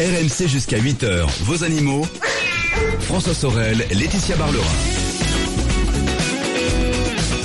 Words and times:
RMC 0.00 0.48
jusqu'à 0.48 0.78
8h, 0.78 1.24
vos 1.42 1.62
animaux. 1.62 2.04
François 3.00 3.34
Sorel, 3.34 3.86
Laetitia 3.92 4.34
Barlerin. 4.34 4.93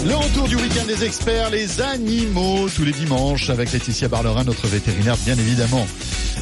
Le 0.06 0.16
retour 0.16 0.48
du 0.48 0.56
week-end 0.56 0.86
des 0.88 1.04
experts, 1.04 1.50
les 1.50 1.82
animaux, 1.82 2.70
tous 2.74 2.86
les 2.86 2.94
dimanches, 2.94 3.50
avec 3.50 3.72
Laetitia 3.74 4.08
Barlerin, 4.08 4.46
notre 4.46 4.66
vétérinaire, 4.68 5.18
bien 5.26 5.38
évidemment. 5.38 5.86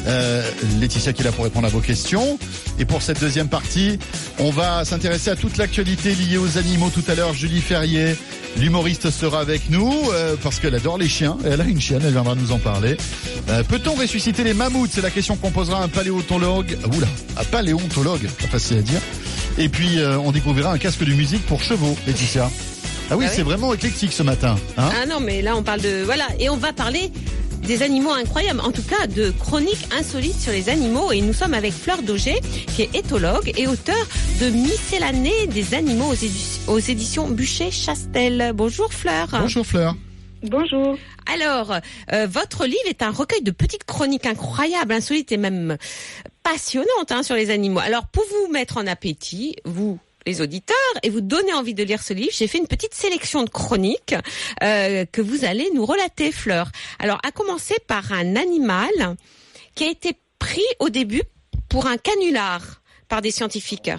Euh, 0.06 0.48
Laetitia 0.80 1.12
qui 1.12 1.22
est 1.22 1.24
là 1.24 1.32
pour 1.32 1.44
répondre 1.44 1.66
à 1.66 1.70
vos 1.70 1.80
questions. 1.80 2.38
Et 2.78 2.84
pour 2.84 3.02
cette 3.02 3.20
deuxième 3.20 3.48
partie, 3.48 3.98
on 4.38 4.50
va 4.50 4.84
s'intéresser 4.84 5.30
à 5.30 5.36
toute 5.36 5.56
l'actualité 5.56 6.14
liée 6.14 6.38
aux 6.38 6.56
animaux. 6.56 6.90
Tout 6.94 7.02
à 7.08 7.16
l'heure, 7.16 7.34
Julie 7.34 7.60
Ferrier, 7.60 8.16
l'humoriste, 8.56 9.10
sera 9.10 9.40
avec 9.40 9.70
nous 9.70 9.92
euh, 10.12 10.36
parce 10.40 10.60
qu'elle 10.60 10.76
adore 10.76 10.96
les 10.96 11.08
chiens. 11.08 11.36
Elle 11.44 11.60
a 11.60 11.64
une 11.64 11.80
chienne, 11.80 12.02
elle 12.04 12.12
viendra 12.12 12.36
nous 12.36 12.52
en 12.52 12.58
parler. 12.58 12.96
Euh, 13.48 13.64
Peut-on 13.64 13.94
ressusciter 13.94 14.44
les 14.44 14.54
mammouths? 14.54 14.90
C'est 14.92 15.02
la 15.02 15.10
question 15.10 15.34
qu'on 15.34 15.50
posera 15.50 15.80
à 15.80 15.84
un 15.84 15.88
paléontologue. 15.88 16.78
Oula, 16.96 17.08
un 17.36 17.44
paléontologue, 17.44 18.28
pas 18.40 18.46
facile 18.46 18.78
à 18.78 18.82
dire. 18.82 19.00
Et 19.58 19.68
puis, 19.68 19.98
euh, 19.98 20.16
on 20.18 20.30
découvrira 20.30 20.70
un 20.72 20.78
casque 20.78 21.02
de 21.02 21.12
musique 21.12 21.44
pour 21.46 21.60
chevaux, 21.60 21.96
Laetitia. 22.06 22.48
Ah 23.10 23.16
oui, 23.16 23.24
Ah 23.24 23.28
oui 23.28 23.34
c'est 23.34 23.42
vraiment 23.42 23.72
éclectique 23.74 24.12
ce 24.12 24.22
matin. 24.22 24.56
Hein 24.76 24.90
Ah 25.02 25.06
non, 25.06 25.20
mais 25.20 25.42
là 25.42 25.56
on 25.56 25.62
parle 25.62 25.80
de 25.80 26.02
voilà 26.04 26.26
et 26.38 26.48
on 26.50 26.56
va 26.56 26.72
parler 26.72 27.10
des 27.62 27.82
animaux 27.82 28.12
incroyables, 28.12 28.60
en 28.60 28.70
tout 28.72 28.82
cas 28.82 29.06
de 29.06 29.30
chroniques 29.30 29.88
insolites 29.98 30.40
sur 30.40 30.52
les 30.52 30.68
animaux. 30.68 31.12
Et 31.12 31.20
nous 31.20 31.32
sommes 31.32 31.54
avec 31.54 31.72
Fleur 31.72 32.02
Dauger, 32.02 32.40
qui 32.74 32.82
est 32.82 32.94
éthologue 32.94 33.52
et 33.56 33.66
auteur 33.66 34.06
de 34.40 34.48
Miscellanée 34.50 35.46
des 35.48 35.74
animaux 35.74 36.12
aux 36.66 36.78
éditions 36.78 37.28
Bûcher-Chastel. 37.28 38.52
Bonjour 38.54 38.92
Fleur. 38.92 39.28
Bonjour 39.32 39.66
Fleur. 39.66 39.96
Bonjour. 40.42 40.96
Alors, 41.34 41.74
euh, 42.12 42.26
votre 42.30 42.64
livre 42.64 42.86
est 42.88 43.02
un 43.02 43.10
recueil 43.10 43.42
de 43.42 43.50
petites 43.50 43.84
chroniques 43.84 44.24
incroyables, 44.26 44.92
insolites 44.92 45.32
et 45.32 45.36
même 45.36 45.76
passionnantes 46.42 47.10
hein, 47.10 47.22
sur 47.22 47.34
les 47.34 47.50
animaux. 47.50 47.80
Alors, 47.80 48.06
pour 48.06 48.22
vous 48.24 48.52
mettre 48.52 48.76
en 48.76 48.86
appétit, 48.86 49.56
vous 49.64 49.98
les 50.28 50.42
auditeurs 50.42 50.76
et 51.02 51.08
vous 51.08 51.22
donner 51.22 51.54
envie 51.54 51.74
de 51.74 51.82
lire 51.82 52.02
ce 52.02 52.12
livre, 52.12 52.32
j'ai 52.32 52.46
fait 52.46 52.58
une 52.58 52.66
petite 52.66 52.94
sélection 52.94 53.44
de 53.44 53.50
chroniques 53.50 54.14
euh, 54.62 55.04
que 55.10 55.22
vous 55.22 55.44
allez 55.44 55.68
nous 55.74 55.86
relater, 55.86 56.32
Fleur. 56.32 56.68
Alors, 56.98 57.18
à 57.26 57.32
commencer 57.32 57.76
par 57.86 58.12
un 58.12 58.36
animal 58.36 59.16
qui 59.74 59.84
a 59.84 59.90
été 59.90 60.12
pris 60.38 60.68
au 60.80 60.90
début 60.90 61.22
pour 61.70 61.86
un 61.86 61.96
canular 61.96 62.60
par 63.08 63.22
des 63.22 63.30
scientifiques. 63.30 63.90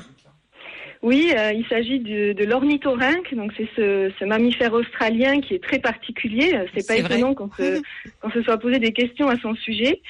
Oui, 1.01 1.31
euh, 1.35 1.53
il 1.53 1.65
s'agit 1.67 1.99
de, 1.99 2.33
de 2.33 2.43
l'ornithorynque, 2.43 3.33
donc 3.33 3.51
c'est 3.57 3.69
ce, 3.75 4.11
ce 4.19 4.25
mammifère 4.25 4.73
australien 4.73 5.39
qui 5.41 5.55
est 5.55 5.63
très 5.63 5.79
particulier. 5.79 6.53
Euh, 6.53 6.65
C'est 6.75 6.85
pas 6.85 6.97
étonnant 6.97 7.33
qu'on 7.33 7.49
se, 7.51 7.81
qu'on 8.21 8.29
se 8.29 8.43
soit 8.43 8.57
posé 8.57 8.79
des 8.79 8.91
questions 8.91 9.29
à 9.29 9.37
son 9.39 9.55
sujet, 9.55 10.01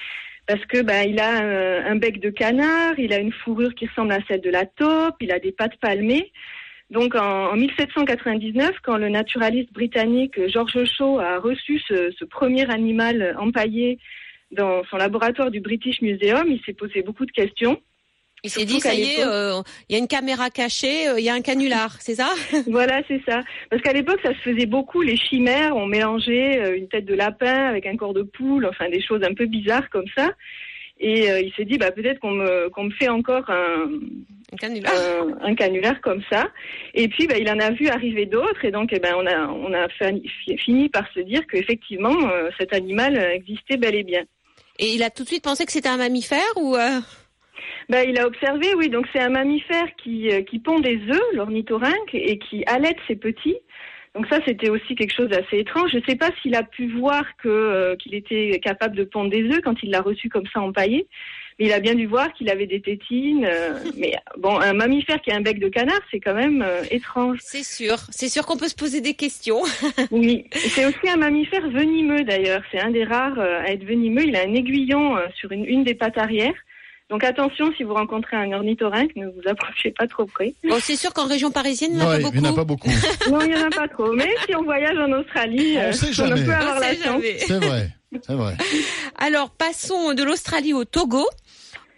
parce 0.49 0.65
que 0.65 0.81
bah, 0.81 1.03
il 1.03 1.19
a 1.19 1.85
un 1.91 1.95
bec 1.97 2.19
de 2.19 2.31
canard, 2.31 2.97
il 2.97 3.13
a 3.13 3.19
une 3.19 3.31
fourrure 3.31 3.75
qui 3.75 3.85
ressemble 3.85 4.13
à 4.13 4.17
celle 4.27 4.41
de 4.41 4.49
la 4.49 4.65
taupe, 4.65 5.13
il 5.21 5.31
a 5.31 5.37
des 5.37 5.51
pattes 5.51 5.75
palmées. 5.79 6.31
Donc 6.89 7.13
en, 7.13 7.51
en 7.51 7.55
1799, 7.55 8.71
quand 8.81 8.97
le 8.97 9.09
naturaliste 9.09 9.71
britannique 9.71 10.47
George 10.47 10.85
Shaw 10.85 11.19
a 11.19 11.37
reçu 11.37 11.79
ce 11.87 12.25
premier 12.25 12.67
animal 12.71 13.35
empaillé 13.37 13.99
dans 14.49 14.83
son 14.85 14.97
laboratoire 14.97 15.51
du 15.51 15.59
British 15.59 16.01
Museum, 16.01 16.47
il 16.47 16.59
s'est 16.65 16.73
posé 16.73 17.03
beaucoup 17.03 17.27
de 17.27 17.31
questions. 17.31 17.79
Il 18.43 18.49
s'est 18.49 18.65
dit, 18.65 18.79
ça 18.79 18.93
y 18.93 19.01
est, 19.01 19.25
euh, 19.25 19.61
il 19.89 19.93
y 19.93 19.95
a 19.95 19.99
une 19.99 20.07
caméra 20.07 20.49
cachée, 20.49 21.07
euh, 21.09 21.19
il 21.19 21.25
y 21.25 21.29
a 21.29 21.33
un 21.33 21.41
canular, 21.41 21.95
c'est 21.99 22.15
ça 22.15 22.29
Voilà, 22.67 23.01
c'est 23.07 23.21
ça. 23.27 23.41
Parce 23.69 23.81
qu'à 23.81 23.93
l'époque, 23.93 24.19
ça 24.23 24.29
se 24.29 24.39
faisait 24.39 24.65
beaucoup, 24.65 25.01
les 25.01 25.17
chimères, 25.17 25.75
on 25.75 25.85
mélangeait 25.85 26.59
euh, 26.59 26.77
une 26.77 26.87
tête 26.87 27.05
de 27.05 27.15
lapin 27.15 27.67
avec 27.67 27.85
un 27.85 27.97
corps 27.97 28.13
de 28.13 28.23
poule, 28.23 28.65
enfin 28.65 28.89
des 28.89 29.01
choses 29.01 29.23
un 29.23 29.33
peu 29.33 29.45
bizarres 29.45 29.89
comme 29.89 30.07
ça. 30.17 30.29
Et 31.01 31.31
euh, 31.31 31.41
il 31.41 31.53
s'est 31.53 31.65
dit, 31.65 31.77
bah, 31.77 31.91
peut-être 31.91 32.19
qu'on 32.19 32.31
me, 32.31 32.69
qu'on 32.69 32.85
me 32.85 32.91
fait 32.91 33.07
encore 33.07 33.49
un, 33.49 33.89
Un 34.51 34.57
canular. 34.57 34.93
un, 34.93 35.45
un 35.45 35.55
canular 35.55 35.99
comme 36.01 36.21
ça. 36.29 36.49
Et 36.93 37.07
puis, 37.07 37.27
bah, 37.27 37.37
il 37.37 37.49
en 37.49 37.59
a 37.59 37.71
vu 37.71 37.87
arriver 37.87 38.25
d'autres, 38.25 38.63
et 38.65 38.71
donc, 38.71 38.89
eh 38.91 38.99
ben, 38.99 39.15
on 39.17 39.25
a, 39.25 39.47
on 39.47 39.73
a 39.73 39.87
fini, 39.89 40.29
fini 40.57 40.89
par 40.89 41.09
se 41.13 41.21
dire 41.21 41.41
qu'effectivement, 41.47 42.17
cet 42.57 42.73
animal 42.73 43.17
existait 43.33 43.77
bel 43.77 43.95
et 43.95 44.03
bien. 44.03 44.23
Et 44.79 44.93
il 44.93 45.03
a 45.03 45.09
tout 45.09 45.23
de 45.23 45.27
suite 45.27 45.43
pensé 45.43 45.65
que 45.65 45.73
c'était 45.73 45.89
un 45.89 45.97
mammifère 45.97 46.39
ou 46.55 46.75
euh, 46.75 46.99
Bah, 47.89 48.03
il 48.03 48.19
a 48.19 48.27
observé, 48.27 48.73
oui. 48.75 48.89
Donc 48.89 49.07
c'est 49.11 49.19
un 49.19 49.29
mammifère 49.29 49.87
qui, 50.01 50.29
euh, 50.31 50.41
qui 50.43 50.59
pond 50.59 50.79
des 50.79 50.99
œufs, 51.09 51.33
l'ornithorynque, 51.33 52.13
et 52.13 52.37
qui 52.37 52.63
allaite 52.65 52.97
ses 53.07 53.15
petits. 53.15 53.57
Donc 54.15 54.25
ça, 54.27 54.39
c'était 54.45 54.69
aussi 54.69 54.95
quelque 54.95 55.13
chose 55.13 55.29
d'assez 55.29 55.59
étrange. 55.59 55.91
Je 55.91 55.97
ne 55.97 56.03
sais 56.07 56.15
pas 56.15 56.29
s'il 56.41 56.55
a 56.55 56.63
pu 56.63 56.87
voir 56.87 57.23
que 57.41 57.47
euh, 57.47 57.95
qu'il 57.95 58.15
était 58.15 58.59
capable 58.63 58.95
de 58.95 59.03
pondre 59.03 59.29
des 59.29 59.43
œufs 59.45 59.61
quand 59.63 59.81
il 59.83 59.91
l'a 59.91 60.01
reçu 60.01 60.29
comme 60.29 60.45
ça 60.53 60.61
empaillé. 60.61 61.07
Mais 61.59 61.65
il 61.65 61.73
a 61.73 61.79
bien 61.79 61.93
dû 61.93 62.05
voir 62.05 62.31
qu'il 62.33 62.49
avait 62.49 62.67
des 62.67 62.81
tétines. 62.81 63.45
euh, 63.45 63.73
mais 63.97 64.13
bon, 64.37 64.57
un 64.59 64.73
mammifère 64.73 65.21
qui 65.21 65.29
a 65.31 65.35
un 65.35 65.41
bec 65.41 65.59
de 65.59 65.67
canard, 65.67 65.99
c'est 66.09 66.19
quand 66.19 66.33
même 66.33 66.63
euh, 66.65 66.83
étrange. 66.89 67.39
C'est 67.41 67.63
sûr, 67.65 67.97
c'est 68.09 68.29
sûr 68.29 68.45
qu'on 68.45 68.57
peut 68.57 68.69
se 68.69 68.75
poser 68.75 69.01
des 69.01 69.13
questions. 69.13 69.61
Oui, 70.11 70.45
c'est 70.51 70.85
aussi 70.85 71.09
un 71.09 71.17
mammifère 71.17 71.69
venimeux 71.69 72.23
d'ailleurs. 72.23 72.61
C'est 72.71 72.79
un 72.79 72.91
des 72.91 73.03
rares 73.03 73.39
euh, 73.39 73.61
à 73.61 73.71
être 73.71 73.83
venimeux. 73.83 74.23
Il 74.25 74.35
a 74.35 74.41
un 74.41 74.53
aiguillon 74.53 75.17
euh, 75.17 75.27
sur 75.35 75.51
une, 75.51 75.65
une 75.65 75.83
des 75.83 75.93
pattes 75.93 76.17
arrière. 76.17 76.53
Donc 77.09 77.23
attention, 77.23 77.71
si 77.75 77.83
vous 77.83 77.93
rencontrez 77.95 78.37
un 78.37 78.51
ornithorynque, 78.51 79.15
ne 79.15 79.25
vous 79.25 79.41
approchez 79.47 79.91
pas 79.91 80.05
trop 80.07 80.25
près. 80.25 80.53
Bon, 80.67 80.77
c'est 80.79 80.95
sûr 80.95 81.11
qu'en 81.13 81.25
région 81.25 81.49
parisienne, 81.49 81.91
il 81.93 81.97
n'y 81.97 82.03
en 82.03 82.09
a 82.09 82.15
Ouais, 82.17 82.21
pas 82.21 82.29
il 82.33 82.41
n'y 82.41 82.47
en 82.47 82.51
a 82.51 82.63
beaucoup. 82.63 82.87
pas 82.87 82.91
beaucoup. 82.91 83.29
Non, 83.31 83.41
il 83.41 83.47
n'y 83.47 83.55
en 83.55 83.65
a 83.65 83.69
pas 83.71 83.87
trop. 83.87 84.13
Mais 84.13 84.29
si 84.47 84.55
on 84.55 84.63
voyage 84.63 84.97
en 84.97 85.11
Australie, 85.19 85.75
On 85.77 85.81
euh, 85.81 85.91
sait 85.91 86.09
on 86.09 86.11
jamais. 86.13 86.43
peut 86.45 86.51
On 86.51 86.53
avoir 86.53 86.79
la 86.79 86.89
sait 86.95 87.03
chance. 87.03 87.21
C'est 87.47 87.65
vrai. 87.65 87.89
C'est 88.25 88.33
vrai. 88.35 88.57
Alors, 89.17 89.49
passons 89.49 90.13
de 90.13 90.23
l'Australie 90.23 90.73
au 90.73 90.85
Togo. 90.85 91.25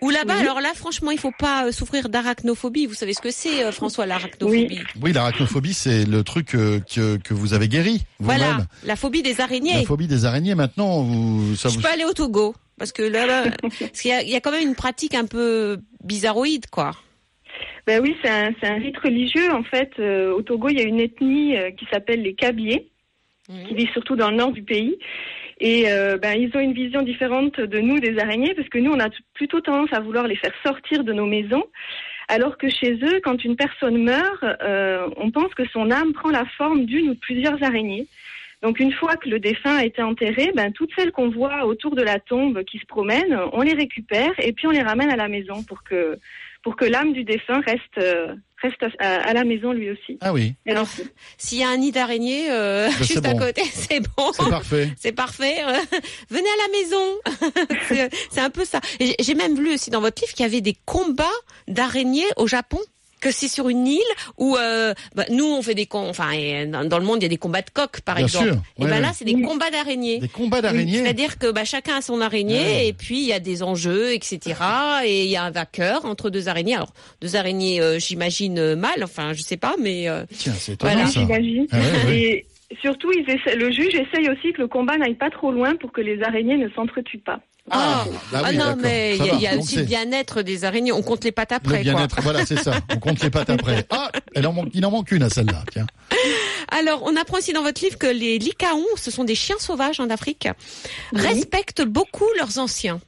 Où 0.03 0.09
là-bas, 0.09 0.33
Oui. 0.37 0.41
alors 0.41 0.61
là, 0.61 0.71
franchement, 0.73 1.11
il 1.11 1.19
faut 1.19 1.31
pas 1.37 1.67
euh, 1.67 1.71
souffrir 1.71 2.09
d'arachnophobie. 2.09 2.87
Vous 2.87 2.95
savez 2.95 3.13
ce 3.13 3.21
que 3.21 3.29
c'est, 3.29 3.63
euh, 3.63 3.71
François, 3.71 4.07
l'arachnophobie 4.07 4.79
Oui, 4.99 5.13
l'arachnophobie, 5.13 5.75
c'est 5.75 6.05
le 6.05 6.23
truc 6.23 6.55
euh, 6.55 6.79
que, 6.91 7.17
que 7.17 7.35
vous 7.35 7.53
avez 7.53 7.67
guéri 7.67 8.01
Voilà, 8.19 8.65
la 8.83 8.95
phobie 8.95 9.21
des 9.21 9.41
araignées. 9.41 9.75
La 9.75 9.83
phobie 9.83 10.07
des 10.07 10.25
araignées, 10.25 10.55
maintenant, 10.55 11.03
vous, 11.03 11.55
ça 11.55 11.69
Je 11.69 11.75
vous... 11.75 11.81
peux 11.81 11.87
aller 11.87 12.03
au 12.05 12.13
Togo 12.13 12.55
parce 12.81 12.93
que 12.93 13.03
là, 13.03 13.27
là 13.27 13.43
parce 13.61 14.01
qu'il 14.01 14.09
y 14.09 14.13
a, 14.13 14.23
il 14.23 14.29
y 14.29 14.35
a 14.35 14.41
quand 14.41 14.49
même 14.51 14.67
une 14.67 14.75
pratique 14.75 15.13
un 15.13 15.27
peu 15.27 15.77
bizarroïde, 16.03 16.65
quoi. 16.71 16.91
Ben 17.85 18.01
oui, 18.01 18.15
c'est 18.23 18.29
un, 18.29 18.49
c'est 18.59 18.67
un 18.67 18.79
rite 18.79 18.97
religieux. 18.97 19.51
En 19.51 19.61
fait, 19.61 19.91
euh, 19.99 20.33
au 20.33 20.41
Togo, 20.41 20.67
il 20.69 20.79
y 20.79 20.81
a 20.81 20.85
une 20.85 20.99
ethnie 20.99 21.55
euh, 21.55 21.69
qui 21.69 21.85
s'appelle 21.93 22.23
les 22.23 22.33
Kabyles, 22.33 22.85
qui 23.67 23.75
vivent 23.75 23.91
surtout 23.91 24.15
dans 24.15 24.31
le 24.31 24.37
nord 24.37 24.51
du 24.51 24.63
pays. 24.63 24.97
Et 25.59 25.91
euh, 25.91 26.17
ben, 26.17 26.33
ils 26.33 26.49
ont 26.57 26.59
une 26.59 26.73
vision 26.73 27.03
différente 27.03 27.59
de 27.59 27.79
nous, 27.79 27.99
des 27.99 28.17
araignées, 28.17 28.55
parce 28.55 28.69
que 28.69 28.79
nous, 28.79 28.91
on 28.91 28.99
a 28.99 29.11
t- 29.11 29.17
plutôt 29.35 29.61
tendance 29.61 29.93
à 29.93 29.99
vouloir 29.99 30.25
les 30.25 30.35
faire 30.35 30.53
sortir 30.65 31.03
de 31.03 31.13
nos 31.13 31.27
maisons. 31.27 31.65
Alors 32.29 32.57
que 32.57 32.67
chez 32.67 32.93
eux, 32.93 33.19
quand 33.23 33.43
une 33.43 33.57
personne 33.57 34.01
meurt, 34.01 34.43
on 35.17 35.29
pense 35.29 35.53
que 35.53 35.67
son 35.69 35.91
âme 35.91 36.13
prend 36.13 36.29
la 36.31 36.45
forme 36.57 36.85
d'une 36.85 37.09
ou 37.09 37.13
de 37.13 37.19
plusieurs 37.19 37.61
araignées. 37.61 38.07
Donc 38.61 38.79
une 38.79 38.91
fois 38.93 39.15
que 39.17 39.27
le 39.29 39.39
défunt 39.39 39.75
a 39.77 39.85
été 39.85 40.01
enterré, 40.03 40.51
ben, 40.55 40.71
toutes 40.71 40.91
celles 40.95 41.11
qu'on 41.11 41.29
voit 41.29 41.65
autour 41.65 41.95
de 41.95 42.01
la 42.03 42.19
tombe 42.19 42.63
qui 42.63 42.77
se 42.77 42.85
promènent, 42.85 43.37
on 43.53 43.61
les 43.61 43.73
récupère 43.73 44.31
et 44.39 44.53
puis 44.53 44.67
on 44.67 44.71
les 44.71 44.83
ramène 44.83 45.09
à 45.09 45.15
la 45.15 45.27
maison 45.27 45.63
pour 45.63 45.83
que, 45.83 46.19
pour 46.63 46.75
que 46.75 46.85
l'âme 46.85 47.11
du 47.13 47.23
défunt 47.23 47.59
reste, 47.65 47.97
euh, 47.97 48.35
reste 48.61 48.83
à, 48.99 49.15
à 49.21 49.33
la 49.33 49.43
maison 49.43 49.71
lui 49.73 49.89
aussi. 49.89 50.19
Ah 50.21 50.31
oui, 50.31 50.53
Alors, 50.67 50.83
aussi. 50.83 51.09
S'il 51.39 51.57
y 51.57 51.63
a 51.63 51.69
un 51.69 51.77
nid 51.77 51.91
d'araignée 51.91 52.51
euh, 52.51 52.85
Ben, 52.87 52.97
juste 53.03 53.25
à 53.25 53.33
côté, 53.33 53.63
c'est 53.71 53.99
bon. 54.01 54.31
c'est 54.31 54.49
parfait. 54.49 54.89
C'est 54.97 55.11
parfait. 55.11 55.55
euh, 55.67 55.97
Venez 56.29 56.47
à 56.47 56.67
la 56.67 56.79
maison. 56.79 58.09
c'est 58.29 58.41
un 58.41 58.51
peu 58.51 58.63
ça. 58.63 58.79
J'ai 59.19 59.33
même 59.33 59.59
lu 59.59 59.73
aussi 59.73 59.89
dans 59.89 60.01
votre 60.01 60.21
livre 60.21 60.33
qu'il 60.35 60.45
y 60.45 60.49
avait 60.49 60.61
des 60.61 60.75
combats 60.85 61.25
d'araignées 61.67 62.27
au 62.37 62.45
Japon. 62.45 62.77
Que 63.21 63.31
c'est 63.31 63.47
sur 63.47 63.69
une 63.69 63.87
île 63.87 64.01
où 64.37 64.57
euh, 64.57 64.93
bah, 65.15 65.25
nous 65.29 65.45
on 65.45 65.61
fait 65.61 65.75
des 65.75 65.87
enfin 65.91 66.31
et 66.31 66.65
dans 66.65 66.97
le 66.99 67.05
monde 67.05 67.17
il 67.19 67.23
y 67.23 67.25
a 67.25 67.29
des 67.29 67.37
combats 67.37 67.61
de 67.61 67.69
coqs 67.71 68.01
par 68.01 68.15
Bien 68.15 68.25
exemple. 68.25 68.45
sûr, 68.47 68.53
Et 68.79 68.83
ouais, 68.83 68.89
ben 68.89 68.95
ouais. 68.95 68.99
là 69.01 69.11
c'est 69.13 69.25
des 69.25 69.39
combats 69.41 69.69
d'araignées. 69.69 70.17
Des 70.19 70.27
combats 70.27 70.61
d'araignées. 70.61 70.97
C'est-à-dire 71.03 71.37
que 71.37 71.51
bah, 71.51 71.63
chacun 71.63 71.97
a 71.97 72.01
son 72.01 72.19
araignée 72.19 72.59
Ouais. 72.59 72.87
et 72.87 72.93
puis 72.93 73.19
il 73.19 73.27
y 73.27 73.33
a 73.33 73.39
des 73.39 73.61
enjeux, 73.63 74.13
etc. 74.13 74.39
Et 75.05 75.25
il 75.25 75.29
y 75.29 75.35
a 75.35 75.43
un 75.43 75.51
vainqueur 75.51 76.05
entre 76.05 76.29
deux 76.31 76.47
araignées. 76.49 76.75
Alors 76.75 76.93
deux 77.21 77.35
araignées, 77.35 77.79
euh, 77.79 77.99
j'imagine 77.99 78.57
euh, 78.57 78.75
mâles, 78.75 79.03
enfin 79.03 79.33
je 79.33 79.41
sais 79.41 79.57
pas, 79.57 79.75
mais 79.79 80.09
euh, 80.09 80.23
Tiens, 80.35 80.53
c'est 80.57 80.73
étonnant 80.73 80.93
Voilà. 80.93 81.07
ça. 81.07 81.19
J'imagine. 81.19 81.67
Ah 81.71 81.77
ouais, 81.77 82.05
ouais. 82.07 82.19
Et 82.19 82.45
surtout, 82.81 83.11
ils 83.11 83.29
essaient- 83.29 83.55
le 83.55 83.69
juge 83.71 83.93
essaye 83.93 84.29
aussi 84.29 84.53
que 84.53 84.61
le 84.61 84.67
combat 84.67 84.97
n'aille 84.97 85.13
pas 85.15 85.29
trop 85.29 85.51
loin 85.51 85.75
pour 85.75 85.91
que 85.91 86.01
les 86.01 86.23
araignées 86.23 86.57
ne 86.57 86.69
s'entretuent 86.69 87.19
pas. 87.19 87.39
Ah, 87.69 88.05
bah 88.31 88.41
ah 88.43 88.53
non 88.53 88.75
mais 88.75 89.17
il 89.17 89.25
y 89.39 89.47
a, 89.47 89.53
y 89.53 89.57
aussi 89.57 89.77
le 89.77 89.83
bien-être 89.83 90.41
des 90.41 90.65
araignées. 90.65 90.91
On 90.91 91.03
compte 91.03 91.23
les 91.23 91.31
pattes 91.31 91.51
le 91.51 91.57
après 91.57 91.83
quoi. 91.83 91.93
bien-être. 91.93 92.21
Voilà, 92.21 92.45
c'est 92.45 92.57
ça. 92.57 92.73
On 92.93 92.97
compte 92.97 93.21
les 93.21 93.29
pattes 93.29 93.49
après. 93.49 93.85
Ah, 93.91 94.11
elle 94.33 94.47
en 94.47 94.53
manque, 94.53 94.69
il 94.73 94.85
en 94.85 94.91
manque 94.91 95.11
une 95.11 95.23
à 95.23 95.29
celle-là. 95.29 95.63
Tiens. 95.71 95.85
Alors, 96.69 97.03
on 97.03 97.15
apprend 97.15 97.37
aussi 97.37 97.53
dans 97.53 97.61
votre 97.61 97.83
livre 97.83 97.97
que 97.97 98.07
les 98.07 98.39
licaons, 98.39 98.85
ce 98.95 99.11
sont 99.11 99.23
des 99.23 99.35
chiens 99.35 99.59
sauvages 99.59 99.99
en 99.99 100.09
Afrique, 100.09 100.47
respectent 101.13 101.83
beaucoup 101.83 102.27
leurs 102.37 102.57
anciens. 102.57 102.99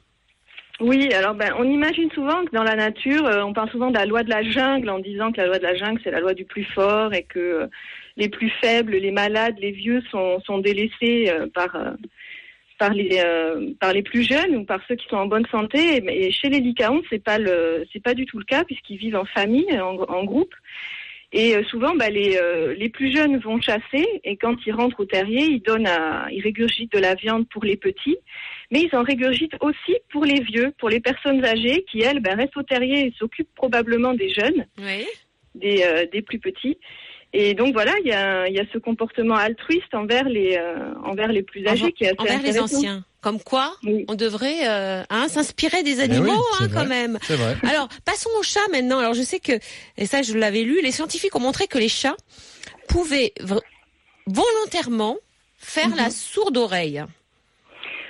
Oui, 0.80 1.12
alors 1.12 1.34
ben, 1.34 1.54
on 1.56 1.64
imagine 1.64 2.10
souvent 2.10 2.44
que 2.44 2.50
dans 2.52 2.64
la 2.64 2.74
nature, 2.74 3.24
euh, 3.26 3.42
on 3.44 3.52
parle 3.52 3.70
souvent 3.70 3.90
de 3.90 3.94
la 3.94 4.06
loi 4.06 4.24
de 4.24 4.28
la 4.28 4.42
jungle 4.42 4.90
en 4.90 4.98
disant 4.98 5.30
que 5.30 5.36
la 5.36 5.46
loi 5.46 5.58
de 5.58 5.62
la 5.62 5.76
jungle, 5.76 6.00
c'est 6.02 6.10
la 6.10 6.18
loi 6.18 6.34
du 6.34 6.44
plus 6.44 6.64
fort 6.64 7.14
et 7.14 7.22
que 7.22 7.38
euh, 7.38 7.66
les 8.16 8.28
plus 8.28 8.50
faibles, 8.60 8.92
les 8.92 9.10
malades, 9.10 9.56
les 9.58 9.72
vieux 9.72 10.02
sont, 10.10 10.40
sont 10.40 10.58
délaissés 10.58 11.28
euh, 11.28 11.46
par, 11.52 11.74
euh, 11.76 11.92
par 12.78 12.92
les 12.92 13.22
par 13.80 13.92
les 13.92 14.02
plus 14.02 14.22
jeunes 14.22 14.56
ou 14.56 14.64
par 14.64 14.80
ceux 14.88 14.96
qui 14.96 15.06
sont 15.08 15.16
en 15.16 15.26
bonne 15.26 15.46
santé. 15.50 16.02
Et 16.08 16.30
chez 16.32 16.48
les 16.48 16.60
licaons, 16.60 17.02
c'est 17.10 17.22
pas 17.22 17.38
le 17.38 17.84
c'est 17.92 18.02
pas 18.02 18.14
du 18.14 18.26
tout 18.26 18.38
le 18.38 18.44
cas 18.44 18.64
puisqu'ils 18.64 18.96
vivent 18.98 19.16
en 19.16 19.24
famille, 19.24 19.70
en, 19.80 19.96
en 19.96 20.24
groupe. 20.24 20.54
Et 21.36 21.56
souvent, 21.64 21.96
bah, 21.96 22.10
les, 22.10 22.38
les 22.78 22.88
plus 22.88 23.12
jeunes 23.12 23.38
vont 23.38 23.60
chasser 23.60 24.06
et 24.22 24.36
quand 24.36 24.54
ils 24.66 24.72
rentrent 24.72 25.00
au 25.00 25.04
terrier, 25.04 25.42
ils 25.46 25.60
donnent, 25.62 25.88
à, 25.88 26.28
ils 26.30 26.40
régurgitent 26.40 26.92
de 26.92 27.00
la 27.00 27.16
viande 27.16 27.48
pour 27.48 27.64
les 27.64 27.76
petits, 27.76 28.16
mais 28.70 28.82
ils 28.82 28.94
en 28.96 29.02
régurgitent 29.02 29.56
aussi 29.60 29.96
pour 30.12 30.24
les 30.24 30.40
vieux, 30.42 30.72
pour 30.78 30.90
les 30.90 31.00
personnes 31.00 31.44
âgées 31.44 31.84
qui 31.90 32.02
elles 32.02 32.20
bah, 32.20 32.34
restent 32.36 32.56
au 32.56 32.62
terrier 32.62 33.06
et 33.08 33.12
s'occupent 33.18 33.52
probablement 33.56 34.14
des 34.14 34.28
jeunes, 34.28 34.64
Oui. 34.78 35.04
des, 35.56 36.06
des 36.12 36.22
plus 36.22 36.38
petits. 36.38 36.78
Et 37.36 37.54
donc 37.54 37.72
voilà, 37.72 37.92
il 38.04 38.06
y 38.08 38.12
a, 38.12 38.46
il 38.48 38.54
y 38.54 38.60
a 38.60 38.64
ce 38.72 38.78
comportement 38.78 39.34
altruiste 39.34 39.92
envers 39.92 40.28
les 40.28 40.56
euh, 40.56 40.94
envers 41.04 41.28
les 41.32 41.42
plus 41.42 41.66
âgés 41.66 41.90
qui 41.92 42.04
est 42.04 42.08
assez 42.08 42.16
Envers 42.20 42.42
les 42.42 42.60
anciens. 42.60 43.04
Comme 43.20 43.40
quoi, 43.40 43.74
Oui. 43.82 44.04
on 44.06 44.14
devrait 44.14 44.68
euh, 44.68 45.02
hein, 45.10 45.26
s'inspirer 45.28 45.82
des 45.82 45.96
Eh 45.98 46.02
animaux 46.02 46.30
oui, 46.32 46.56
hein, 46.60 46.68
quand 46.72 46.86
même. 46.86 47.18
C'est 47.22 47.34
vrai. 47.36 47.56
Alors, 47.68 47.88
passons 48.04 48.30
aux 48.38 48.42
chats 48.42 48.68
maintenant. 48.70 48.98
Alors, 49.00 49.14
je 49.14 49.22
sais 49.22 49.40
que, 49.40 49.52
et 49.96 50.06
ça, 50.06 50.22
je 50.22 50.34
l'avais 50.38 50.62
lu, 50.62 50.80
les 50.82 50.92
scientifiques 50.92 51.34
ont 51.34 51.40
montré 51.40 51.66
que 51.66 51.78
les 51.78 51.88
chats 51.88 52.16
pouvaient 52.86 53.32
volontairement 54.26 55.16
faire 55.56 55.88
Mhm. 55.88 55.96
la 55.96 56.10
sourde 56.10 56.56
oreille. 56.56 57.02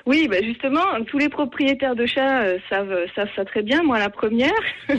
Oui, 0.06 0.28
bah 0.28 0.42
justement, 0.42 1.02
tous 1.06 1.16
les 1.16 1.30
propriétaires 1.30 1.96
de 1.96 2.04
chats 2.04 2.42
euh, 2.42 2.58
savent, 2.68 3.06
savent 3.14 3.30
ça 3.34 3.44
très 3.46 3.62
bien. 3.62 3.82
Moi, 3.82 3.98
la 3.98 4.10
première. 4.10 4.52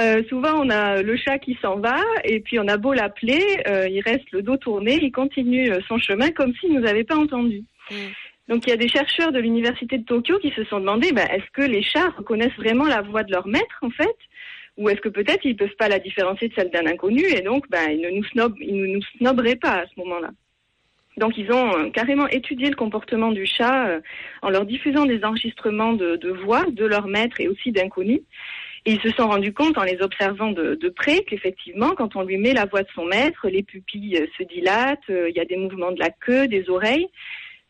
Euh, 0.00 0.22
souvent, 0.28 0.54
on 0.54 0.70
a 0.70 1.02
le 1.02 1.16
chat 1.16 1.38
qui 1.38 1.56
s'en 1.60 1.76
va 1.78 1.96
et 2.24 2.40
puis 2.40 2.58
on 2.58 2.66
a 2.66 2.76
beau 2.76 2.92
l'appeler, 2.94 3.42
euh, 3.68 3.86
il 3.88 4.00
reste 4.00 4.30
le 4.32 4.42
dos 4.42 4.56
tourné, 4.56 4.98
il 5.02 5.12
continue 5.12 5.70
euh, 5.70 5.80
son 5.86 5.98
chemin 5.98 6.30
comme 6.30 6.54
s'il 6.54 6.72
nous 6.72 6.86
avait 6.86 7.04
pas 7.04 7.16
entendu. 7.16 7.64
Mm. 7.90 7.94
Donc, 8.48 8.66
il 8.66 8.70
y 8.70 8.72
a 8.72 8.76
des 8.76 8.88
chercheurs 8.88 9.32
de 9.32 9.38
l'université 9.38 9.98
de 9.98 10.04
Tokyo 10.04 10.38
qui 10.38 10.50
se 10.50 10.64
sont 10.64 10.80
demandé, 10.80 11.12
bah, 11.12 11.26
est-ce 11.26 11.50
que 11.52 11.62
les 11.62 11.82
chats 11.82 12.08
reconnaissent 12.16 12.56
vraiment 12.56 12.86
la 12.86 13.02
voix 13.02 13.22
de 13.22 13.32
leur 13.32 13.46
maître, 13.46 13.78
en 13.82 13.90
fait, 13.90 14.16
ou 14.76 14.88
est-ce 14.88 15.00
que 15.00 15.08
peut-être 15.10 15.44
ils 15.44 15.56
peuvent 15.56 15.76
pas 15.78 15.88
la 15.88 15.98
différencier 15.98 16.48
de 16.48 16.54
celle 16.54 16.70
d'un 16.70 16.86
inconnu 16.86 17.22
et 17.22 17.42
donc, 17.42 17.68
bah, 17.68 17.90
ils 17.90 18.00
ne 18.00 18.10
nous 18.10 18.24
snob, 18.24 18.54
ils 18.60 18.76
ne 18.76 18.86
nous 18.86 19.02
snoberaient 19.18 19.56
pas 19.56 19.82
à 19.82 19.86
ce 19.86 20.00
moment-là? 20.00 20.30
Donc 21.16 21.36
ils 21.36 21.52
ont 21.52 21.76
euh, 21.76 21.90
carrément 21.90 22.26
étudié 22.28 22.70
le 22.70 22.76
comportement 22.76 23.32
du 23.32 23.46
chat 23.46 23.88
euh, 23.88 24.00
en 24.40 24.50
leur 24.50 24.64
diffusant 24.64 25.04
des 25.04 25.24
enregistrements 25.24 25.92
de, 25.92 26.30
voix 26.44 26.64
de 26.70 26.86
leur 26.86 27.06
maître 27.06 27.40
et 27.40 27.48
aussi 27.48 27.72
d'inconnus. 27.72 28.20
Et 28.84 28.92
ils 28.94 29.00
se 29.00 29.10
sont 29.10 29.28
rendus 29.28 29.52
compte 29.52 29.78
en 29.78 29.84
les 29.84 30.02
observant 30.02 30.50
de, 30.50 30.88
près 30.88 31.20
qu'effectivement, 31.20 31.90
quand 31.90 32.16
on 32.16 32.22
lui 32.22 32.36
met 32.36 32.52
la 32.52 32.64
voix 32.64 32.82
de 32.82 32.88
son 32.94 33.04
maître, 33.04 33.48
les 33.48 33.62
pupilles 33.62 34.16
euh, 34.16 34.26
se 34.36 34.42
dilatent, 34.42 34.98
il 35.08 35.34
y 35.36 35.40
a 35.40 35.44
des 35.44 35.56
mouvements 35.56 35.92
de 35.92 36.00
la 36.00 36.10
queue, 36.10 36.48
des 36.48 36.68
oreilles. 36.68 37.08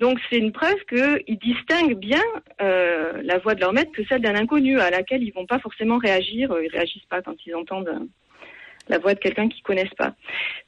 Donc 0.01 0.19
c'est 0.31 0.39
une 0.39 0.53
preuve 0.53 0.83
qu'ils 0.89 1.39
distinguent 1.39 1.99
bien 1.99 2.23
la 2.59 3.39
voix 3.39 3.55
de 3.55 3.61
leur 3.61 3.73
maître 3.73 3.93
que 3.93 4.03
celle 4.09 4.21
d'un 4.21 4.35
inconnu 4.35 4.81
à 4.81 4.91
laquelle 4.91 5.23
ils 5.23 5.33
vont 5.33 5.47
pas 5.47 5.61
forcément 5.61 5.99
réagir. 5.99 6.53
Ils 6.61 6.71
réagissent 6.73 7.05
pas 7.05 7.23
quand 7.23 7.37
ils 7.47 7.55
entendent 7.55 8.09
la 8.89 8.99
voix 8.99 9.15
de 9.15 9.21
quelqu'un 9.21 9.49
qu'ils 9.49 9.63
connaissent 9.63 9.95
pas. 9.97 10.15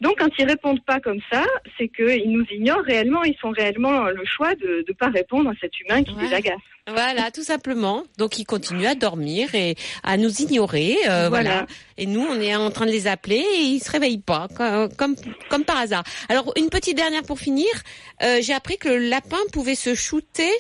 Donc 0.01 0.19
quand 0.19 0.29
ils 0.39 0.47
répondent 0.47 0.85
pas 0.85 1.01
comme 1.01 1.21
ça, 1.33 1.43
c'est 1.79 1.89
qu'ils 1.89 2.31
nous 2.31 2.45
ignorent 2.51 2.85
réellement, 2.85 3.23
ils 3.25 3.37
font 3.39 3.51
réellement 3.51 4.05
le 4.05 4.25
choix 4.25 4.55
de 4.55 4.85
ne 4.89 4.93
pas 4.95 5.09
répondre 5.09 5.51
à 5.51 5.55
cet 5.61 5.73
humain 5.81 6.03
qui 6.03 6.15
Ouais. 6.15 6.29
les 6.29 6.35
agace. 6.35 6.61
Voilà, 6.87 7.31
tout 7.31 7.43
simplement. 7.43 8.03
Donc, 8.19 8.39
ils 8.39 8.45
continuent 8.45 8.85
à 8.87 8.95
dormir 8.95 9.55
et 9.55 9.75
à 10.03 10.19
nous 10.19 10.43
ignorer. 10.43 10.97
euh, 11.09 11.31
voilà. 11.31 11.51
Voilà. 11.51 11.67
Et 11.97 12.05
nous, 12.05 12.21
on 12.21 12.39
est 12.39 12.55
en 12.55 12.71
train 12.71 12.85
de 12.85 12.91
les 12.91 13.07
appeler 13.07 13.37
et 13.57 13.61
ils 13.63 13.81
se 13.81 13.91
réveillent 13.91 14.19
pas, 14.21 14.49
co- 14.55 14.95
comme, 14.99 15.17
comme 15.49 15.65
par 15.65 15.79
hasard. 15.79 16.05
Alors, 16.29 16.53
une 16.57 16.69
petite 16.69 16.95
dernière 16.99 17.23
pour 17.23 17.39
finir. 17.39 17.69
Euh, 18.23 18.41
J'ai 18.43 18.53
appris 18.53 18.77
que 18.77 18.91
le 18.91 19.09
lapin 19.09 19.39
pouvait 19.51 19.77
se 19.77 19.95
shooter 19.95 20.51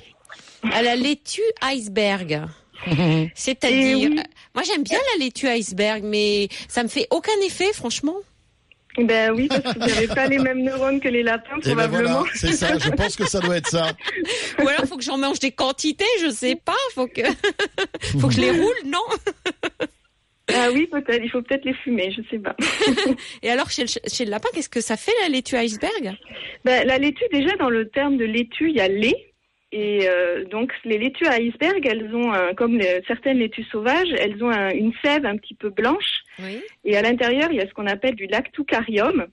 à 0.72 0.80
la 0.80 0.96
laitue 0.96 1.42
iceberg. 1.62 2.40
C'est-à-dire, 3.34 3.98
Eh 4.00 4.06
oui. 4.08 4.18
euh, 4.18 4.22
moi 4.54 4.62
j'aime 4.64 4.82
bien 4.82 4.98
la 5.18 5.24
laitue 5.24 5.48
iceberg, 5.48 6.02
mais 6.04 6.48
ça 6.68 6.82
me 6.82 6.88
fait 6.88 7.06
aucun 7.10 7.32
effet, 7.44 7.72
franchement. 7.72 8.16
Ben 8.96 9.32
oui, 9.32 9.48
parce 9.48 9.60
que 9.74 9.78
vous 9.80 9.86
n'avez 9.86 10.06
pas 10.06 10.26
les 10.28 10.38
mêmes 10.38 10.62
neurones 10.62 11.00
que 11.00 11.08
les 11.08 11.24
lapins, 11.24 11.56
Et 11.64 11.74
ben 11.74 11.88
probablement. 11.88 12.18
voilà, 12.20 12.30
c'est 12.34 12.52
ça. 12.52 12.78
Je 12.78 12.90
pense 12.90 13.16
que 13.16 13.26
ça 13.28 13.40
doit 13.40 13.56
être 13.56 13.66
ça. 13.68 13.88
Ou 14.62 14.68
alors 14.68 14.84
faut 14.86 14.96
que 14.96 15.02
j'en 15.02 15.18
mange 15.18 15.40
des 15.40 15.50
quantités, 15.50 16.04
je 16.22 16.30
sais 16.30 16.54
pas. 16.54 16.76
Faut 16.94 17.08
que, 17.08 17.22
faut 18.20 18.28
que 18.28 18.34
je 18.34 18.40
les 18.40 18.52
roule, 18.52 18.76
non? 18.86 19.02
Ah 20.52 20.68
oui, 20.72 20.86
peut-être. 20.86 21.24
Il 21.24 21.30
faut 21.30 21.42
peut-être 21.42 21.64
les 21.64 21.74
fumer, 21.74 22.12
je 22.12 22.20
sais 22.30 22.38
pas. 22.38 22.54
Et 23.42 23.50
alors 23.50 23.68
chez 23.70 23.82
le, 23.82 23.88
chez 23.88 24.24
le 24.26 24.30
lapin, 24.30 24.48
qu'est-ce 24.54 24.68
que 24.68 24.80
ça 24.82 24.96
fait 24.96 25.10
la 25.22 25.28
laitue 25.28 25.56
iceberg? 25.56 26.12
Ben, 26.64 26.86
la 26.86 26.98
laitue, 26.98 27.24
déjà, 27.32 27.56
dans 27.56 27.70
le 27.70 27.88
terme 27.88 28.16
de 28.16 28.24
laitue, 28.24 28.68
il 28.70 28.76
y 28.76 28.80
a 28.80 28.86
lait. 28.86 29.33
Et 29.76 30.08
euh, 30.08 30.44
donc, 30.44 30.72
les 30.84 30.98
laitues 30.98 31.26
à 31.26 31.40
iceberg, 31.40 31.84
elles 31.84 32.14
ont, 32.14 32.32
un- 32.32 32.54
comme 32.54 32.78
les- 32.78 33.02
certaines 33.08 33.38
laitues 33.38 33.66
sauvages, 33.72 34.12
elles 34.20 34.38
ont 34.44 34.50
un- 34.50 34.70
une 34.70 34.92
sève 35.04 35.26
un 35.26 35.36
petit 35.36 35.54
peu 35.54 35.70
blanche. 35.70 36.12
Oui. 36.38 36.62
Et 36.84 36.96
à 36.96 37.02
l'intérieur, 37.02 37.48
il 37.50 37.56
y 37.56 37.60
a 37.60 37.66
ce 37.68 37.74
qu'on 37.74 37.88
appelle 37.88 38.14
du 38.14 38.26
lactucarium. 38.26 39.26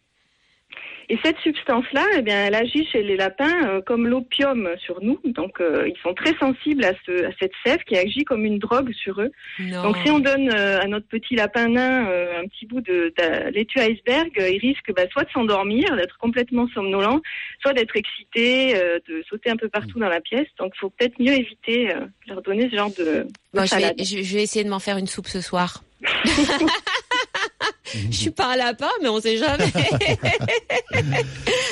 Et 1.11 1.19
cette 1.25 1.37
substance-là, 1.39 2.05
eh 2.15 2.21
bien, 2.21 2.45
elle 2.45 2.55
agit 2.55 2.85
chez 2.85 3.03
les 3.03 3.17
lapins 3.17 3.67
euh, 3.67 3.81
comme 3.81 4.07
l'opium 4.07 4.69
sur 4.77 5.03
nous. 5.03 5.19
Donc, 5.25 5.59
euh, 5.59 5.85
ils 5.85 6.01
sont 6.01 6.13
très 6.13 6.33
sensibles 6.37 6.85
à, 6.85 6.93
ce, 7.05 7.25
à 7.25 7.31
cette 7.37 7.51
sève 7.65 7.79
qui 7.79 7.97
agit 7.97 8.23
comme 8.23 8.45
une 8.45 8.59
drogue 8.59 8.93
sur 8.93 9.19
eux. 9.19 9.29
Non. 9.59 9.83
Donc, 9.83 9.97
si 10.05 10.09
on 10.09 10.19
donne 10.19 10.49
euh, 10.55 10.79
à 10.79 10.87
notre 10.87 11.07
petit 11.07 11.35
lapin 11.35 11.67
nain 11.67 12.03
un 12.07 12.47
petit 12.47 12.65
bout 12.65 12.79
de, 12.79 13.13
de 13.17 13.49
laitue 13.49 13.79
iceberg, 13.79 14.31
il 14.37 14.59
risque 14.59 14.89
bah, 14.95 15.01
soit 15.11 15.25
de 15.25 15.31
s'endormir, 15.31 15.97
d'être 15.97 16.17
complètement 16.17 16.69
somnolent, 16.73 17.21
soit 17.61 17.73
d'être 17.73 17.97
excité, 17.97 18.73
de 18.73 19.21
sauter 19.27 19.49
un 19.49 19.57
peu 19.57 19.67
partout 19.67 19.99
dans 19.99 20.07
la 20.07 20.21
pièce. 20.21 20.47
Donc, 20.59 20.71
il 20.77 20.79
faut 20.79 20.91
peut-être 20.91 21.19
mieux 21.19 21.33
éviter 21.33 21.87
de 21.89 22.33
leur 22.33 22.41
donner 22.41 22.69
ce 22.69 22.77
genre 22.77 22.91
de, 22.97 23.03
de 23.03 23.27
Bon, 23.53 23.63
je, 23.63 23.67
salade. 23.67 23.97
vais, 23.97 24.05
je, 24.05 24.21
je 24.21 24.33
vais 24.37 24.43
essayer 24.43 24.63
de 24.63 24.69
m'en 24.69 24.79
faire 24.79 24.95
une 24.95 25.07
soupe 25.07 25.27
ce 25.27 25.41
soir. 25.41 25.83
je 28.09 28.15
suis 28.17 28.31
pas 28.31 28.53
un 28.53 28.55
lapin, 28.55 28.89
mais 29.01 29.09
on 29.09 29.19
sait 29.21 29.37
jamais. 29.37 29.71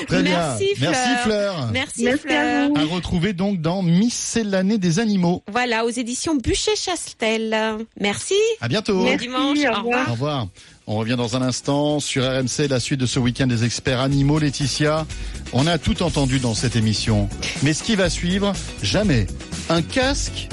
Très 0.08 0.24
bien. 0.24 0.38
Merci, 0.40 0.76
Fleur. 0.76 0.92
Merci 0.92 1.10
Fleur. 1.24 1.70
Merci, 1.72 2.04
Merci 2.04 2.08
à 2.08 2.18
Fleur. 2.18 2.70
vous. 2.70 2.78
À 2.78 2.84
retrouver 2.86 3.34
donc 3.34 3.62
dans 3.62 3.82
Miscellanée 3.82 4.78
des 4.78 5.00
animaux. 5.00 5.44
Voilà, 5.52 5.86
aux 5.86 5.90
éditions 5.90 6.36
Bûcher-Chastel. 6.36 7.56
Merci. 8.00 8.36
À 8.62 8.68
bientôt. 8.68 8.96
Bon 8.98 9.04
Merci, 9.06 9.28
dimanche. 9.28 9.58
au 9.70 9.78
revoir. 9.78 10.08
Au 10.08 10.12
revoir. 10.12 10.48
On 10.88 10.96
revient 10.98 11.16
dans 11.18 11.36
un 11.36 11.42
instant 11.44 12.00
sur 12.00 12.24
RMC, 12.24 12.68
la 12.68 12.80
suite 12.80 13.00
de 13.00 13.06
ce 13.06 13.20
week-end 13.20 13.46
des 13.48 13.64
experts 13.64 14.00
animaux. 14.00 14.40
Laetitia, 14.40 15.06
on 15.54 15.68
a 15.68 15.78
tout 15.78 16.02
entendu 16.02 16.40
dans 16.40 16.56
cette 16.56 16.76
émission. 16.76 17.30
Mais 17.62 17.74
ce 17.74 17.84
qui 17.84 17.96
va 17.96 18.10
suivre, 18.10 18.54
jamais. 18.82 19.28
Un 19.70 19.84
casque 19.84 20.48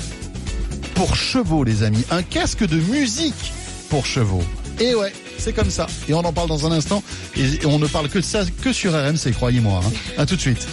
pour 0.95 1.17
chevaux, 1.17 1.65
les 1.65 1.83
amis. 1.85 2.05
Un 2.11 2.23
casque 2.23 2.67
de 2.67 2.77
musique 2.77 3.53
pour 3.88 4.05
chevaux. 4.05 4.43
Et 4.79 4.95
ouais, 4.95 5.12
c'est 5.38 5.52
comme 5.52 5.71
ça. 5.71 5.87
Et 6.09 6.14
on 6.14 6.21
en 6.21 6.33
parle 6.33 6.49
dans 6.49 6.66
un 6.66 6.73
instant. 6.73 7.02
Et 7.37 7.64
on 7.66 7.78
ne 7.78 7.87
parle 7.87 8.09
que 8.09 8.19
de 8.19 8.25
ça 8.25 8.43
que 8.62 8.73
sur 8.73 8.93
RMC, 8.93 9.33
croyez-moi. 9.35 9.81
Hein. 9.85 9.93
À 10.19 10.26
tout 10.26 10.37
de 10.37 10.40
suite. 10.40 10.66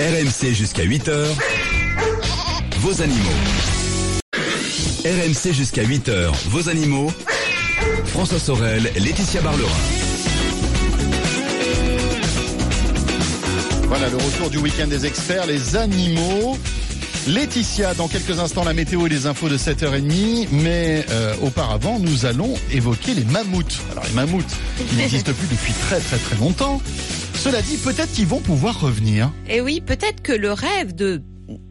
RMC 0.00 0.54
jusqu'à 0.54 0.84
8h. 0.84 1.26
Vos 2.80 3.02
animaux. 3.02 3.36
RMC 5.04 5.52
jusqu'à 5.52 5.82
8h. 5.82 6.30
Vos 6.46 6.68
animaux. 6.68 7.12
François 8.06 8.38
Sorel, 8.38 8.90
Laetitia 8.96 9.40
Barlerin. 9.40 9.70
Voilà 13.88 14.08
le 14.08 14.16
retour 14.16 14.50
du 14.50 14.58
week-end 14.58 14.86
des 14.86 15.06
experts, 15.06 15.46
les 15.46 15.76
animaux. 15.76 16.58
Laetitia, 17.28 17.92
dans 17.92 18.08
quelques 18.08 18.38
instants, 18.38 18.64
la 18.64 18.72
météo 18.72 19.06
et 19.06 19.10
les 19.10 19.26
infos 19.26 19.48
de 19.50 19.58
7h30. 19.58 20.48
Mais 20.50 21.04
euh, 21.10 21.34
auparavant, 21.42 21.98
nous 21.98 22.24
allons 22.24 22.54
évoquer 22.72 23.12
les 23.14 23.24
mammouths. 23.24 23.78
Alors 23.92 24.04
les 24.04 24.12
mammouths, 24.12 24.56
qui 24.88 24.96
n'existent 24.96 25.32
plus 25.34 25.46
depuis 25.48 25.72
très 25.74 26.00
très 26.00 26.16
très 26.16 26.36
longtemps. 26.36 26.80
Cela 27.34 27.60
dit, 27.62 27.76
peut-être 27.76 28.10
qu'ils 28.12 28.26
vont 28.26 28.40
pouvoir 28.40 28.80
revenir. 28.80 29.30
Et 29.48 29.60
oui, 29.60 29.80
peut-être 29.82 30.22
que 30.22 30.32
le 30.32 30.52
rêve 30.52 30.94
de 30.94 31.22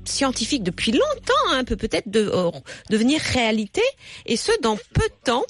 scientifique 0.05 0.63
depuis 0.63 0.91
longtemps 0.91 1.51
hein, 1.51 1.63
peut 1.63 1.75
peut-être 1.75 2.09
de- 2.09 2.31
euh, 2.33 2.49
devenir 2.89 3.19
réalité, 3.19 3.81
et 4.25 4.37
ce 4.37 4.51
dans 4.61 4.75
peu 4.75 5.03
de 5.07 5.13
temps. 5.23 5.43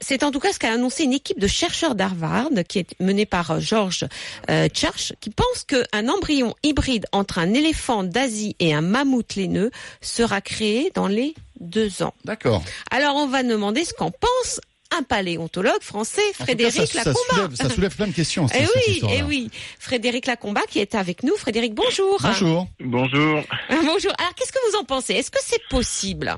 C'est 0.00 0.22
en 0.22 0.30
tout 0.30 0.40
cas 0.40 0.52
ce 0.52 0.58
qu'a 0.58 0.72
annoncé 0.72 1.04
une 1.04 1.12
équipe 1.12 1.38
de 1.40 1.46
chercheurs 1.46 1.94
d'Harvard, 1.94 2.48
qui 2.68 2.78
est 2.78 2.98
menée 3.00 3.26
par 3.26 3.50
euh, 3.50 3.60
George 3.60 4.06
euh, 4.50 4.68
Church, 4.72 5.12
qui 5.20 5.30
pense 5.30 5.64
qu'un 5.64 6.08
embryon 6.08 6.54
hybride 6.62 7.06
entre 7.12 7.38
un 7.38 7.52
éléphant 7.54 8.04
d'Asie 8.04 8.56
et 8.60 8.72
un 8.74 8.80
mammouth 8.80 9.34
laineux 9.34 9.70
sera 10.00 10.40
créé 10.40 10.90
dans 10.94 11.08
les 11.08 11.34
deux 11.60 12.02
ans. 12.02 12.14
D'accord. 12.24 12.62
Alors 12.90 13.16
on 13.16 13.26
va 13.26 13.42
demander 13.42 13.84
ce 13.84 13.92
qu'en 13.92 14.10
pense 14.10 14.60
un 14.96 15.02
paléontologue 15.02 15.82
français, 15.82 16.22
tout 16.32 16.38
cas, 16.38 16.44
Frédéric 16.44 16.72
ça, 16.74 16.86
ça 16.86 16.98
Lacomba. 17.10 17.18
soulève, 17.34 17.54
ça 17.56 17.68
soulève 17.68 17.94
plein 17.94 18.06
de 18.06 18.12
questions. 18.12 18.46
Eh 18.54 18.60
oui, 18.60 18.92
histoire-là. 18.94 19.18
eh 19.20 19.22
oui, 19.22 19.50
Frédéric 19.78 20.26
Lacomba 20.26 20.62
qui 20.68 20.78
est 20.78 20.94
avec 20.94 21.22
nous. 21.24 21.36
Frédéric, 21.36 21.74
bonjour. 21.74 22.18
Bonjour. 22.22 22.66
Bonjour. 22.80 23.42
Bonjour. 23.68 24.12
Alors, 24.18 24.34
qu'est-ce 24.34 24.52
que 24.52 24.70
vous 24.70 24.78
en 24.78 24.84
pensez? 24.84 25.12
Est-ce 25.14 25.30
que 25.30 25.40
c'est 25.44 25.60
possible? 25.68 26.34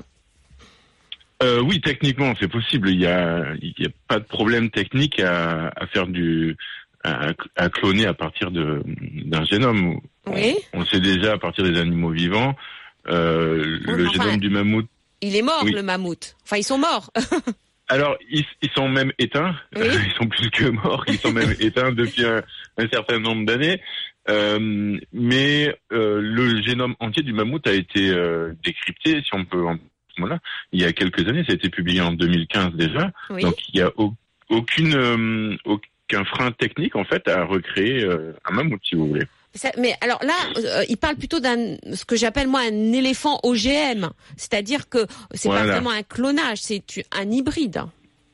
Euh, 1.41 1.61
oui, 1.61 1.81
techniquement, 1.81 2.33
c'est 2.39 2.47
possible. 2.47 2.89
Il 2.89 2.99
y 3.01 3.07
a, 3.07 3.53
il 3.61 3.73
y 3.77 3.85
a 3.85 3.89
pas 4.07 4.19
de 4.19 4.25
problème 4.25 4.69
technique 4.69 5.19
à, 5.19 5.69
à 5.75 5.87
faire 5.87 6.07
du, 6.07 6.55
à, 7.03 7.29
à 7.55 7.69
cloner 7.69 8.05
à 8.05 8.13
partir 8.13 8.51
de 8.51 8.83
d'un 9.25 9.43
génome. 9.45 9.99
Oui. 10.27 10.55
On, 10.73 10.85
sait 10.85 10.99
déjà 10.99 11.33
à 11.33 11.37
partir 11.37 11.63
des 11.63 11.79
animaux 11.79 12.11
vivants. 12.11 12.55
Euh, 13.07 13.79
Oui, 13.87 13.93
le 13.97 14.07
enfin- 14.07 14.23
génome 14.23 14.39
du 14.39 14.49
mammouth. 14.49 14.87
Il 15.21 15.35
est 15.35 15.41
mort, 15.41 15.61
Oui. 15.63 15.71
le 15.71 15.83
mammouth. 15.83 16.35
Enfin, 16.43 16.57
ils 16.57 16.63
sont 16.63 16.77
morts. 16.77 17.11
Alors, 17.87 18.15
ils, 18.29 18.45
ils 18.61 18.69
sont 18.71 18.87
même 18.87 19.11
éteints. 19.19 19.53
Oui. 19.75 19.81
Ils 20.05 20.13
sont 20.17 20.27
plus 20.27 20.49
que 20.49 20.65
morts. 20.69 21.03
Ils 21.07 21.17
sont 21.17 21.33
même 21.33 21.53
éteints 21.59 21.91
depuis 21.91 22.23
un, 22.25 22.41
un 22.77 22.87
certain 22.87 23.19
nombre 23.19 23.45
d'années. 23.45 23.81
Euh, 24.29 24.97
mais 25.11 25.75
euh, 25.91 26.21
le 26.21 26.61
génome 26.61 26.95
entier 26.99 27.21
du 27.23 27.33
mammouth 27.33 27.67
a 27.67 27.73
été 27.73 28.09
euh, 28.11 28.53
décrypté, 28.63 29.21
si 29.23 29.33
on 29.33 29.43
peut. 29.43 29.65
En, 29.65 29.77
voilà, 30.17 30.39
il 30.71 30.81
y 30.81 30.85
a 30.85 30.93
quelques 30.93 31.27
années, 31.27 31.43
ça 31.45 31.51
a 31.53 31.55
été 31.55 31.69
publié 31.69 32.01
en 32.01 32.11
2015 32.11 32.73
déjà. 32.73 33.11
Oui. 33.29 33.41
Donc, 33.43 33.55
il 33.69 33.79
y 33.79 33.81
a 33.81 33.91
au- 33.97 34.13
aucune 34.49 34.95
euh, 34.95 35.55
aucun 35.65 36.25
frein 36.25 36.51
technique 36.51 36.95
en 36.95 37.03
fait 37.05 37.27
à 37.27 37.43
recréer 37.45 38.03
euh, 38.03 38.33
un 38.45 38.53
mammouth, 38.53 38.81
si 38.83 38.95
vous 38.95 39.07
voulez. 39.07 39.25
Mais 39.77 39.93
alors 40.01 40.19
là, 40.23 40.33
euh, 40.57 40.83
il 40.87 40.95
parle 40.97 41.15
plutôt 41.17 41.39
d'un 41.41 41.75
ce 41.93 42.05
que 42.05 42.15
j'appelle 42.15 42.47
moi 42.47 42.61
un 42.61 42.93
éléphant 42.93 43.39
OGM, 43.43 44.09
c'est-à-dire 44.37 44.87
que 44.89 44.99
c'est 45.33 45.49
pas 45.49 45.55
Voilà. 45.57 45.73
vraiment 45.73 45.89
un 45.91 46.03
clonage, 46.03 46.59
c'est 46.59 46.83
un 47.11 47.29
hybride. 47.29 47.81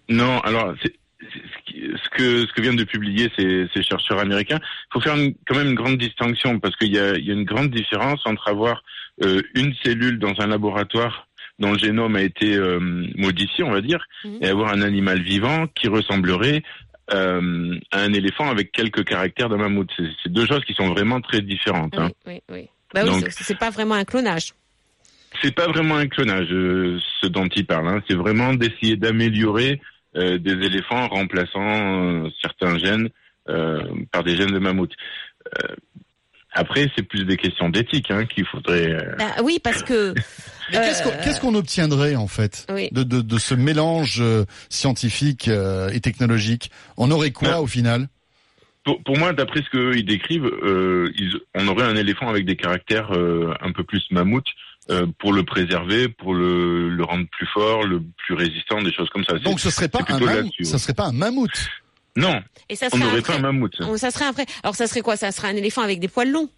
Non, 0.10 0.40
alors 0.42 0.76
ce, 0.84 2.10
que 2.12 2.46
ce 2.46 2.54
que 2.54 2.62
viennent 2.62 2.76
de 2.76 2.84
publier 2.84 3.32
ces, 3.38 3.68
ces 3.74 3.82
chercheurs 3.84 4.20
américains. 4.20 4.60
Il 4.62 4.94
faut 4.94 5.02
faire 5.02 5.16
une- 5.16 5.34
quand 5.48 5.56
même 5.56 5.68
une 5.70 5.76
grande 5.76 5.98
distinction 5.98 6.60
parce 6.60 6.76
qu'il 6.76 6.94
y 6.94 7.00
a, 7.00 7.16
il 7.18 7.26
y 7.26 7.32
a 7.32 7.34
une 7.34 7.46
grande 7.46 7.72
différence 7.72 8.22
entre 8.26 8.48
avoir 8.50 8.84
une 9.56 9.74
cellule 9.84 10.20
dans 10.20 10.34
un 10.40 10.46
laboratoire 10.48 11.27
dont 11.60 11.72
le 11.74 11.78
génome 11.80 12.16
a 12.16 12.22
été 12.22 12.56
euh, 12.56 12.80
modifié, 13.16 13.64
on 13.64 13.72
va 13.72 13.82
dire, 13.82 14.06
Mhm. 14.24 14.38
et 14.42 14.48
avoir 14.48 14.72
un 14.74 14.82
animal 14.82 15.22
vivant 15.22 15.68
qui 15.68 15.88
ressemblerait 15.88 16.64
euh, 17.14 17.80
à 17.92 18.02
un 18.02 18.12
éléphant 18.12 18.50
avec 18.50 18.72
quelques 18.74 19.06
caractères 19.06 19.48
d'un 19.48 19.58
mammouth. 19.58 19.90
C'est 20.24 20.30
deux 20.32 20.46
choses 20.46 20.66
qui 20.66 20.74
sont 20.74 20.90
vraiment 20.90 21.22
très 21.22 21.42
différentes. 21.42 21.98
hein. 21.98 22.12
Oui, 22.26 22.42
oui, 22.50 22.56
oui. 22.56 22.70
Bah 22.94 23.02
oui, 23.06 23.24
c'est- 23.30 23.58
pas 23.58 23.70
vraiment 23.70 23.96
un 23.96 24.04
clonage. 24.04 24.54
C'est 25.42 25.56
pas 25.56 25.68
vraiment 25.68 25.96
un 25.96 26.08
clonage, 26.08 26.52
euh, 26.52 27.00
ce 27.22 27.28
dont 27.28 27.48
il 27.56 27.66
parle. 27.66 27.88
hein. 27.88 28.04
C'est 28.10 28.16
vraiment 28.16 28.54
d'essayer 28.54 28.98
d'améliorer 28.98 29.80
euh, 30.16 30.38
des 30.38 30.52
éléphants 30.66 31.04
en 31.04 31.08
remplaçant 31.08 32.30
certains 32.42 32.78
gènes 32.78 33.10
par 34.12 34.24
des 34.26 34.36
gènes 34.36 34.52
de 34.52 34.60
mammouth. 34.60 34.92
Après, 36.58 36.92
c'est 36.96 37.04
plus 37.04 37.24
des 37.26 37.38
questions 37.38 37.70
d'éthique 37.70 38.10
hein, 38.12 38.26
qu'il 38.26 38.46
faudrait. 38.46 38.92
euh, 38.92 39.16
Bah 39.18 39.36
oui, 39.44 39.60
parce 39.64 39.84
que 39.84 40.14
Mais 40.72 40.80
qu'est-ce 40.80 41.04
qu'on 41.04 41.10
Euh, 41.12 41.22
qu'est-ce 41.24 41.40
qu'on 41.40 41.56
obtiendrait 41.56 42.16
en 42.16 42.28
fait 42.28 42.66
Oui. 42.74 42.90
de, 42.92 43.04
de, 43.04 43.22
de 43.22 43.38
ce 43.38 43.54
mélange 43.56 44.18
euh, 44.20 44.44
scientifique 44.70 45.48
euh, 45.48 45.90
et 45.90 46.00
technologique? 46.02 46.72
On 46.98 47.10
aurait 47.12 47.32
quoi 47.32 47.50
Ben, 47.52 47.58
au 47.60 47.68
final? 47.68 48.08
Pour, 48.84 49.02
pour 49.04 49.18
moi, 49.18 49.34
d'après 49.34 49.62
ce 49.64 49.70
qu'ils 49.70 50.06
décrivent, 50.06 50.46
euh, 50.46 51.12
ils- 51.18 51.40
on 51.56 51.68
aurait 51.68 51.86
un 51.86 51.96
éléphant 51.96 52.28
avec 52.30 52.46
des 52.46 52.56
caractères 52.56 53.12
euh, 53.14 53.54
un 53.62 53.72
peu 53.72 53.84
plus 53.84 54.04
mammouth 54.12 54.46
euh, 54.90 55.06
pour 55.20 55.34
le 55.34 55.44
préserver, 55.44 56.08
pour 56.10 56.34
le, 56.34 56.90
le 56.90 57.04
rendre 57.04 57.26
plus 57.30 57.48
fort, 57.48 57.84
le 57.84 58.02
plus 58.26 58.34
résistant, 58.36 58.82
des 58.82 58.94
choses 58.94 59.10
comme 59.10 59.24
ça. 59.26 59.34
C'est- 59.38 59.44
Donc 59.44 59.60
ce 59.60 59.70
serait 59.70 59.90
pas 59.90 60.00
un 60.08 60.20
mammouth, 60.20 60.54
ça 60.64 60.78
serait 60.80 60.94
pas 60.94 61.06
un 61.08 61.12
mammouth. 61.12 61.50
Non, 62.18 62.42
et 62.68 62.76
ça 62.76 62.88
on 62.92 62.98
serait 62.98 63.06
n'aurait 63.06 63.20
un 63.20 63.22
pas 63.22 63.36
un 63.36 63.40
mammouth. 63.40 63.76
Ça 63.98 64.12
serait 64.12 64.26
un 64.26 64.32
vrai. 64.32 64.46
Alors 64.64 64.76
ça 64.76 64.88
serait 64.88 65.02
quoi? 65.02 65.16
Ça 65.16 65.32
serait 65.32 65.48
un 65.50 65.56
éléphant 65.56 65.82
avec 65.84 66.00
des 66.00 66.08
poils 66.10 66.30
longs? 66.32 66.50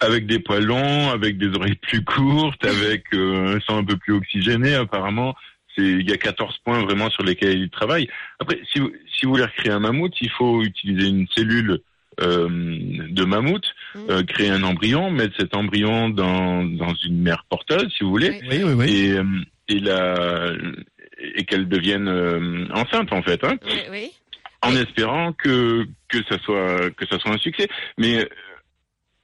Avec 0.00 0.26
des 0.26 0.38
poils 0.38 0.64
longs, 0.64 1.10
avec 1.10 1.38
des 1.38 1.48
oreilles 1.56 1.74
plus 1.76 2.04
courtes, 2.04 2.64
avec 2.64 3.04
euh, 3.14 3.56
un 3.56 3.60
sang 3.60 3.78
un 3.78 3.84
peu 3.84 3.96
plus 3.96 4.14
oxygéné 4.14 4.74
apparemment. 4.74 5.34
C'est 5.76 5.82
il 5.84 6.08
y 6.08 6.12
a 6.12 6.16
14 6.16 6.56
points 6.64 6.82
vraiment 6.82 7.10
sur 7.10 7.22
lesquels 7.22 7.58
il 7.58 7.70
travaille. 7.70 8.08
Après, 8.40 8.60
si 8.72 8.78
vous, 8.80 8.90
si 9.16 9.26
vous 9.26 9.32
voulez 9.32 9.44
recréer 9.44 9.72
un 9.72 9.80
mammouth, 9.80 10.14
il 10.20 10.30
faut 10.30 10.62
utiliser 10.62 11.08
une 11.08 11.26
cellule 11.36 11.80
euh, 12.20 12.48
de 12.48 13.24
mammouth, 13.24 13.64
Mm. 13.94 13.98
euh, 14.10 14.22
créer 14.22 14.50
un 14.50 14.62
embryon, 14.64 15.10
mettre 15.10 15.34
cet 15.38 15.54
embryon 15.56 16.10
dans, 16.10 16.62
dans 16.62 16.94
une 17.06 17.22
mère 17.22 17.44
porteuse, 17.48 17.90
si 17.96 18.04
vous 18.04 18.10
voulez, 18.10 18.38
Oui, 18.50 18.62
oui, 18.62 18.72
oui. 18.76 18.90
et, 18.90 19.12
euh, 19.12 19.24
et, 19.68 19.78
la, 19.78 20.50
et 21.20 21.44
qu'elle 21.44 21.68
devienne 21.68 22.08
euh, 22.08 22.66
enceinte 22.74 23.12
en 23.12 23.22
fait. 23.22 23.42
Hein 23.44 23.56
Oui, 23.66 23.80
oui. 23.90 24.12
en 24.62 24.74
espérant 24.76 25.32
que 25.32 25.86
que 26.08 26.18
ça 26.28 26.38
soit 26.40 26.90
que 26.90 27.06
ça 27.06 27.18
soit 27.18 27.32
un 27.32 27.38
succès. 27.38 27.68
Mais 27.98 28.18
euh, 28.24 28.28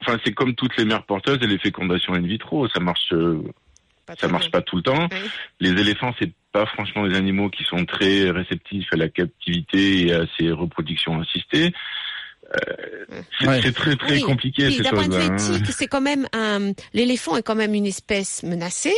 enfin, 0.02 0.18
c'est 0.24 0.32
comme 0.32 0.54
toutes 0.54 0.76
les 0.76 0.84
mères 0.84 1.04
porteuses 1.04 1.38
et 1.42 1.46
les 1.46 1.58
fécondations 1.58 2.14
in 2.14 2.20
vitro, 2.26 2.68
ça 2.68 2.80
marche 2.80 3.12
euh, 3.12 3.42
Pas 4.06 4.14
ça 4.16 4.28
marche 4.28 4.44
bien. 4.44 4.50
pas 4.52 4.62
tout 4.62 4.76
le 4.76 4.82
temps. 4.82 5.08
Oui. 5.10 5.18
Les 5.60 5.70
éléphants, 5.70 6.14
c'est 6.18 6.32
pas 6.52 6.66
franchement 6.66 7.06
des 7.06 7.16
animaux 7.16 7.48
qui 7.50 7.64
sont 7.64 7.84
très 7.84 8.30
réceptifs 8.30 8.86
à 8.92 8.96
la 8.96 9.08
captivité 9.08 10.06
et 10.06 10.12
à 10.14 10.24
ces 10.38 10.50
reproductions 10.52 11.20
assistées. 11.20 11.72
Euh, 12.44 13.20
c'est 13.40 13.48
Ouais. 13.48 13.72
très 13.72 13.96
très 13.96 14.14
Oui, 14.16 14.20
compliqué 14.20 14.68
d'un 14.78 14.90
point 14.90 15.08
de 15.08 15.12
choses-là. 15.14 15.26
vue 15.26 15.32
hein. 15.32 15.54
éthique, 15.56 15.66
c'est 15.72 15.86
quand 15.86 16.02
même 16.02 16.28
un. 16.32 16.72
L'éléphant 16.92 17.36
est 17.36 17.42
quand 17.42 17.54
même 17.56 17.74
une 17.74 17.86
espèce 17.86 18.42
menacée, 18.44 18.94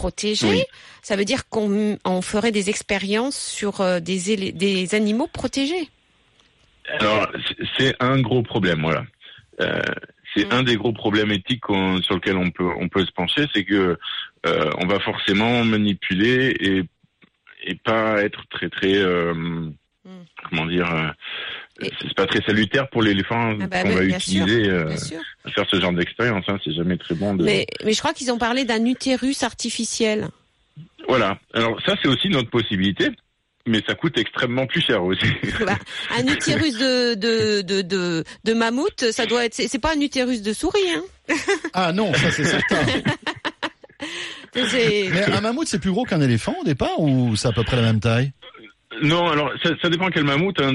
protégée. 0.00 0.46
Oui. 0.48 0.62
Ça 1.02 1.14
veut 1.16 1.24
dire 1.32 1.42
qu'on 1.52 1.98
on 2.04 2.22
ferait 2.22 2.52
des 2.52 2.66
expériences 2.74 3.38
sur 3.58 3.80
euh, 3.80 4.00
des, 4.00 4.52
des 4.52 4.94
animaux 4.94 5.28
protégés. 5.40 5.88
Alors, 6.98 7.28
c'est- 7.76 7.94
un 8.00 8.20
gros 8.20 8.42
problème, 8.42 8.80
voilà. 8.82 9.04
Euh, 9.60 9.82
c'est 10.32 10.46
Mm. 10.46 10.52
un 10.58 10.62
des 10.62 10.76
gros 10.76 10.92
problèmes 10.92 11.30
éthiques 11.32 11.66
sur 12.06 12.14
lequel 12.18 12.36
on 12.36 12.50
peut 12.50 12.70
on 12.84 12.88
peut 12.88 13.04
se 13.04 13.12
pencher, 13.20 13.44
c'est 13.52 13.64
que 13.64 13.98
euh, 14.46 14.70
on 14.82 14.86
va 14.86 14.98
forcément 15.00 15.64
manipuler 15.64 16.54
et 16.68 16.82
et 17.70 17.74
pas 17.90 18.22
être 18.22 18.42
très 18.54 18.70
très 18.70 18.96
euh, 18.96 19.34
comment 20.48 20.66
dire 20.66 20.88
Mm. 20.92 21.12
C'est 21.80 22.14
pas 22.14 22.26
très 22.26 22.40
salutaire 22.42 22.88
pour 22.90 23.02
l'éléphant 23.02 23.54
Ah 23.60 23.66
bah 23.66 23.82
qu'on 23.82 23.88
oui, 23.90 23.94
va 23.94 24.04
bien 24.04 24.18
sûr, 24.18 24.42
utiliser 24.42 24.68
euh, 24.68 24.84
Bien 24.86 24.96
sûr. 24.96 25.18
à 25.44 25.50
faire 25.50 25.64
ce 25.70 25.80
genre 25.80 25.92
d'expérience. 25.92 26.44
Hein, 26.48 26.58
c'est 26.64 26.72
jamais 26.74 26.96
très 26.96 27.14
bon 27.14 27.34
de. 27.34 27.44
Mais, 27.44 27.66
mais 27.84 27.92
je 27.92 27.98
crois 27.98 28.12
qu'ils 28.12 28.30
ont 28.32 28.38
parlé 28.38 28.64
d'un 28.64 28.84
utérus 28.84 29.42
artificiel. 29.42 30.28
Voilà. 31.08 31.38
Alors 31.54 31.80
ça 31.84 31.94
c'est 32.02 32.08
aussi 32.08 32.28
notre 32.28 32.50
possibilité. 32.50 33.08
Mais 33.66 33.82
ça 33.86 33.94
coûte 33.94 34.16
extrêmement 34.16 34.66
plus 34.66 34.80
cher 34.80 35.02
aussi. 35.04 35.26
Bah, 35.66 35.76
un 36.18 36.26
utérus 36.26 36.78
de, 36.78 37.14
de, 37.14 37.60
de, 37.60 37.82
de, 37.82 38.24
de 38.42 38.54
mammouth, 38.54 39.10
ça 39.12 39.26
doit 39.26 39.44
être. 39.44 39.54
C'est 39.54 39.78
pas 39.78 39.94
un 39.94 40.00
utérus 40.00 40.40
de 40.40 40.54
souris, 40.54 40.78
hein. 40.96 41.02
Ah 41.74 41.92
non, 41.92 42.12
ça 42.14 42.30
c'est 42.30 42.44
certain. 42.44 42.78
Mais 44.54 45.22
un 45.32 45.40
mammouth 45.42 45.68
c'est 45.68 45.78
plus 45.78 45.90
gros 45.90 46.04
qu'un 46.04 46.20
éléphant 46.20 46.56
au 46.60 46.64
départ 46.64 46.98
ou 46.98 47.36
c'est 47.36 47.48
à 47.48 47.52
peu 47.52 47.62
près 47.62 47.76
la 47.76 47.82
même 47.82 48.00
taille? 48.00 48.32
Non, 49.02 49.28
alors 49.28 49.52
ça, 49.62 49.70
ça 49.80 49.88
dépend 49.88 50.08
quel 50.08 50.24
mammouth. 50.24 50.60
hein. 50.60 50.74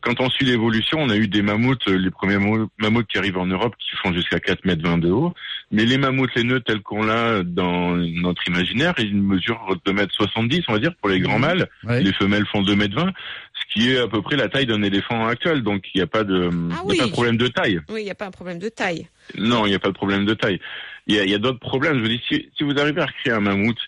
Quand 0.00 0.20
on 0.20 0.28
suit 0.28 0.44
l'évolution, 0.44 0.98
on 1.00 1.08
a 1.08 1.16
eu 1.16 1.28
des 1.28 1.40
mammouths, 1.40 1.86
euh, 1.86 1.96
les 1.96 2.10
premiers 2.10 2.38
mammouths 2.78 3.06
qui 3.06 3.16
arrivent 3.16 3.38
en 3.38 3.46
Europe 3.46 3.74
qui 3.78 3.96
font 4.02 4.12
jusqu'à 4.12 4.40
4 4.40 4.64
mètres 4.64 4.82
20 4.82 4.98
de 4.98 5.10
haut. 5.10 5.32
Mais 5.70 5.84
les 5.84 5.96
mammouths 5.96 6.34
laineux 6.34 6.60
tels 6.60 6.80
qu'on 6.80 7.04
l'a 7.04 7.44
dans 7.44 7.94
notre 7.96 8.42
imaginaire, 8.48 8.94
ils 8.98 9.14
mesurent 9.16 9.76
2 9.86 9.92
mètres 9.92 10.12
70, 10.14 10.62
on 10.66 10.72
va 10.72 10.78
dire, 10.80 10.94
pour 10.96 11.08
les 11.08 11.20
grands 11.20 11.38
mâles. 11.38 11.68
Ouais. 11.84 12.02
Les 12.02 12.12
femelles 12.12 12.44
font 12.46 12.62
2 12.62 12.74
mètres 12.74 12.96
20, 12.96 13.06
ce 13.06 13.72
qui 13.72 13.90
est 13.92 13.98
à 13.98 14.08
peu 14.08 14.20
près 14.20 14.36
la 14.36 14.48
taille 14.48 14.66
d'un 14.66 14.82
éléphant 14.82 15.24
actuel. 15.26 15.62
Donc 15.62 15.84
il 15.94 15.98
n'y 15.98 16.02
a 16.02 16.08
pas 16.08 16.24
de, 16.24 16.50
il 16.52 16.70
y 16.70 16.74
a 16.74 16.84
oui. 16.84 16.96
pas 16.98 17.06
de 17.06 17.12
problème 17.12 17.36
de 17.36 17.46
taille. 17.46 17.80
Oui, 17.88 18.00
il 18.00 18.04
n'y 18.04 18.10
a 18.10 18.16
pas 18.16 18.26
un 18.26 18.30
problème 18.32 18.58
de 18.58 18.68
taille. 18.68 19.06
Non, 19.38 19.64
il 19.64 19.68
n'y 19.70 19.76
a 19.76 19.80
pas 19.80 19.88
de 19.90 19.94
problème 19.94 20.24
de 20.26 20.34
taille. 20.34 20.58
Il 21.06 21.14
y 21.14 21.20
a, 21.20 21.24
il 21.24 21.30
y 21.30 21.34
a 21.34 21.38
d'autres 21.38 21.60
problèmes. 21.60 21.96
Je 21.98 22.00
vous 22.00 22.08
dis, 22.08 22.20
si, 22.28 22.48
si 22.58 22.64
vous 22.64 22.76
arrivez 22.80 23.00
à 23.00 23.06
recréer 23.06 23.32
un 23.32 23.40
mammouth, 23.40 23.78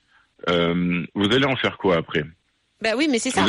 euh, 0.49 1.05
vous 1.17 1.33
allez 1.35 1.47
en 1.47 1.57
faire 1.57 1.79
quoi 1.79 1.97
après? 1.97 2.25
Ben 2.83 2.95
oui, 2.97 3.09
mais 3.11 3.19
c'est 3.19 3.31
ça. 3.31 3.45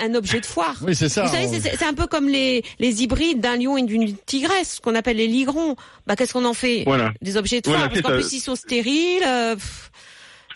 Un, 0.00 0.14
objet 0.14 0.40
de 0.40 0.46
foire. 0.46 0.74
Oui, 0.82 0.96
c'est 0.96 1.08
ça. 1.08 1.22
Vous 1.24 1.32
savez, 1.32 1.46
on- 1.46 1.52
c'est- 1.60 1.76
c'est 1.76 1.84
un 1.84 1.94
peu 1.94 2.06
comme 2.08 2.28
les, 2.28 2.62
les 2.80 3.02
hybrides 3.04 3.40
d'un 3.40 3.56
lion 3.56 3.76
et 3.76 3.82
d'une 3.84 4.16
tigresse, 4.26 4.76
ce 4.76 4.80
qu'on 4.80 4.96
appelle 4.96 5.16
les 5.18 5.28
ligrons. 5.28 5.76
Bah, 6.06 6.16
qu'est-ce 6.16 6.32
qu'on 6.32 6.44
en 6.44 6.52
fait 6.54 6.82
Voilà. 6.84 7.12
Des 7.22 7.36
objets 7.36 7.60
de 7.60 7.68
Voilà, 7.68 7.84
foire, 7.84 7.88
parce 7.90 7.96
c'est 7.98 8.02
qu'en 8.02 8.08
ça. 8.08 8.14
plus 8.16 8.32
ils 8.32 8.40
sont 8.40 8.56
stériles. 8.56 9.22
euh, 9.24 9.54
pff, 9.54 9.90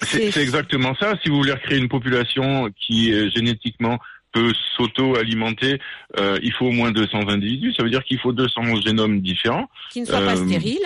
C'est 0.02 0.30
c'est 0.32 0.42
exactement 0.42 0.94
ça. 0.98 1.14
Si 1.22 1.28
vous 1.30 1.36
voulez 1.36 1.52
recréer 1.52 1.78
une 1.78 1.88
population 1.88 2.68
qui 2.76 3.12
euh, 3.12 3.30
génétiquement 3.34 3.98
peut 4.32 4.52
s'auto-alimenter, 4.76 5.78
euh, 6.18 6.38
il 6.42 6.52
faut 6.52 6.66
au 6.66 6.72
moins 6.72 6.90
200 6.90 7.28
individus. 7.28 7.72
Ça 7.74 7.82
veut 7.84 7.90
dire 7.90 8.02
qu'il 8.04 8.18
faut 8.18 8.32
200 8.32 8.80
génomes 8.84 9.20
différents. 9.20 9.68
qui 9.92 10.00
ne 10.00 10.06
soient 10.06 10.20
pas 10.20 10.36
stériles. 10.36 10.80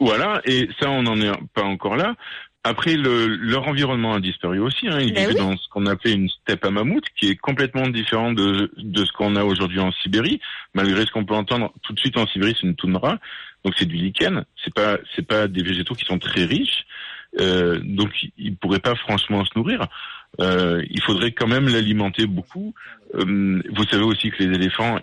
Voilà. 0.00 0.40
Et 0.46 0.68
ça, 0.80 0.90
on 0.90 1.02
n'en 1.02 1.20
est 1.20 1.30
pas 1.54 1.62
encore 1.62 1.96
là. 1.96 2.14
Après, 2.64 2.96
le, 2.96 3.26
leur 3.26 3.66
environnement 3.66 4.14
a 4.14 4.20
disparu 4.20 4.60
aussi. 4.60 4.86
Hein. 4.86 5.00
Ils 5.00 5.12
Ben 5.12 5.28
vivaient 5.28 5.40
oui. 5.40 5.46
dans 5.46 5.56
ce 5.56 5.68
qu'on 5.68 5.86
appelait 5.86 6.12
une 6.12 6.28
steppe 6.28 6.64
à 6.64 6.70
mammouth, 6.70 7.04
qui 7.16 7.28
est 7.28 7.36
complètement 7.36 7.88
différent 7.88 8.32
de, 8.32 8.72
de 8.76 9.04
ce 9.04 9.12
qu'on 9.12 9.34
a 9.34 9.44
aujourd'hui 9.44 9.80
en 9.80 9.90
Sibérie. 9.90 10.40
Malgré 10.72 11.04
ce 11.04 11.10
qu'on 11.10 11.24
peut 11.24 11.34
entendre 11.34 11.72
tout 11.82 11.92
de 11.92 11.98
suite 11.98 12.16
en 12.16 12.26
Sibérie, 12.28 12.54
c'est 12.60 12.66
une 12.66 12.76
toundra, 12.76 13.18
donc 13.64 13.74
c'est 13.76 13.86
du 13.86 13.96
lichen. 13.96 14.44
C'est 14.62 14.72
pas, 14.72 14.98
c'est 15.16 15.26
pas 15.26 15.48
des 15.48 15.62
végétaux 15.62 15.94
qui 15.94 16.04
sont 16.04 16.18
très 16.18 16.44
riches, 16.44 16.86
euh, 17.40 17.80
donc 17.82 18.10
ils 18.38 18.54
pourraient 18.54 18.78
pas 18.78 18.94
franchement 18.94 19.44
se 19.44 19.50
nourrir. 19.56 19.86
Euh, 20.40 20.82
il 20.88 21.02
faudrait 21.02 21.32
quand 21.32 21.48
même 21.48 21.68
l'alimenter 21.68 22.26
beaucoup. 22.26 22.74
Euh, 23.14 23.60
vous 23.70 23.84
savez 23.90 24.04
aussi 24.04 24.30
que 24.30 24.42
les 24.42 24.54
éléphants 24.54 24.98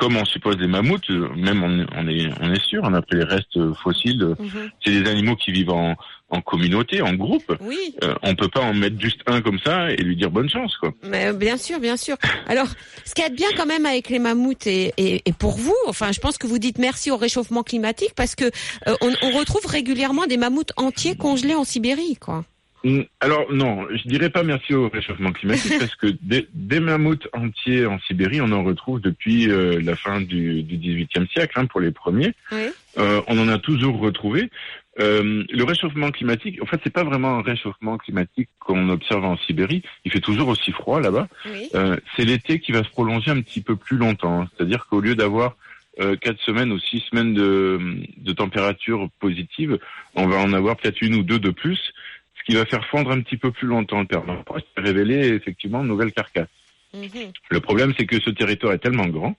comme 0.00 0.16
on 0.16 0.24
suppose 0.24 0.56
des 0.56 0.66
mammouths, 0.66 1.10
euh, 1.10 1.28
même 1.36 1.62
on, 1.62 1.86
on 1.96 2.08
est 2.08 2.28
on 2.40 2.50
est 2.52 2.64
sûr, 2.64 2.80
on 2.82 2.94
a 2.94 3.02
pris 3.02 3.18
les 3.18 3.24
restes 3.24 3.58
fossiles, 3.82 4.22
euh, 4.22 4.34
Mhm. 4.40 4.70
c'est 4.82 4.92
des 5.02 5.10
animaux 5.10 5.36
qui 5.36 5.52
vivent 5.52 5.70
en, 5.70 5.94
en 6.30 6.40
communauté, 6.40 7.02
en 7.02 7.12
groupe. 7.14 7.52
Oui, 7.60 7.94
Euh, 8.02 8.14
on 8.22 8.34
peut 8.34 8.48
pas 8.48 8.60
en 8.60 8.72
mettre 8.72 8.98
juste 8.98 9.20
un 9.26 9.42
comme 9.42 9.58
ça 9.64 9.90
et 9.92 9.96
lui 9.96 10.16
dire 10.16 10.30
bonne 10.30 10.48
chance, 10.48 10.74
quoi. 10.78 10.92
mais 11.02 11.26
euh, 11.26 11.32
bien 11.34 11.56
sûr, 11.58 11.78
bien 11.80 11.96
sûr. 11.98 12.16
Alors, 12.48 12.68
ce 13.04 13.14
qui 13.14 13.22
est 13.22 13.30
bien 13.42 13.48
quand 13.56 13.66
même 13.66 13.84
avec 13.84 14.08
les 14.08 14.18
mammouths 14.18 14.66
et, 14.66 14.92
et, 14.96 15.22
et 15.26 15.32
pour 15.32 15.56
vous, 15.58 15.76
enfin, 15.86 16.12
je 16.12 16.20
pense 16.20 16.38
que 16.38 16.46
vous 16.46 16.58
dites 16.58 16.78
merci 16.78 17.10
au 17.10 17.16
réchauffement 17.18 17.62
climatique 17.62 18.14
parce 18.16 18.34
que 18.34 18.44
euh, 18.88 18.94
on, 19.02 19.12
on 19.22 19.30
retrouve 19.38 19.66
régulièrement 19.66 20.26
des 20.26 20.36
mammouths 20.38 20.72
entiers 20.76 21.16
congelés 21.16 21.54
en 21.54 21.64
Sibérie, 21.64 22.16
quoi. 22.16 22.44
Mm, 22.84 23.00
Alors 23.20 23.52
non, 23.52 23.86
je 23.90 24.08
dirais 24.08 24.30
pas 24.30 24.42
merci 24.42 24.74
au 24.74 24.88
réchauffement 24.88 25.32
climatique 25.32 25.74
parce 25.78 25.94
que 25.96 26.08
des, 26.22 26.48
des 26.54 26.80
mammouths 26.80 27.28
entiers 27.32 27.86
en 27.86 27.98
Sibérie, 28.00 28.40
on 28.40 28.52
en 28.52 28.64
retrouve 28.64 29.00
depuis 29.00 29.50
euh, 29.50 29.80
la 29.82 29.96
fin 29.96 30.20
du, 30.20 30.62
18e 30.62 31.30
siècle 31.30 31.58
hein, 31.58 31.66
pour 31.66 31.80
les 31.80 31.90
premiers. 31.90 32.32
Oui. 32.52 32.68
Euh, 32.98 33.20
on 33.28 33.38
en 33.38 33.48
a 33.48 33.58
toujours 33.58 33.98
retrouvé. 33.98 34.50
Euh, 34.98 35.44
le 35.48 35.64
réchauffement 35.64 36.10
climatique, 36.10 36.60
en 36.62 36.66
fait, 36.66 36.80
c'est 36.82 36.92
pas 36.92 37.04
vraiment 37.04 37.38
un 37.38 37.42
réchauffement 37.42 37.96
climatique 37.96 38.48
qu'on 38.58 38.88
observe 38.88 39.24
en 39.24 39.36
Sibérie. 39.38 39.82
Il 40.04 40.10
fait 40.10 40.20
toujours 40.20 40.48
aussi 40.48 40.72
froid 40.72 41.00
là-bas. 41.00 41.28
Oui. 41.46 41.68
Euh, 41.74 41.96
c'est 42.16 42.24
l'été 42.24 42.60
qui 42.60 42.72
va 42.72 42.82
se 42.82 42.88
prolonger 42.90 43.30
un 43.30 43.40
petit 43.40 43.60
peu 43.60 43.76
plus 43.76 43.96
longtemps. 43.96 44.46
C'est-à-dire 44.56 44.86
qu'au 44.86 45.00
lieu 45.00 45.14
d'avoir 45.14 45.56
euh, 46.00 46.16
quatre 46.16 46.40
semaines 46.40 46.72
ou 46.72 46.78
six 46.78 47.00
semaines 47.10 47.34
de, 47.34 47.78
de 48.16 48.32
température 48.32 49.08
positive, 49.20 49.78
on 50.16 50.26
va 50.26 50.38
en 50.38 50.52
avoir 50.52 50.76
peut-être 50.76 51.00
une 51.02 51.14
ou 51.14 51.22
deux 51.22 51.38
de 51.38 51.50
plus, 51.50 51.92
ce 52.40 52.44
qui 52.44 52.56
va 52.56 52.64
faire 52.66 52.84
fondre 52.86 53.10
un 53.10 53.20
petit 53.20 53.36
peu 53.36 53.50
plus 53.50 53.68
longtemps 53.68 54.00
le 54.00 54.06
permafrost 54.06 54.66
et 54.76 54.80
révéler 54.80 55.28
effectivement 55.28 55.82
de 55.82 55.88
nouvelles 55.88 56.12
carcasses. 56.12 56.48
Mhm. 56.94 57.32
Le 57.50 57.60
problème, 57.60 57.92
c'est 57.98 58.06
que 58.06 58.20
ce 58.20 58.30
territoire 58.30 58.72
est 58.72 58.78
tellement 58.78 59.06
grand 59.06 59.36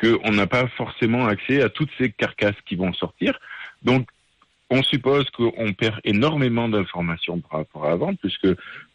qu'on 0.00 0.30
n'a 0.30 0.46
pas 0.46 0.68
forcément 0.68 1.26
accès 1.26 1.60
à 1.60 1.68
toutes 1.68 1.90
ces 1.98 2.10
carcasses 2.10 2.54
qui 2.66 2.76
vont 2.76 2.92
sortir. 2.92 3.38
Donc, 3.82 4.08
on 4.70 4.82
suppose 4.82 5.28
qu'on 5.30 5.72
perd 5.72 5.98
énormément 6.04 6.68
d'informations 6.68 7.40
par 7.40 7.60
rapport 7.60 7.86
à 7.86 7.92
avant, 7.92 8.14
puisque 8.14 8.46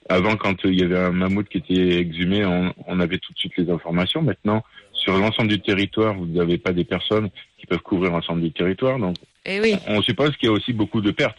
avant, 0.07 0.35
quand 0.37 0.63
il 0.63 0.79
y 0.79 0.83
avait 0.83 0.97
un 0.99 1.11
mammouth 1.11 1.49
qui 1.49 1.57
était 1.57 1.97
exhumé, 1.97 2.45
on, 2.45 2.73
on 2.87 2.99
avait 2.99 3.17
tout 3.17 3.33
de 3.33 3.37
suite 3.39 3.53
les 3.57 3.69
informations. 3.69 4.21
Maintenant, 4.21 4.63
sur 4.93 5.17
l'ensemble 5.17 5.49
du 5.49 5.59
territoire, 5.59 6.13
vous 6.13 6.25
n'avez 6.27 6.57
pas 6.57 6.71
des 6.71 6.83
personnes 6.83 7.29
qui 7.57 7.65
peuvent 7.65 7.81
couvrir 7.81 8.11
l'ensemble 8.11 8.41
du 8.41 8.51
territoire. 8.51 8.99
Donc, 8.99 9.15
Et 9.45 9.55
Eh 9.55 9.61
oui. 9.61 9.75
on 9.87 10.01
suppose 10.01 10.35
qu'il 10.37 10.47
y 10.47 10.51
a 10.51 10.53
aussi 10.53 10.73
beaucoup 10.73 11.01
de 11.01 11.11
pertes. 11.11 11.37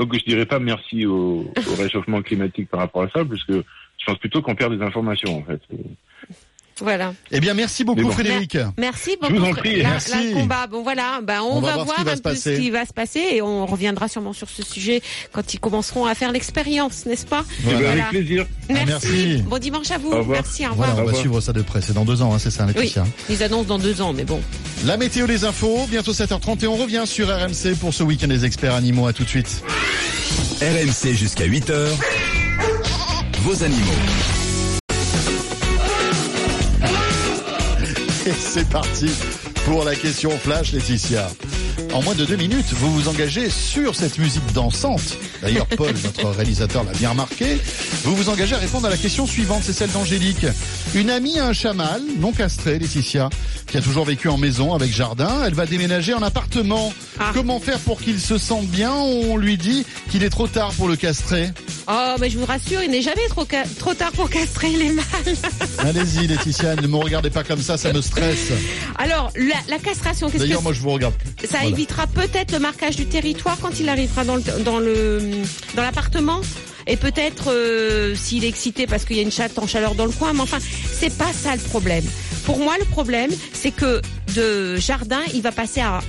Donc, 0.00 0.14
je 0.14 0.24
dirais 0.24 0.46
pas 0.46 0.58
merci 0.58 1.04
au, 1.04 1.40
au 1.42 1.74
réchauffement 1.78 2.22
climatique 2.22 2.70
par 2.70 2.80
rapport 2.80 3.02
à 3.02 3.10
ça, 3.10 3.22
puisque 3.22 3.52
je 3.52 4.06
pense 4.06 4.16
plutôt 4.16 4.40
qu'on 4.40 4.54
perd 4.54 4.74
des 4.74 4.82
informations, 4.82 5.36
en 5.36 5.42
fait. 5.42 5.60
Voilà. 6.80 7.12
Eh 7.30 7.40
bien, 7.40 7.54
merci 7.54 7.84
beaucoup, 7.84 8.02
bon. 8.02 8.10
Frédéric. 8.10 8.56
Merci 8.78 9.10
Je 9.22 9.28
beaucoup. 9.28 9.40
vous 9.44 9.50
en 9.50 9.54
prie. 9.54 9.82
La- 9.82 9.90
Merci. 9.90 10.10
la- 10.12 10.22
le 10.22 10.32
combat. 10.32 10.66
Bon 10.66 10.82
voilà, 10.82 11.20
ben 11.22 11.40
on, 11.42 11.56
On 11.56 11.60
va 11.60 11.68
va, 11.68 11.74
voir 11.74 11.80
ce 11.80 11.84
voir, 11.86 11.96
qui 11.98 12.04
va 12.04 12.10
un 12.12 12.16
se 12.16 12.22
peu 12.22 12.30
passer. 12.30 12.56
ce 12.56 12.60
qui 12.60 12.70
va 12.70 12.86
se 12.86 12.92
passer 12.92 13.20
et 13.32 13.42
on 13.42 13.66
reviendra 13.66 14.08
sûrement 14.08 14.32
sur 14.32 14.48
ce 14.48 14.62
sujet 14.62 15.02
quand 15.32 15.52
ils 15.54 15.60
commenceront 15.60 16.06
à 16.06 16.14
faire 16.14 16.32
l'expérience, 16.32 17.06
n'est-ce 17.06 17.26
pas? 17.26 17.44
Eh 17.60 17.66
ben, 17.70 17.72
Voilà. 17.76 17.90
avec 17.90 18.08
plaisir. 18.08 18.46
Merci. 18.68 18.86
merci. 18.86 19.42
Bon 19.46 19.58
dimanche 19.58 19.90
à 19.90 19.98
vous. 19.98 20.10
Au. 20.10 20.24
Merci. 20.24 20.66
Au 20.66 20.74
Voilà, 20.74 20.92
revoir. 20.92 21.06
on 21.06 21.08
Au 21.10 21.12
va 21.12 21.18
suivre 21.18 21.40
ça 21.40 21.52
de 21.52 21.62
près. 21.62 21.80
C'est 21.82 21.92
dans 21.92 22.04
deux 22.04 22.22
ans, 22.22 22.34
hein, 22.34 22.38
c'est 22.38 22.50
ça, 22.50 22.66
Oui, 22.66 22.72
Laetitia. 22.74 23.04
ils 23.28 23.42
annoncent 23.42 23.68
dans 23.68 23.78
deux 23.78 24.00
ans, 24.00 24.12
mais 24.12 24.24
bon. 24.24 24.40
La 24.86 24.96
météo, 24.96 25.26
les 25.26 25.44
infos, 25.44 25.86
bientôt 25.90 26.12
7h30 26.12 26.64
et 26.64 26.66
on 26.66 26.76
revient 26.76 27.02
sur 27.04 27.28
RMC 27.28 27.74
pour 27.80 27.92
ce 27.92 28.02
week-end 28.02 28.28
des 28.28 28.44
experts 28.44 28.74
animaux. 28.74 29.06
À 29.06 29.12
tout 29.12 29.24
de 29.24 29.28
suite. 29.28 29.62
RMC 30.62 31.14
jusqu'à 31.14 31.44
8h. 31.46 31.74
Vos 33.42 33.62
animaux. 33.62 34.39
c'est 38.38 38.68
parti 38.68 39.10
pour 39.64 39.84
la 39.84 39.94
question 39.94 40.30
flash, 40.30 40.72
Laetitia. 40.72 41.28
En 41.92 42.02
moins 42.02 42.14
de 42.14 42.24
deux 42.24 42.36
minutes, 42.36 42.72
vous 42.72 42.94
vous 42.94 43.08
engagez 43.08 43.50
sur 43.50 43.96
cette 43.96 44.18
musique 44.18 44.44
dansante. 44.52 45.18
D'ailleurs, 45.42 45.66
Paul, 45.66 45.92
notre 46.04 46.30
réalisateur, 46.30 46.84
l'a 46.84 46.92
bien 46.92 47.10
remarqué. 47.10 47.58
Vous 48.04 48.14
vous 48.14 48.28
engagez 48.28 48.54
à 48.54 48.58
répondre 48.58 48.86
à 48.86 48.90
la 48.90 48.96
question 48.96 49.26
suivante, 49.26 49.62
c'est 49.64 49.72
celle 49.72 49.90
d'Angélique. 49.90 50.46
Une 50.94 51.10
amie 51.10 51.40
a 51.40 51.46
un 51.46 51.52
chamal, 51.52 52.00
non 52.18 52.30
castré, 52.30 52.78
Laetitia, 52.78 53.28
qui 53.66 53.76
a 53.76 53.80
toujours 53.80 54.04
vécu 54.04 54.28
en 54.28 54.36
maison 54.38 54.72
avec 54.72 54.92
jardin. 54.94 55.42
Elle 55.44 55.54
va 55.54 55.66
déménager 55.66 56.14
en 56.14 56.22
appartement. 56.22 56.92
Ah. 57.18 57.32
Comment 57.34 57.58
faire 57.58 57.80
pour 57.80 58.00
qu'il 58.00 58.20
se 58.20 58.38
sente 58.38 58.66
bien? 58.66 58.92
On 58.92 59.36
lui 59.36 59.58
dit 59.58 59.84
qu'il 60.10 60.22
est 60.22 60.30
trop 60.30 60.46
tard 60.46 60.72
pour 60.74 60.86
le 60.86 60.94
castrer. 60.94 61.50
Oh, 61.88 62.14
mais 62.20 62.30
je 62.30 62.38
vous 62.38 62.46
rassure, 62.46 62.82
il 62.84 62.90
n'est 62.92 63.02
jamais 63.02 63.26
trop, 63.28 63.44
tard 63.94 64.12
pour 64.12 64.30
castrer 64.30 64.70
les 64.70 64.90
mâles. 64.90 65.04
Allez-y, 65.78 66.28
Laetitia, 66.28 66.76
ne 66.76 66.86
me 66.86 66.96
regardez 66.96 67.30
pas 67.30 67.42
comme 67.42 67.60
ça, 67.60 67.76
ça 67.76 67.92
me 67.92 68.00
stresse. 68.00 68.52
Alors, 68.96 69.32
la, 69.34 69.56
la 69.68 69.78
castration, 69.78 70.28
qu'est-ce 70.28 70.44
que 70.44 70.48
D'ailleurs, 70.48 70.62
moi, 70.62 70.72
je 70.72 70.80
vous 70.80 70.90
regarde 70.90 71.14
plus. 71.14 71.48
ça 71.48 71.58
Voilà. 71.62 71.79
Évitera 71.80 72.06
peut-être 72.06 72.52
le 72.52 72.58
marquage 72.58 72.96
du 72.96 73.06
territoire 73.06 73.56
quand 73.58 73.80
il 73.80 73.88
arrivera 73.88 74.24
dans 74.24 74.80
l'appartement. 75.76 76.42
Et 76.86 76.96
peut-être 76.96 77.52
euh, 77.52 78.14
s'il 78.14 78.44
est 78.44 78.48
excité 78.48 78.86
parce 78.86 79.04
qu'il 79.04 79.16
y 79.16 79.20
a 79.20 79.22
une 79.22 79.30
chatte 79.30 79.58
en 79.58 79.66
chaleur 79.66 79.94
dans 79.94 80.04
le 80.04 80.12
coin. 80.12 80.32
Mais 80.34 80.40
enfin 80.40 80.58
c'est 80.60 81.16
pas 81.16 81.32
ça 81.32 81.54
le 81.54 81.62
problème. 81.62 82.04
Pour 82.44 82.58
moi 82.58 82.74
le 82.78 82.84
problème 82.84 83.30
c'est 83.54 83.70
que 83.70 84.02
de 84.34 84.76
jardin 84.76 85.20
il 85.34 85.42
va 85.42 85.52
passer 85.52 85.80
à, 85.80 86.00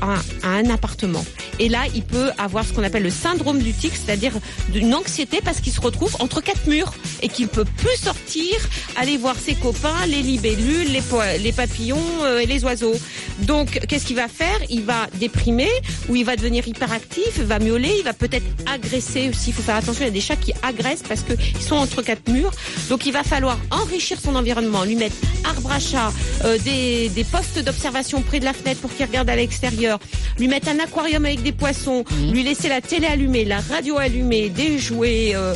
un 0.43 0.69
appartement 0.69 1.25
et 1.59 1.69
là 1.69 1.79
il 1.93 2.03
peut 2.03 2.29
avoir 2.37 2.65
ce 2.65 2.73
qu'on 2.73 2.83
appelle 2.83 3.03
le 3.03 3.09
syndrome 3.09 3.59
du 3.59 3.73
tic 3.73 3.93
c'est-à-dire 3.93 4.33
d'une 4.69 4.93
anxiété 4.93 5.39
parce 5.43 5.59
qu'il 5.59 5.71
se 5.71 5.81
retrouve 5.81 6.15
entre 6.19 6.41
quatre 6.41 6.67
murs 6.67 6.93
et 7.21 7.29
qu'il 7.29 7.47
peut 7.47 7.65
plus 7.65 7.97
sortir 7.97 8.55
aller 8.95 9.17
voir 9.17 9.35
ses 9.35 9.55
copains 9.55 10.05
les 10.07 10.21
libellules 10.21 10.91
les, 10.91 11.51
papillons 11.51 11.97
euh, 12.23 12.39
et 12.39 12.45
les 12.45 12.63
oiseaux 12.63 12.95
donc, 13.41 13.79
qu'est-ce 13.87 14.05
qu'il 14.05 14.15
va 14.15 14.27
faire? 14.27 14.59
Il 14.69 14.83
va 14.83 15.07
déprimer 15.19 15.69
ou 16.09 16.15
il 16.15 16.25
va 16.25 16.35
devenir 16.35 16.67
hyperactif, 16.67 17.37
il 17.37 17.43
va 17.43 17.59
miauler, 17.59 17.93
il 17.97 18.03
va 18.03 18.13
peut-être 18.13 18.45
agresser 18.71 19.29
aussi. 19.29 19.49
Il 19.49 19.53
faut 19.53 19.63
faire 19.63 19.75
attention, 19.75 20.03
il 20.03 20.07
y 20.07 20.09
a 20.09 20.13
des 20.13 20.21
chats 20.21 20.35
qui 20.35 20.53
agressent 20.61 21.03
parce 21.07 21.21
qu'ils 21.21 21.61
sont 21.61 21.75
entre 21.75 22.01
quatre 22.01 22.29
murs. 22.29 22.51
Donc, 22.89 23.05
il 23.05 23.13
va 23.13 23.23
falloir 23.23 23.57
enrichir 23.71 24.19
son 24.19 24.35
environnement, 24.35 24.83
lui 24.83 24.95
mettre 24.95 25.15
arbre 25.43 25.71
à 25.71 25.79
chat, 25.79 26.11
euh, 26.45 26.57
des 26.59 27.25
postes 27.31 27.59
d'observation 27.63 28.10
près 28.19 28.41
de 28.41 28.45
la 28.45 28.51
fenêtre 28.51 28.81
pour 28.81 28.93
qu'il 28.93 29.05
regarde 29.05 29.29
à 29.29 29.35
l'extérieur, 29.37 29.97
lui 30.37 30.49
mettre 30.49 30.67
un 30.67 30.79
aquarium 30.79 31.23
avec 31.25 31.41
des 31.41 31.53
poissons, 31.53 32.03
lui 32.29 32.43
laisser 32.43 32.67
la 32.67 32.81
télé 32.81 33.07
allumée, 33.07 33.45
la 33.45 33.61
radio 33.61 33.97
allumée, 33.97 34.49
des 34.49 34.77
jouets. 34.77 35.31
euh, 35.35 35.55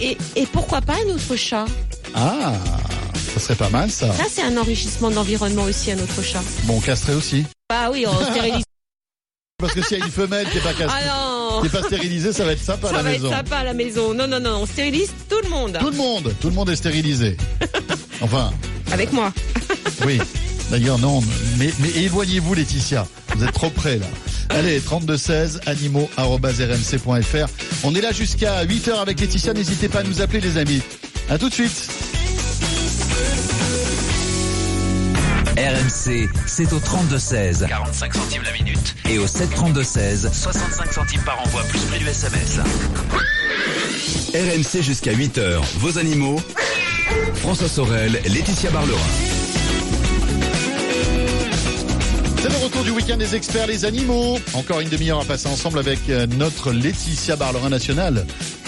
et, 0.00 0.18
et 0.34 0.46
pourquoi 0.46 0.80
pas 0.80 0.94
un 1.06 1.14
autre 1.14 1.36
chat? 1.36 1.66
Ah, 2.14 2.54
ça 3.34 3.38
serait 3.40 3.54
pas 3.54 3.68
mal, 3.70 3.90
ça. 3.90 4.12
Ça, 4.14 4.24
c'est 4.28 4.42
un 4.42 4.56
enrichissement 4.56 5.10
de 5.10 5.14
l'environnement 5.14 5.62
aussi, 5.62 5.92
un 5.92 5.98
autre 5.98 6.22
chat. 6.22 6.42
Bon, 6.64 6.80
castré 6.80 7.14
aussi. 7.14 7.44
Bah 7.68 7.90
oui, 7.92 8.04
on 8.08 8.24
stérilise. 8.32 8.64
Parce 9.60 9.74
que 9.74 9.82
s'il 9.82 9.98
y 9.98 10.02
a 10.02 10.04
une 10.04 10.10
femelle 10.12 10.48
qui 10.50 10.58
est 10.58 10.62
pas 10.62 10.72
castrée, 10.72 11.00
Ah 11.10 11.58
qui 11.60 11.66
est 11.66 11.70
pas 11.70 11.82
stérilisée, 11.82 12.32
ça 12.32 12.44
va 12.44 12.52
être 12.52 12.62
sympa 12.62 12.86
à 12.86 12.90
Ça 12.90 12.96
la 12.98 13.02
va 13.02 13.10
maison. 13.10 13.26
être 13.28 13.36
sympa 13.38 13.56
à 13.56 13.64
la 13.64 13.74
maison. 13.74 14.14
Non, 14.14 14.28
non, 14.28 14.38
non, 14.38 14.58
on 14.62 14.66
stérilise 14.66 15.10
tout 15.28 15.40
le 15.42 15.48
monde. 15.48 15.76
Tout 15.80 15.90
le 15.90 15.96
monde, 15.96 16.32
tout 16.40 16.48
le 16.48 16.54
monde 16.54 16.70
est 16.70 16.76
stérilisé. 16.76 17.36
Enfin, 18.20 18.52
Avec 18.92 19.12
moi. 19.12 19.32
oui. 20.06 20.20
D'ailleurs, 20.70 20.98
non. 20.98 21.22
Mais, 21.58 21.72
mais 21.80 21.90
éloignez-vous, 21.90 22.54
Laetitia. 22.54 23.06
Vous 23.34 23.44
êtes 23.44 23.52
trop 23.52 23.70
près, 23.70 23.96
là. 23.98 24.06
Allez, 24.50 24.80
3216 24.80 25.60
animaux.rmc.fr. 25.66 27.46
On 27.84 27.94
est 27.94 28.00
là 28.00 28.12
jusqu'à 28.12 28.64
8h 28.64 28.92
avec 29.00 29.20
Laetitia. 29.20 29.52
N'hésitez 29.54 29.88
pas 29.88 30.00
à 30.00 30.02
nous 30.02 30.20
appeler, 30.20 30.40
les 30.40 30.56
amis. 30.58 30.82
À 31.30 31.38
tout 31.38 31.48
de 31.48 31.54
suite. 31.54 31.88
RMC, 35.56 36.28
c'est 36.46 36.72
au 36.72 36.78
32-16. 36.78 37.66
45 37.66 38.14
centimes 38.14 38.42
la 38.44 38.52
minute. 38.52 38.94
Et 39.10 39.18
au 39.18 39.26
732-16. 39.26 40.32
65 40.32 40.92
centimes 40.92 41.22
par 41.22 41.40
envoi, 41.42 41.62
plus 41.64 41.80
prix 41.80 41.98
du 41.98 42.06
SMS. 42.06 42.60
RMC 44.34 44.82
jusqu'à 44.82 45.12
8h. 45.12 45.60
Vos 45.78 45.98
animaux. 45.98 46.40
François 47.36 47.68
Sorel, 47.68 48.20
Laetitia 48.24 48.70
Barlerin. 48.70 49.27
C'est 52.40 52.50
le 52.50 52.64
retour 52.64 52.84
du 52.84 52.90
week-end 52.90 53.16
des 53.16 53.34
experts, 53.34 53.66
les 53.66 53.84
animaux. 53.84 54.38
Encore 54.54 54.78
une 54.78 54.88
demi-heure 54.88 55.20
à 55.20 55.24
passer 55.24 55.48
ensemble 55.48 55.80
avec 55.80 55.98
euh, 56.08 56.24
notre 56.38 56.70
Laetitia 56.70 57.34
Barlerin 57.34 57.68
nationale, 57.68 58.24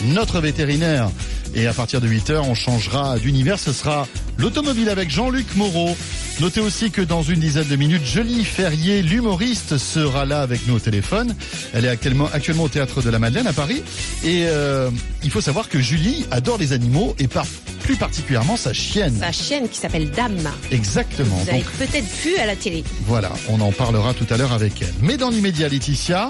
notre 0.06 0.40
vétérinaire. 0.40 1.08
Et 1.54 1.68
à 1.68 1.72
partir 1.72 2.00
de 2.00 2.08
8h, 2.08 2.38
on 2.40 2.56
changera 2.56 3.16
d'univers. 3.20 3.60
Ce 3.60 3.72
sera 3.72 4.08
l'automobile 4.38 4.88
avec 4.88 5.08
Jean-Luc 5.08 5.54
Moreau. 5.54 5.96
Notez 6.40 6.60
aussi 6.60 6.90
que 6.90 7.00
dans 7.00 7.22
une 7.22 7.38
dizaine 7.38 7.68
de 7.68 7.76
minutes, 7.76 8.04
Jolie 8.04 8.44
Ferrier, 8.44 9.02
l'humoriste, 9.02 9.78
sera 9.78 10.24
là 10.24 10.42
avec 10.42 10.66
nous 10.66 10.74
au 10.74 10.80
téléphone. 10.80 11.36
Elle 11.72 11.84
est 11.84 11.88
actuellement, 11.88 12.28
actuellement 12.32 12.64
au 12.64 12.68
Théâtre 12.68 13.02
de 13.02 13.10
la 13.10 13.20
Madeleine 13.20 13.46
à 13.46 13.52
Paris. 13.52 13.82
Et 14.24 14.46
euh, 14.46 14.90
il 15.22 15.30
faut 15.30 15.40
savoir 15.40 15.68
que 15.68 15.78
Julie 15.78 16.26
adore 16.32 16.58
les 16.58 16.72
animaux 16.72 17.14
et 17.18 17.28
par, 17.28 17.46
plus 17.90 17.96
particulièrement 17.96 18.56
sa 18.56 18.72
chienne. 18.72 19.18
Sa 19.18 19.32
chienne 19.32 19.68
qui 19.68 19.76
s'appelle 19.76 20.12
Dame. 20.12 20.48
Exactement. 20.70 21.34
Vous 21.34 21.48
avez 21.50 21.64
peut-être 21.76 22.06
vu 22.22 22.36
à 22.36 22.46
la 22.46 22.54
télé. 22.54 22.84
voilà, 23.00 23.32
on 23.48 23.60
en 23.60 23.72
parlera 23.72 24.14
tout 24.14 24.28
à 24.30 24.36
l'heure 24.36 24.52
avec 24.52 24.80
elle. 24.80 24.94
Mais 25.02 25.16
dans 25.16 25.28
l'immédiat, 25.28 25.68
Laetitia, 25.68 26.28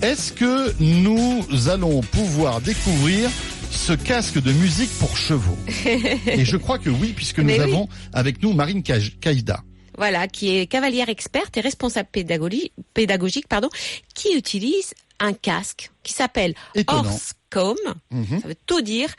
est-ce 0.00 0.32
que 0.32 0.72
nous 0.80 1.44
allons 1.68 2.00
pouvoir 2.00 2.62
découvrir 2.62 3.28
ce 3.70 3.92
casque 3.92 4.40
de 4.40 4.52
musique 4.52 4.88
pour 4.98 5.18
chevaux? 5.18 5.58
Et 6.26 6.46
je 6.46 6.56
crois 6.56 6.78
que 6.78 6.88
oui, 6.88 7.12
puisque 7.14 7.40
nous 7.40 7.44
Mais 7.44 7.58
oui. 7.60 7.64
avons 7.74 7.86
avec 8.14 8.42
nous 8.42 8.54
Marine 8.54 8.82
Kaïda. 8.82 9.62
Voilà, 9.98 10.28
qui 10.28 10.56
est 10.56 10.66
cavalière 10.66 11.10
experte 11.10 11.58
et 11.58 11.60
responsable 11.60 12.08
pédagogique, 12.10 12.72
pédagogique 12.94 13.48
pardon, 13.48 13.68
qui 14.14 14.34
utilise 14.34 14.94
un 15.18 15.34
casque 15.34 15.90
qui 16.02 16.14
s'appelle. 16.14 16.54
Horsecomb. 16.86 17.76
Mhm. 18.10 18.40
Ça 18.40 18.48
veut 18.48 18.56
tout 18.64 18.80
dire. 18.80 19.10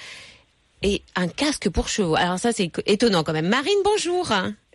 Et 0.83 1.03
un 1.15 1.27
casque 1.27 1.69
pour 1.69 1.87
chevaux. 1.89 2.15
Alors 2.15 2.39
ça, 2.39 2.51
c'est 2.51 2.71
étonnant 2.87 3.23
quand 3.23 3.33
même. 3.33 3.47
Marine, 3.47 3.77
bonjour. 3.83 4.31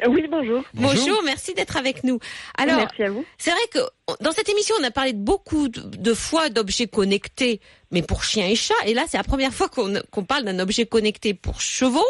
Oui, 0.07 0.25
bonjour. 0.31 0.63
Bonjour, 0.75 1.21
merci 1.25 1.53
d'être 1.55 1.77
avec 1.77 2.05
nous. 2.05 2.21
Alors, 2.57 2.77
Merci 2.77 3.03
à 3.03 3.11
vous. 3.11 3.25
c'est 3.39 3.51
vrai 3.51 3.61
que 3.73 3.81
dans 4.21 4.31
cette 4.31 4.49
émission, 4.49 4.77
on 4.81 4.85
a 4.85 4.93
parlé 4.93 5.15
de 5.15 5.19
beaucoup 5.19 5.69
de, 5.69 5.81
de 5.81 6.15
fois 6.15 6.49
d'objets 6.49 6.87
connectés, 6.87 7.61
mais 7.91 8.03
pour 8.03 8.23
chiens 8.23 8.47
et 8.47 8.55
chats. 8.55 8.75
Et 8.87 8.95
là, 8.95 9.05
c'est 9.09 9.17
la 9.17 9.25
première 9.25 9.53
fois 9.53 9.69
qu'on 9.69 9.95
qu'on 10.13 10.23
parle 10.23 10.45
d'un 10.45 10.61
objet 10.61 10.87
connecté 10.87 11.35
pour 11.35 11.61
chevaux. 11.61 12.05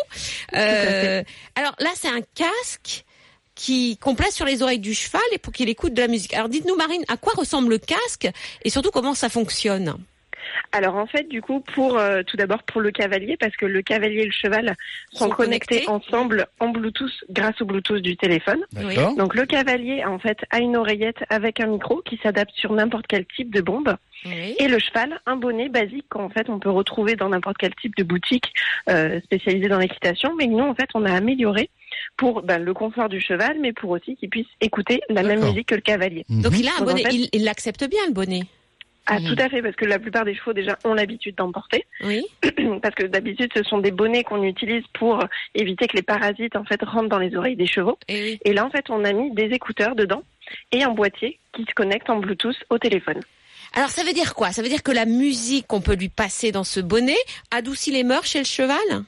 Euh, 0.55 1.23
alors 1.55 1.75
là, 1.79 1.91
c'est 1.95 2.09
un 2.09 2.21
casque 2.35 3.05
qui 3.55 3.97
qu'on 3.97 4.15
place 4.15 4.35
sur 4.35 4.45
les 4.45 4.63
oreilles 4.63 4.79
du 4.79 4.93
cheval 4.95 5.23
et 5.33 5.39
pour 5.39 5.55
qu'il 5.55 5.71
écoute 5.71 5.95
de 5.95 6.03
la 6.03 6.09
musique. 6.09 6.35
Alors 6.35 6.51
dites-nous, 6.51 6.77
Marine, 6.77 7.03
à 7.09 7.17
quoi 7.17 7.33
ressemble 7.35 7.71
le 7.71 7.79
casque 7.79 8.29
et 8.63 8.69
surtout 8.69 8.91
comment 8.91 9.15
ça 9.15 9.31
fonctionne? 9.31 9.97
Alors 10.73 10.97
en 10.97 11.07
fait, 11.07 11.29
du 11.29 11.43
coup, 11.43 11.61
pour 11.61 11.99
euh, 11.99 12.23
tout 12.27 12.37
d'abord 12.37 12.63
pour 12.65 12.81
le 12.81 12.91
cavalier, 12.91 13.37
parce 13.39 13.57
que 13.57 13.67
le 13.67 13.83
cavalier 13.83 14.23
et 14.23 14.27
le 14.27 14.33
cheval 14.33 14.75
sont, 15.13 15.27
Sont 15.27 15.31
connectés, 15.31 15.85
connectés. 15.85 15.91
ensemble 15.91 16.47
en 16.61 16.69
Bluetooth 16.69 17.13
grâce 17.31 17.61
au 17.61 17.65
Bluetooth 17.65 18.01
du 18.03 18.17
téléphone. 18.17 18.61
D'accord. 18.73 19.15
Donc 19.17 19.35
le 19.35 19.47
cavalier 19.47 20.05
en 20.05 20.19
fait 20.19 20.39
a 20.51 20.59
une 20.59 20.77
oreillette 20.77 21.25
avec 21.31 21.61
un 21.61 21.67
micro 21.67 22.03
qui 22.03 22.19
s'adapte 22.23 22.53
sur 22.55 22.73
n'importe 22.73 23.07
quel 23.09 23.25
type 23.27 23.55
de 23.55 23.61
bombe. 23.61 23.97
Oui. 24.25 24.57
Et 24.59 24.67
le 24.69 24.79
cheval, 24.79 25.21
un 25.27 25.37
bonnet 25.37 25.69
basique 25.69 26.07
qu'en 26.09 26.29
fait 26.31 26.49
on 26.49 26.59
peut 26.59 26.71
retrouver 26.71 27.17
dans 27.17 27.29
n'importe 27.29 27.57
quel 27.59 27.75
type 27.75 27.95
de 27.97 28.03
boutique 28.03 28.53
euh, 28.89 29.21
spécialisée 29.21 29.69
dans 29.69 29.79
l'équitation. 29.79 30.35
Mais 30.37 30.47
nous 30.47 30.59
en 30.61 30.75
fait 30.75 30.89
on 30.95 31.05
a 31.05 31.13
amélioré 31.13 31.71
pour 32.17 32.43
ben, 32.43 32.63
le 32.63 32.75
confort 32.75 33.09
du 33.09 33.21
cheval, 33.21 33.59
mais 33.61 33.73
pour 33.73 33.91
aussi 33.91 34.17
qu'il 34.17 34.29
puisse 34.31 34.47
écouter 34.61 35.01
la 35.09 35.23
même 35.23 35.45
musique 35.45 35.69
que 35.69 35.75
le 35.75 35.81
cavalier. 35.81 36.25
Donc 36.29 36.53
Mhm. 36.53 36.59
il 36.61 36.69
a 36.69 36.71
un 36.73 36.79
Donc, 36.81 36.89
en 36.89 36.93
bonnet, 36.93 37.03
fait- 37.11 37.29
il 37.33 37.45
l'accepte 37.45 37.89
bien 37.89 38.01
le 38.09 38.13
bonnet. 38.13 38.41
Ah 39.09 39.21
Mhm. 39.21 39.35
tout 39.35 39.43
à 39.43 39.49
fait, 39.49 39.63
parce 39.63 39.77
que 39.77 39.85
la 39.85 39.99
plupart 39.99 40.25
des 40.25 40.35
chevaux 40.35 40.53
déjà 40.53 40.77
ont 40.85 40.95
l'habitude 40.95 41.37
d'en 41.37 41.53
porter. 41.53 41.85
Oui. 42.03 42.27
parce 42.83 42.95
que 42.95 43.07
d'habitude 43.07 43.51
ce 43.57 43.63
sont 43.63 43.79
des 43.79 43.91
bonnets 43.93 44.25
qu'on 44.25 44.43
utilise 44.43 44.83
pour 44.95 45.23
éviter 45.55 45.87
que 45.87 45.97
les 45.97 46.03
parasites 46.03 46.57
en 46.57 46.65
fait 46.65 46.83
rentrent 46.83 47.09
dans 47.09 47.19
les 47.19 47.35
oreilles 47.37 47.57
des 47.57 47.67
chevaux. 47.67 47.99
Et 48.09 48.23
oui. 48.23 48.41
Et 48.45 48.53
là 48.53 48.65
en 48.67 48.71
fait 48.71 48.91
on 48.91 49.05
a 49.05 49.13
mis 49.13 49.33
des 49.33 49.47
écouteurs 49.55 49.95
dedans 49.95 50.23
et 50.73 50.83
un 50.83 50.91
boîtier 50.91 51.39
qui 51.53 51.63
se 51.63 51.75
connecte 51.75 52.11
en 52.11 52.17
Bluetooth 52.19 52.57
au 52.71 52.79
téléphone. 52.79 53.21
Alors 53.75 53.91
ça 53.91 54.03
veut 54.05 54.13
dire 54.13 54.35
quoi? 54.35 54.53
Ça 54.53 54.63
veut 54.63 54.69
dire 54.69 54.83
que 54.83 54.93
la 54.93 55.05
musique 55.07 55.67
qu'on 55.67 55.81
peut 55.81 55.95
lui 55.97 56.09
passer 56.09 56.51
dans 56.53 56.65
ce 56.65 56.81
bonnet 56.81 57.17
adoucit 57.51 57.91
les 57.93 58.05
mœurs 58.05 58.25
chez 58.27 58.39
le 58.39 58.45
cheval? 58.45 59.05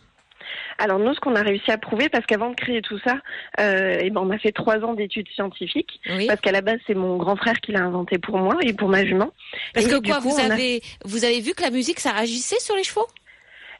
Alors 0.78 0.98
nous 1.00 1.12
ce 1.12 1.20
qu'on 1.20 1.34
a 1.34 1.42
réussi 1.42 1.70
à 1.72 1.78
prouver 1.78 2.08
parce 2.08 2.24
qu'avant 2.26 2.50
de 2.50 2.54
créer 2.54 2.80
tout 2.82 2.98
ça, 3.04 3.16
euh, 3.60 3.98
eh 4.00 4.10
ben, 4.10 4.20
on 4.20 4.30
a 4.30 4.38
fait 4.38 4.52
trois 4.52 4.78
ans 4.84 4.94
d'études 4.94 5.28
scientifiques 5.34 6.00
Oui. 6.10 6.26
parce 6.28 6.40
qu'à 6.40 6.52
la 6.52 6.60
base 6.60 6.78
c'est 6.86 6.94
mon 6.94 7.16
grand 7.16 7.34
frère 7.36 7.60
qui 7.60 7.72
l'a 7.72 7.80
inventé 7.82 8.18
pour 8.18 8.38
moi 8.38 8.54
et 8.62 8.72
pour 8.72 8.88
ma 8.88 9.04
jument. 9.04 9.32
Parce 9.74 9.86
Et 9.86 9.90
que 9.90 9.96
quoi, 10.06 10.20
coup, 10.20 10.30
vous 10.30 10.38
a- 10.40 10.52
avez 10.52 10.80
vous 11.04 11.24
avez 11.24 11.40
vu 11.40 11.52
que 11.54 11.62
la 11.62 11.70
musique 11.70 11.98
ça 11.98 12.14
agissait 12.16 12.60
sur 12.60 12.76
les 12.76 12.84
chevaux? 12.84 13.06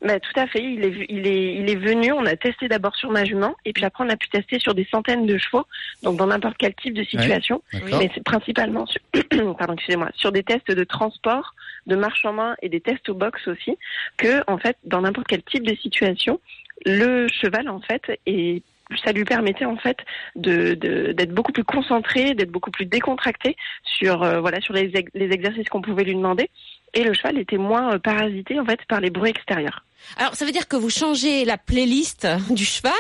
Bah, 0.00 0.20
tout 0.20 0.38
à 0.38 0.46
fait, 0.46 0.62
il 0.62 0.84
est, 0.84 1.06
il, 1.08 1.26
est, 1.26 1.54
il 1.56 1.68
est 1.68 1.74
venu, 1.74 2.12
on 2.12 2.24
a 2.24 2.37
testé 2.37 2.68
d'abord 2.68 2.94
sur 2.94 3.11
ma 3.11 3.24
jument, 3.24 3.56
et 3.64 3.72
puis 3.72 3.84
après 3.84 4.04
on 4.04 4.08
a 4.08 4.16
pu 4.16 4.28
tester 4.28 4.61
sur 4.61 4.72
des 4.72 4.87
centaines 4.92 5.26
de 5.26 5.37
chevaux, 5.38 5.64
donc 6.04 6.16
dans 6.16 6.28
n'importe 6.28 6.54
quel 6.56 6.72
type 6.74 6.94
de 6.94 7.02
situation, 7.02 7.62
D'accord. 7.72 7.98
mais 7.98 8.08
c'est 8.14 8.22
principalement 8.22 8.87
sur, 8.87 9.00
pardon, 9.58 9.74
excusez-moi, 9.74 10.11
sur 10.14 10.30
des 10.30 10.44
tests 10.44 10.70
de 10.70 10.84
transport, 10.84 11.52
de 11.88 11.96
marche 11.96 12.24
en 12.24 12.32
main 12.32 12.54
et 12.62 12.68
des 12.68 12.80
tests 12.80 13.08
au 13.08 13.14
box 13.14 13.48
aussi, 13.48 13.76
que 14.18 14.40
en 14.46 14.58
fait, 14.58 14.76
dans 14.84 15.00
n'importe 15.00 15.26
quel 15.26 15.42
type 15.42 15.66
de 15.66 15.74
situation, 15.74 16.38
le 16.87 17.29
cheval 17.29 17.69
en 17.69 17.81
fait 17.81 18.03
est 18.27 18.62
ça 19.05 19.12
lui 19.12 19.25
permettait 19.25 19.67
en 19.67 19.77
fait 19.77 19.99
de 20.37 20.75
de- 20.75 21.12
d'être 21.12 21.35
beaucoup 21.35 21.53
plus 21.53 21.64
concentré, 21.64 22.35
d'être 22.35 22.51
beaucoup 22.51 22.71
plus 22.71 22.87
décontracté 22.87 23.57
sur 23.85 24.23
euh, 24.23 24.41
voilà 24.41 24.61
sur 24.62 24.73
les, 24.73 24.91
ex- 24.95 25.11
les 25.14 25.31
exercices 25.31 25.69
qu'on 25.69 25.83
pouvait 25.83 26.05
lui 26.05 26.14
demander 26.14 26.49
et 26.95 27.03
le 27.05 27.12
cheval 27.12 27.38
était 27.38 27.59
moins 27.59 27.95
euh, 27.95 27.99
parasité 27.99 28.59
en 28.59 28.64
fait 28.64 28.81
par 28.88 29.01
les 29.01 29.11
bruits 29.11 29.31
extérieurs. 29.31 29.85
Alors 30.17 30.35
ça 30.37 30.47
veut 30.47 30.53
dire 30.53 30.69
que 30.69 30.77
vous 30.77 30.88
changez 30.91 31.45
la 31.45 31.59
playlist 31.59 32.27
du 32.51 32.64
cheval 32.64 32.93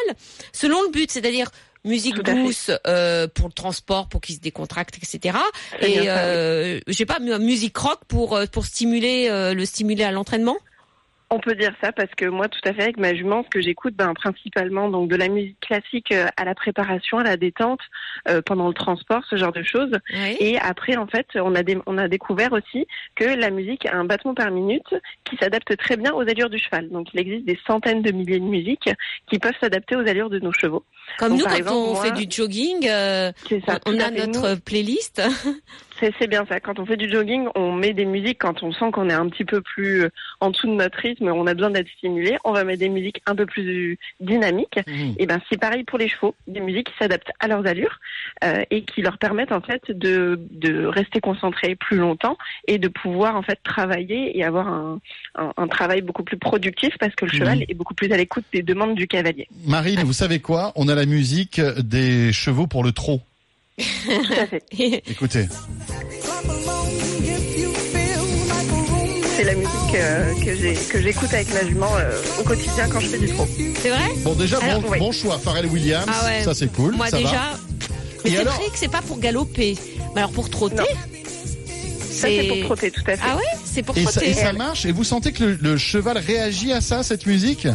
selon 0.52 0.82
le 0.82 0.90
but, 0.90 1.10
c'est-à-dire 1.10 1.48
musique 1.84 2.16
douce 2.44 2.70
euh, 2.86 3.26
pour 3.28 3.46
le 3.46 3.52
transport, 3.54 4.08
pour 4.08 4.20
qu'il 4.20 4.34
se 4.34 4.40
décontracte, 4.40 4.98
etc. 4.98 5.38
C'est 5.80 5.90
Et 5.90 6.10
euh, 6.10 6.80
je 6.86 6.92
sais 6.92 7.06
pas, 7.06 7.18
mu- 7.20 7.38
musique 7.38 7.76
rock 7.78 8.00
pour 8.08 8.38
pour 8.52 8.66
stimuler 8.66 9.28
euh, 9.30 9.54
le 9.54 9.64
stimuler 9.64 10.02
à 10.04 10.10
l'entraînement? 10.10 10.56
On 11.30 11.40
peut 11.40 11.54
dire 11.54 11.74
ça 11.82 11.92
parce 11.92 12.10
que 12.16 12.24
moi, 12.24 12.48
tout 12.48 12.60
à 12.64 12.72
fait, 12.72 12.82
avec 12.84 12.96
ma 12.96 13.14
jument, 13.14 13.42
ce 13.44 13.50
que 13.50 13.60
j'écoute, 13.60 13.94
ben, 13.94 14.14
principalement 14.14 14.88
donc 14.88 15.10
de 15.10 15.16
la 15.16 15.28
musique 15.28 15.60
classique 15.60 16.10
euh, 16.10 16.26
à 16.38 16.44
la 16.46 16.54
préparation, 16.54 17.18
à 17.18 17.22
la 17.22 17.36
détente, 17.36 17.80
euh, 18.28 18.40
pendant 18.40 18.66
le 18.68 18.72
transport, 18.72 19.22
ce 19.28 19.36
genre 19.36 19.52
de 19.52 19.62
choses. 19.62 19.92
Oui. 20.14 20.36
Et 20.40 20.58
après, 20.58 20.96
en 20.96 21.06
fait, 21.06 21.26
on 21.34 21.54
a, 21.54 21.62
dé- 21.62 21.76
on 21.86 21.98
a 21.98 22.08
découvert 22.08 22.52
aussi 22.54 22.86
que 23.14 23.24
la 23.24 23.50
musique 23.50 23.84
a 23.84 23.94
un 23.96 24.06
battement 24.06 24.32
par 24.34 24.50
minute 24.50 24.86
qui 25.24 25.36
s'adapte 25.36 25.76
très 25.76 25.98
bien 25.98 26.14
aux 26.14 26.22
allures 26.22 26.48
du 26.48 26.58
cheval. 26.58 26.88
Donc, 26.88 27.08
il 27.12 27.20
existe 27.20 27.44
des 27.44 27.58
centaines 27.66 28.00
de 28.00 28.10
milliers 28.10 28.40
de 28.40 28.44
musiques 28.46 28.88
qui 29.30 29.38
peuvent 29.38 29.52
s'adapter 29.60 29.96
aux 29.96 30.08
allures 30.08 30.30
de 30.30 30.38
nos 30.38 30.52
chevaux. 30.52 30.84
Comme 31.18 31.30
Donc, 31.32 31.40
nous 31.40 31.44
quand 31.44 31.54
exemple, 31.56 31.76
on 31.76 31.92
moi- 31.92 32.04
fait 32.04 32.12
du 32.12 32.26
jogging, 32.34 32.88
euh, 32.88 33.32
ça. 33.66 33.78
on 33.86 33.98
a 34.00 34.10
notre 34.10 34.54
playlist. 34.62 35.20
C'est 36.00 36.26
bien 36.28 36.44
ça. 36.46 36.60
Quand 36.60 36.78
on 36.78 36.86
fait 36.86 36.96
du 36.96 37.08
jogging, 37.10 37.48
on 37.54 37.72
met 37.72 37.92
des 37.92 38.04
musiques 38.04 38.38
quand 38.38 38.62
on 38.62 38.72
sent 38.72 38.90
qu'on 38.92 39.08
est 39.10 39.14
un 39.14 39.28
petit 39.28 39.44
peu 39.44 39.60
plus 39.60 40.04
euh, 40.04 40.08
en 40.40 40.50
dessous 40.50 40.66
de 40.68 40.72
notre 40.74 40.98
rythme, 40.98 41.28
on 41.28 41.46
a 41.46 41.54
besoin 41.54 41.70
d'être 41.70 41.88
stimulé. 41.96 42.36
On 42.44 42.52
va 42.52 42.64
mettre 42.64 42.80
des 42.80 42.88
musiques 42.88 43.20
un 43.26 43.34
peu 43.34 43.46
plus 43.46 43.98
dynamiques. 44.20 44.78
Mhm. 44.86 45.14
Et 45.18 45.26
ben 45.26 45.40
c'est 45.50 45.58
pareil 45.58 45.84
pour 45.84 45.98
les 45.98 46.08
chevaux, 46.08 46.34
des 46.46 46.60
musiques 46.60 46.88
qui 46.90 46.98
s'adaptent 46.98 47.30
à 47.40 47.48
leurs 47.48 47.66
allures 47.66 47.98
euh, 48.44 48.62
et 48.70 48.82
qui 48.82 49.02
leur 49.02 49.18
permettent 49.18 49.52
en 49.52 49.60
fait 49.60 49.82
de, 49.90 50.38
de 50.50 50.84
rester 50.86 51.20
concentrés 51.20 51.74
plus 51.74 51.96
longtemps 51.96 52.36
et 52.66 52.78
de 52.78 52.88
pouvoir 52.88 53.36
en 53.36 53.42
fait 53.42 53.58
travailler 53.64 54.38
et 54.38 54.44
avoir 54.44 54.68
un, 54.68 55.00
un, 55.36 55.52
un 55.56 55.66
travail 55.68 56.02
beaucoup 56.02 56.22
plus 56.24 56.38
productif 56.38 56.96
parce 56.98 57.14
que 57.14 57.24
le 57.24 57.32
Mhm. 57.32 57.38
cheval 57.38 57.64
est 57.68 57.74
beaucoup 57.74 57.94
plus 57.94 58.10
à 58.12 58.16
l'écoute 58.16 58.44
des 58.52 58.62
demandes 58.62 58.94
du 58.94 59.06
cavalier. 59.06 59.48
Marine, 59.66 60.00
vous 60.00 60.12
savez 60.12 60.40
quoi? 60.40 60.72
On 60.76 60.88
a 60.88 60.94
la 60.94 61.06
musique 61.06 61.60
des 61.60 62.32
chevaux 62.32 62.66
pour 62.66 62.82
le 62.84 62.92
trot. 62.92 63.20
Tout 63.78 64.32
à 64.40 64.46
fait. 64.46 64.62
Écoutez. 65.10 65.46
C'est 69.36 69.44
la 69.44 69.54
musique 69.54 69.94
euh, 69.94 70.34
que 70.90 71.00
j'écoute 71.00 71.32
avec 71.32 71.52
ma 71.54 71.64
jument 71.64 71.90
euh, 71.96 72.20
au 72.40 72.42
quotidien 72.42 72.88
quand 72.88 72.98
je 72.98 73.06
fais 73.06 73.18
du 73.18 73.28
trot. 73.28 73.46
C'est 73.80 73.90
vrai? 73.90 74.10
Bon, 74.24 74.34
déjà, 74.34 74.58
Alors, 74.58 74.80
bon, 74.82 75.12
choix. 75.12 75.38
Pharrell 75.38 75.66
Williams, 75.66 76.06
Ah 76.08 76.24
ouais. 76.26 76.42
ça 76.42 76.54
c'est 76.54 76.72
cool. 76.72 76.96
Moi 76.96 77.06
ça 77.08 77.18
déjà. 77.18 77.30
va. 77.30 77.58
Mais 78.24 78.30
c'est 78.30 78.38
alors 78.38 78.54
vrai 78.54 78.64
que 78.66 78.78
c'est 78.78 78.90
pas 78.90 79.00
pour 79.02 79.20
galoper. 79.20 79.76
Mais 80.14 80.22
alors 80.22 80.32
pour 80.32 80.50
trotter? 80.50 80.76
Non. 80.78 80.84
Ça 82.10 82.26
c'est 82.26 82.48
pour 82.48 82.58
trotter, 82.64 82.90
tout 82.90 83.02
à 83.06 83.16
fait. 83.16 83.22
Ah 83.24 83.36
ouais, 83.36 83.42
c'est 83.64 83.84
pour 83.84 83.96
Et 83.96 84.04
ça, 84.04 84.10
trotter. 84.10 84.30
et 84.30 84.34
ça 84.34 84.52
marche? 84.52 84.86
Et 84.86 84.90
vous 84.92 85.04
sentez 85.04 85.30
que 85.30 85.44
le, 85.44 85.58
le 85.60 85.76
cheval 85.76 86.18
réagit 86.18 86.72
à 86.72 86.80
ça, 86.80 87.04
cette 87.04 87.26
musique? 87.26 87.68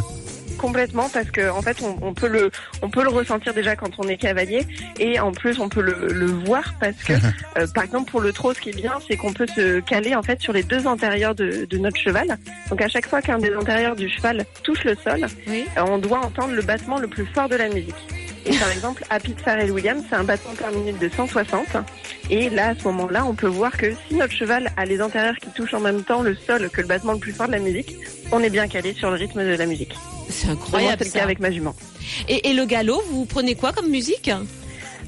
Complètement 0.58 1.08
parce 1.10 1.30
que 1.30 1.50
en 1.50 1.60
fait 1.62 1.76
on, 1.82 1.98
on 2.00 2.14
peut 2.14 2.28
le 2.28 2.50
on 2.82 2.88
peut 2.90 3.02
le 3.02 3.10
ressentir 3.10 3.52
déjà 3.54 3.76
quand 3.76 3.90
on 3.98 4.08
est 4.08 4.16
cavalier 4.16 4.66
et 4.98 5.20
en 5.20 5.32
plus 5.32 5.58
on 5.60 5.68
peut 5.68 5.82
le, 5.82 6.08
le 6.12 6.26
voir 6.26 6.74
parce 6.80 6.96
que 7.02 7.12
euh, 7.58 7.66
par 7.74 7.84
exemple 7.84 8.10
pour 8.10 8.20
le 8.20 8.32
trot 8.32 8.54
ce 8.54 8.60
qui 8.60 8.70
est 8.70 8.76
bien 8.76 8.92
c'est 9.06 9.16
qu'on 9.16 9.32
peut 9.32 9.46
se 9.54 9.80
caler 9.80 10.14
en 10.14 10.22
fait 10.22 10.40
sur 10.40 10.52
les 10.52 10.62
deux 10.62 10.86
antérieurs 10.86 11.34
de, 11.34 11.66
de 11.68 11.78
notre 11.78 11.98
cheval 11.98 12.38
donc 12.70 12.80
à 12.80 12.88
chaque 12.88 13.06
fois 13.06 13.20
qu'un 13.20 13.38
des 13.38 13.54
antérieurs 13.54 13.96
du 13.96 14.08
cheval 14.08 14.44
touche 14.62 14.84
le 14.84 14.94
sol 14.96 15.26
Oui. 15.48 15.64
euh, 15.76 15.82
on 15.88 15.98
doit 15.98 16.18
entendre 16.20 16.52
le 16.54 16.62
battement 16.62 16.98
le 16.98 17.08
plus 17.08 17.26
fort 17.26 17.48
de 17.48 17.56
la 17.56 17.68
musique 17.68 17.94
et 18.46 18.56
par 18.56 18.70
exemple 18.70 19.04
à 19.10 19.20
Pete 19.20 19.40
Farrell 19.40 19.70
Williams 19.70 20.02
c'est 20.08 20.16
un 20.16 20.24
battement 20.24 20.54
par 20.54 20.70
minute 20.72 20.98
de 20.98 21.08
160 21.08 21.66
et 22.30 22.50
là 22.50 22.68
à 22.68 22.74
ce 22.74 22.84
moment 22.84 23.08
là 23.08 23.24
on 23.26 23.34
peut 23.34 23.46
voir 23.46 23.76
que 23.76 23.92
si 24.08 24.14
notre 24.14 24.32
cheval 24.32 24.70
a 24.76 24.84
les 24.84 25.00
antérieurs 25.00 25.36
qui 25.36 25.50
touchent 25.50 25.74
en 25.74 25.80
même 25.80 26.02
temps 26.02 26.22
le 26.22 26.34
sol 26.34 26.68
que 26.70 26.80
le 26.80 26.86
battement 26.86 27.12
le 27.12 27.18
plus 27.18 27.32
fort 27.32 27.46
de 27.46 27.52
la 27.52 27.58
musique 27.58 27.96
on 28.32 28.40
est 28.42 28.50
bien 28.50 28.68
calé 28.68 28.94
sur 28.94 29.10
le 29.10 29.16
rythme 29.16 29.44
de 29.44 29.54
la 29.54 29.66
musique. 29.66 29.94
C'est 30.28 30.48
incroyable 30.48 30.96
c'est 30.98 31.04
le 31.04 31.10
cas 31.12 31.22
avec 31.22 31.40
ma 31.40 31.50
jument. 31.50 31.74
Et, 32.28 32.50
et 32.50 32.54
le 32.54 32.64
galop, 32.64 33.02
vous 33.10 33.26
prenez 33.26 33.54
quoi 33.54 33.72
comme 33.72 33.88
musique? 33.88 34.30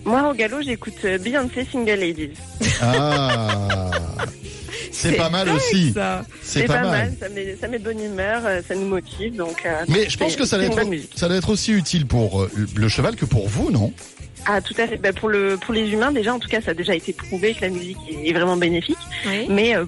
Moi, 0.05 0.31
au 0.31 0.35
galop, 0.35 0.63
j'écoute 0.63 0.95
euh, 1.05 1.19
Beyoncé 1.19 1.67
Single 1.71 1.99
Ladies. 1.99 2.35
Ah 2.81 3.91
C'est 4.97 5.13
pas 5.13 5.31
mal 5.31 5.49
aussi. 5.49 5.93
Ça. 5.93 6.25
C'est 6.43 6.65
pas, 6.65 6.75
pas, 6.75 6.83
mal. 6.83 6.91
mal, 6.91 7.17
ça 7.21 7.29
met, 7.29 7.57
ça 7.61 7.69
met 7.69 7.79
de 7.79 7.85
bonne 7.85 8.01
humeur, 8.01 8.43
euh, 8.45 8.61
ça 8.67 8.75
nous 8.75 8.87
motive. 8.87 9.37
Donc, 9.37 9.65
euh, 9.65 9.85
Mais 9.89 10.09
je 10.09 10.17
pense 10.17 10.37
que 10.37 10.45
ça 10.45 10.57
doit, 10.57 10.67
être, 10.67 11.09
ça 11.15 11.29
doit 11.29 11.37
être 11.37 11.51
aussi 11.51 11.73
utile 11.73 12.07
pour 12.07 12.43
euh, 12.43 12.51
le 12.75 12.89
cheval 12.89 13.17
que 13.17 13.25
pour 13.25 13.49
vous, 13.49 13.71
non? 13.71 13.93
Ah, 14.49 14.61
tout 14.61 14.75
à 14.79 14.87
fait. 14.87 14.97
Bah, 14.97 15.13
pour, 15.13 15.29
le, 15.29 15.57
pour 15.57 15.75
les 15.75 15.91
humains, 15.91 16.13
déjà, 16.13 16.33
en 16.33 16.39
tout 16.39 16.49
cas, 16.49 16.61
ça 16.61 16.71
a 16.71 16.75
déjà 16.75 16.95
été 16.95 17.13
prouvé 17.13 17.55
que 17.55 17.63
la 17.63 17.69
musique 17.69 17.97
est, 18.25 18.33
vraiment 18.33 18.57
bénéfique. 18.57 18.97
Oui. 19.27 19.47
Mais 19.49 19.77
euh, 19.77 19.87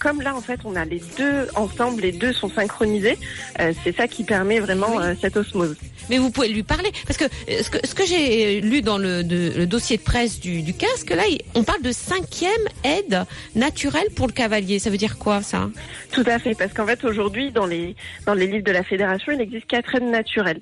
comme 0.00 0.22
là, 0.22 0.34
en 0.34 0.40
fait, 0.40 0.60
on 0.64 0.76
a 0.76 0.84
les 0.86 1.02
deux 1.18 1.46
ensemble, 1.54 2.02
les 2.02 2.12
deux 2.12 2.32
sont 2.32 2.48
synchronisés, 2.48 3.18
euh, 3.60 3.72
c'est 3.84 3.94
ça 3.94 4.08
qui 4.08 4.24
permet 4.24 4.60
vraiment 4.60 4.96
Oui. 4.96 5.02
euh, 5.04 5.14
cette 5.20 5.36
osmose. 5.36 5.76
Mais 6.08 6.16
vous 6.16 6.30
pouvez 6.30 6.48
lui 6.48 6.62
parler. 6.62 6.90
Parce 7.06 7.18
que 7.18 7.24
euh, 7.24 7.62
ce 7.62 7.68
que, 7.68 7.86
ce 7.86 7.94
que 7.94 8.06
j'ai 8.06 8.62
lu 8.62 8.80
dans 8.80 8.96
le, 8.96 9.22
de- 9.24 9.52
le 9.54 9.66
dossier 9.66 9.98
de 9.98 10.02
presse 10.02 10.40
du, 10.40 10.62
du 10.62 10.72
casque, 10.72 11.10
là, 11.10 11.24
on 11.54 11.62
parle 11.64 11.82
de 11.82 11.92
cinquième 11.92 12.50
aide 12.84 13.24
naturelle 13.54 14.08
pour 14.16 14.26
le 14.26 14.32
cavalier. 14.32 14.78
Ça 14.78 14.88
veut 14.88 14.96
dire 14.96 15.18
quoi, 15.18 15.42
ça? 15.42 15.68
Tout 16.12 16.24
à 16.26 16.38
fait, 16.38 16.54
parce 16.54 16.72
qu'en 16.72 16.86
fait, 16.86 17.04
aujourd'hui, 17.04 17.50
dans 17.50 17.66
les, 17.66 17.94
dans 18.24 18.34
les 18.34 18.46
livres 18.46 18.64
de 18.64 18.72
la 18.72 18.84
Fédération, 18.84 19.32
il 19.32 19.40
existe 19.42 19.66
quatre 19.66 19.94
aides 19.96 20.04
naturelles. 20.04 20.60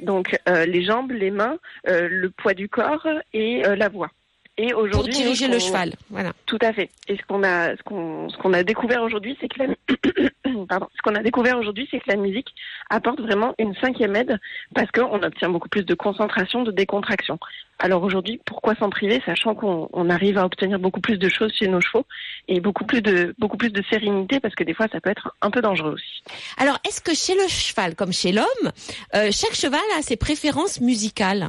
Donc 0.00 0.38
euh, 0.48 0.66
les 0.66 0.82
jambes, 0.82 1.12
les 1.12 1.30
mains, 1.30 1.58
euh, 1.88 2.08
le 2.08 2.30
poids 2.30 2.54
du 2.54 2.68
corps 2.68 3.06
et 3.32 3.66
euh, 3.66 3.76
la 3.76 3.88
voix. 3.88 4.10
Et 4.60 4.72
Pour 4.72 4.82
aujourd'hui, 4.82 5.12
diriger 5.12 5.46
le 5.46 5.60
cheval. 5.60 5.94
Voilà. 6.10 6.32
Tout 6.46 6.58
à 6.60 6.72
fait. 6.72 6.90
Et 7.06 7.16
ce 7.16 7.22
qu'on 7.28 7.44
a, 7.44 7.76
ce 7.76 7.82
qu'on, 7.84 8.28
ce 8.28 8.36
qu'on 8.38 8.52
a 8.52 8.64
découvert 8.64 9.04
aujourd'hui, 9.04 9.38
c'est 9.40 9.48
que 9.48 9.62
la, 9.62 9.68
pardon, 10.68 10.88
ce 10.96 11.02
qu'on 11.02 11.14
a 11.14 11.22
découvert 11.22 11.56
aujourd'hui, 11.56 11.86
c'est 11.90 12.00
que 12.00 12.08
la 12.08 12.16
musique 12.16 12.52
apporte 12.90 13.20
vraiment 13.20 13.54
une 13.58 13.74
cinquième 13.76 14.16
aide 14.16 14.36
parce 14.74 14.90
qu'on 14.90 15.22
obtient 15.22 15.48
beaucoup 15.48 15.68
plus 15.68 15.84
de 15.84 15.94
concentration, 15.94 16.64
de 16.64 16.72
décontraction. 16.72 17.38
Alors 17.78 18.02
aujourd'hui, 18.02 18.40
pourquoi 18.44 18.74
s'en 18.74 18.90
priver, 18.90 19.22
sachant 19.24 19.54
qu'on 19.54 19.88
on 19.92 20.10
arrive 20.10 20.38
à 20.38 20.44
obtenir 20.44 20.80
beaucoup 20.80 21.00
plus 21.00 21.18
de 21.18 21.28
choses 21.28 21.52
chez 21.52 21.68
nos 21.68 21.80
chevaux 21.80 22.04
et 22.48 22.58
beaucoup 22.58 22.84
plus 22.84 23.00
de, 23.00 23.36
beaucoup 23.38 23.56
plus 23.56 23.70
de 23.70 23.82
sérénité 23.88 24.40
parce 24.40 24.56
que 24.56 24.64
des 24.64 24.74
fois, 24.74 24.88
ça 24.90 25.00
peut 25.00 25.10
être 25.10 25.36
un 25.40 25.52
peu 25.52 25.60
dangereux 25.60 25.92
aussi. 25.92 26.24
Alors, 26.56 26.78
est-ce 26.84 27.00
que 27.00 27.14
chez 27.14 27.36
le 27.36 27.46
cheval, 27.46 27.94
comme 27.94 28.12
chez 28.12 28.32
l'homme, 28.32 28.72
euh, 29.14 29.30
chaque 29.30 29.54
cheval 29.54 29.80
a 29.96 30.02
ses 30.02 30.16
préférences 30.16 30.80
musicales? 30.80 31.48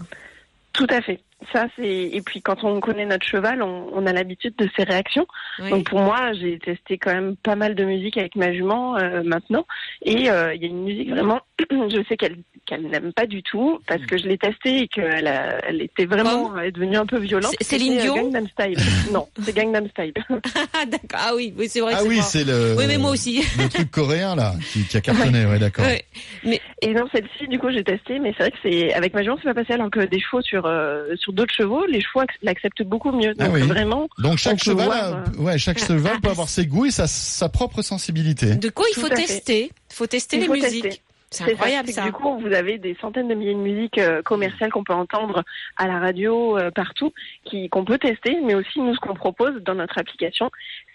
Tout 0.74 0.88
à 0.92 1.02
fait. 1.02 1.20
Ça, 1.54 1.68
c'est 1.78 1.88
et 1.88 2.22
puis 2.22 2.42
quand 2.42 2.64
on 2.64 2.80
connaît 2.82 3.06
notre 3.06 3.26
cheval, 3.26 3.64
on, 3.64 3.88
on 3.94 4.06
a 4.06 4.12
l'habitude 4.14 4.56
de 4.58 4.70
ses 4.76 4.84
réactions. 4.84 5.26
Oui. 5.60 5.70
Donc 5.70 5.86
pour 5.90 6.00
moi, 6.02 6.34
j'ai 6.34 6.60
testé 6.60 6.98
quand 6.98 7.14
même 7.14 7.36
pas 7.38 7.56
mal 7.56 7.76
de 7.76 7.86
musique 7.86 8.18
avec 8.18 8.36
ma 8.36 8.52
jument 8.54 8.98
euh, 8.98 9.24
maintenant, 9.24 9.66
et 10.04 10.30
euh, 10.30 10.54
il 10.54 10.62
y 10.62 10.66
a 10.66 10.68
une 10.68 10.84
musique 10.84 11.10
vraiment, 11.10 11.40
je 11.72 12.04
sais 12.10 12.18
qu'elle 12.18 12.38
qu'elle 12.66 12.84
n'aime 12.88 13.14
pas 13.14 13.26
du 13.26 13.42
tout 13.42 13.80
parce 13.88 14.06
que 14.06 14.18
je 14.18 14.28
l'ai 14.28 14.38
testée 14.38 14.82
et 14.84 14.88
qu'elle 14.88 15.28
a- 15.28 15.60
elle 15.66 15.82
était 15.82 16.06
vraiment 16.06 16.56
elle 16.58 16.68
est 16.68 16.72
devenue 16.72 16.98
un 16.98 17.06
peu 17.06 17.18
violente. 17.18 17.56
C'est- 17.62 17.64
Céline 17.78 17.98
euh, 17.98 18.02
Dion 18.02 18.16
Gangnam 18.16 18.48
Style. 18.48 18.78
non, 19.14 19.28
c'est 19.42 19.56
Gangnam 19.56 19.88
Style. 19.90 20.14
Ah, 20.74 20.86
d'accord. 20.86 21.20
Ah 21.22 21.32
oui, 21.36 21.54
oui 21.58 21.68
c'est 21.68 21.80
vrai. 21.80 21.94
Ah 21.96 22.04
que 22.04 22.08
oui, 22.08 22.20
c'est 22.22 22.44
le. 22.44 22.76
Oui, 22.78 22.86
mais 22.88 22.98
moi 22.98 23.12
aussi. 23.12 23.44
Le 23.58 23.68
truc 23.70 23.90
coréen 23.92 24.36
là, 24.36 24.54
qui, 24.72 24.84
qui 24.86 24.98
a 24.98 25.02
cartonné, 25.02 25.46
ouais, 25.46 25.58
d'accord. 25.60 25.86
Ouais. 25.86 26.04
Mais 26.44 26.62
Et 26.82 26.94
non, 26.94 27.06
celle-ci, 27.14 27.48
du 27.48 27.60
coup, 27.60 27.70
j'ai 27.72 27.84
testé, 27.84 28.20
mais 28.20 28.34
c'est 28.38 28.44
vrai 28.44 28.52
que 28.52 28.58
c'est 28.64 28.94
avec 28.94 29.14
ma 29.14 29.24
jument, 29.24 29.36
c'est 29.38 29.50
pas 29.52 29.54
passé 29.54 29.74
alors 29.74 29.90
que 29.90 30.00
des 30.02 30.20
chevaux 30.20 30.42
sur 30.42 30.66
euh, 30.66 31.16
sur 31.16 31.29
d'autres 31.34 31.54
chevaux, 31.54 31.86
les 31.86 32.02
chevaux 32.02 32.22
ac- 32.22 32.38
l'acceptent 32.42 32.84
beaucoup 32.84 33.12
mieux. 33.12 33.34
Ah 33.40 33.46
Donc 33.46 33.56
oui. 33.56 33.62
vraiment, 33.64 34.08
Donc 34.18 34.38
chaque 34.38 34.64
cheval, 34.64 34.86
voir, 34.86 35.24
a- 35.38 35.42
ouais, 35.42 35.58
chaque 35.58 35.80
cheval 35.80 36.14
ah, 36.16 36.20
peut 36.22 36.30
avoir 36.30 36.50
ses 36.50 36.66
goûts 36.66 36.86
et 36.86 36.92
sa, 36.92 37.08
sa 37.08 37.50
propre 37.50 37.82
sensibilité. 37.82 38.56
de 38.56 38.70
quoi 38.70 38.86
il 38.96 39.00
faut 39.00 39.10
tester? 39.10 39.72
Il 39.92 39.96
faut 39.96 40.08
tester 40.08 40.38
Il 40.38 40.42
les 40.42 40.46
faut 40.48 40.54
musiques. 40.54 40.84
tester. 40.84 41.02
C'est 41.32 41.44
incroyable 41.44 41.90
ça. 41.90 42.06
Du 42.06 42.12
coup, 42.12 42.40
vous 42.40 42.52
avez 42.54 42.80
des 42.80 42.98
centaines 43.00 43.28
de 43.28 43.36
milliers 43.36 43.54
de 43.54 43.60
musiques 43.60 44.00
euh, 44.00 44.24
commerciales 44.24 44.72
qu'on 44.72 44.84
peut 44.84 44.96
entendre 44.96 45.44
à 45.78 45.86
la 45.86 46.00
radio 46.00 46.58
euh, 46.58 46.72
partout, 46.72 47.14
qui 47.46 47.70
qu'on 47.70 47.86
peut 47.86 48.00
tester, 48.00 48.40
mais 48.44 48.56
aussi 48.56 48.80
nous 48.80 48.96
ce 48.96 49.00
qu'on 49.00 49.14
propose 49.14 49.62
dans 49.62 49.76
notre 49.76 50.00
application, 50.00 50.50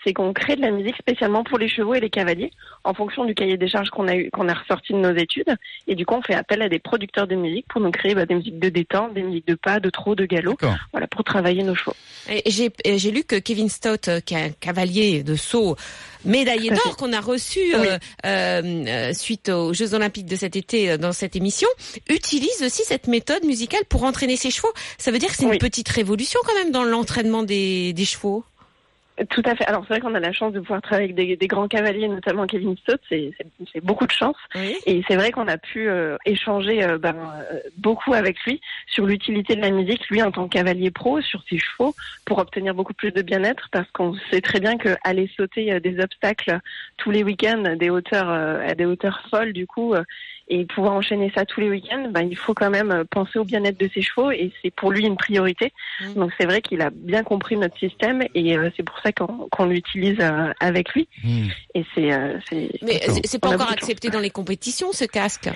c'est 0.04 0.12
qu'on 0.12 0.32
crée 0.32 0.56
de 0.56 0.60
la 0.60 0.70
musique 0.70 0.96
spécialement 0.96 1.42
pour 1.44 1.58
les 1.58 1.68
chevaux 1.68 1.94
et 1.94 2.00
les 2.00 2.10
cavaliers, 2.10 2.50
en 2.84 2.94
fonction 2.94 3.24
du 3.24 3.34
cahier 3.34 3.56
des 3.56 3.68
charges 3.68 3.90
qu'on 3.90 4.06
a 4.08 4.14
eu, 4.14 4.30
qu'on 4.30 4.48
a 4.48 4.54
ressorti 4.54 4.92
de 4.92 4.98
nos 4.98 5.14
études, 5.16 5.54
et 5.86 5.94
du 5.94 6.04
coup 6.06 6.14
on 6.14 6.22
fait 6.22 6.34
appel 6.34 6.62
à 6.62 6.68
des 6.68 6.78
producteurs 6.78 7.26
de 7.26 7.34
musique 7.34 7.66
pour 7.68 7.80
nous 7.80 7.90
créer 7.90 8.14
bah, 8.14 8.26
des 8.26 8.34
musiques 8.34 8.58
de 8.58 8.68
détente, 8.68 9.14
des 9.14 9.22
musiques 9.22 9.46
de 9.46 9.54
pas, 9.54 9.80
de 9.80 9.90
trot, 9.90 10.14
de 10.14 10.26
galop, 10.26 10.56
voilà 10.92 11.06
pour 11.06 11.24
travailler 11.24 11.62
nos 11.62 11.74
chevaux. 11.74 11.94
Et 12.28 12.42
J'ai 12.46 12.70
et 12.84 12.98
j'ai 12.98 13.10
lu 13.10 13.24
que 13.24 13.36
Kevin 13.36 13.68
Stott, 13.68 14.08
euh, 14.08 14.20
qui 14.20 14.34
est 14.34 14.42
un 14.42 14.50
cavalier 14.50 15.22
de 15.22 15.34
saut 15.34 15.76
médaillé 16.24 16.70
d'or 16.70 16.96
qu'on 16.96 17.12
a 17.12 17.20
reçu 17.20 17.60
euh, 17.74 17.98
euh, 18.24 18.62
euh, 18.64 19.12
suite 19.12 19.48
aux 19.48 19.72
Jeux 19.74 19.94
Olympiques 19.94 20.26
de 20.26 20.36
cet 20.36 20.56
été 20.56 20.96
dans 20.98 21.12
cette 21.12 21.36
émission, 21.36 21.68
utilise 22.08 22.62
aussi 22.62 22.82
cette 22.84 23.06
méthode 23.08 23.44
musicale 23.44 23.82
pour 23.88 24.04
entraîner 24.04 24.36
ses 24.36 24.50
chevaux. 24.50 24.72
Ça 24.98 25.10
veut 25.10 25.18
dire 25.18 25.28
que 25.30 25.36
c'est 25.36 25.44
une 25.44 25.50
Oui. 25.50 25.58
petite 25.58 25.88
révolution 25.88 26.40
quand 26.44 26.54
même 26.54 26.70
dans 26.70 26.84
l'entraînement 26.84 27.42
des, 27.42 27.92
des 27.92 28.04
chevaux? 28.04 28.44
Tout 29.30 29.42
à 29.44 29.54
fait. 29.54 29.64
Alors 29.66 29.82
c'est 29.82 29.94
vrai 29.94 30.00
qu'on 30.00 30.14
a 30.14 30.20
la 30.20 30.32
chance 30.32 30.52
de 30.52 30.60
pouvoir 30.60 30.82
travailler 30.82 31.12
avec 31.12 31.14
des, 31.14 31.36
des 31.36 31.46
grands 31.46 31.68
cavaliers, 31.68 32.08
notamment 32.08 32.46
Kevin 32.46 32.76
Stott, 32.78 33.00
c'est 33.08 33.32
beaucoup 33.82 34.06
de 34.06 34.12
chance. 34.12 34.36
Oui. 34.56 34.76
Et 34.86 35.02
c'est 35.06 35.14
vrai 35.14 35.30
qu'on 35.30 35.46
a 35.46 35.56
pu 35.56 35.88
euh, 35.88 36.16
échanger 36.26 36.82
euh, 36.82 36.98
ben, 36.98 37.14
euh, 37.52 37.60
beaucoup 37.78 38.12
avec 38.12 38.40
lui 38.40 38.60
sur 38.88 39.06
l'utilité 39.06 39.54
de 39.54 39.60
la 39.60 39.70
musique, 39.70 40.08
lui 40.08 40.20
en 40.20 40.32
tant 40.32 40.48
que 40.48 40.54
cavalier 40.54 40.90
pro, 40.90 41.20
sur 41.20 41.44
ses 41.48 41.58
chevaux, 41.58 41.94
pour 42.24 42.38
obtenir 42.38 42.74
beaucoup 42.74 42.94
plus 42.94 43.12
de 43.12 43.22
bien-être, 43.22 43.68
parce 43.70 43.88
qu'on 43.92 44.14
sait 44.30 44.40
très 44.40 44.58
bien 44.58 44.78
que 44.78 44.96
aller 45.04 45.30
sauter 45.36 45.78
des 45.78 46.00
obstacles 46.00 46.58
tous 46.96 47.10
les 47.10 47.22
week-ends, 47.22 47.76
des 47.76 47.90
hauteurs 47.90 48.30
euh, 48.30 48.66
à 48.66 48.74
des 48.74 48.84
hauteurs 48.84 49.20
folles, 49.30 49.52
du 49.52 49.66
coup, 49.66 49.94
euh, 49.94 50.02
et 50.48 50.64
pouvoir 50.66 50.94
enchaîner 50.94 51.32
ça 51.34 51.44
tous 51.44 51.60
les 51.60 51.70
week-ends, 51.70 52.08
ben, 52.10 52.28
il 52.28 52.36
faut 52.36 52.54
quand 52.54 52.70
même 52.70 52.90
euh, 52.90 53.04
penser 53.04 53.38
au 53.38 53.44
bien-être 53.44 53.78
de 53.78 53.88
ses 53.92 54.02
chevaux, 54.02 54.30
et 54.30 54.52
c'est 54.62 54.70
pour 54.70 54.92
lui 54.92 55.04
une 55.06 55.16
priorité. 55.16 55.72
Mm. 56.00 56.14
Donc 56.14 56.32
c'est 56.38 56.46
vrai 56.46 56.60
qu'il 56.60 56.80
a 56.82 56.90
bien 56.90 57.22
compris 57.22 57.56
notre 57.56 57.78
système, 57.78 58.22
et 58.34 58.56
euh, 58.56 58.70
c'est 58.76 58.82
pour 58.82 58.98
ça 59.00 59.12
qu'on 59.12 59.64
l'utilise 59.66 60.18
euh, 60.20 60.52
avec 60.60 60.92
lui. 60.94 61.08
Hmm. 61.22 61.48
Et 61.74 61.84
c'est 61.94 62.12
euh, 62.12 62.38
c'est 62.48 62.70
Mais 62.82 62.98
D'accord. 63.00 63.18
c'est- 63.24 63.38
pas 63.38 63.48
encore 63.50 63.72
accepté 63.72 64.10
dans 64.10 64.20
les 64.20 64.30
compétitions 64.30 64.92
ce 64.92 65.04
casque? 65.04 65.48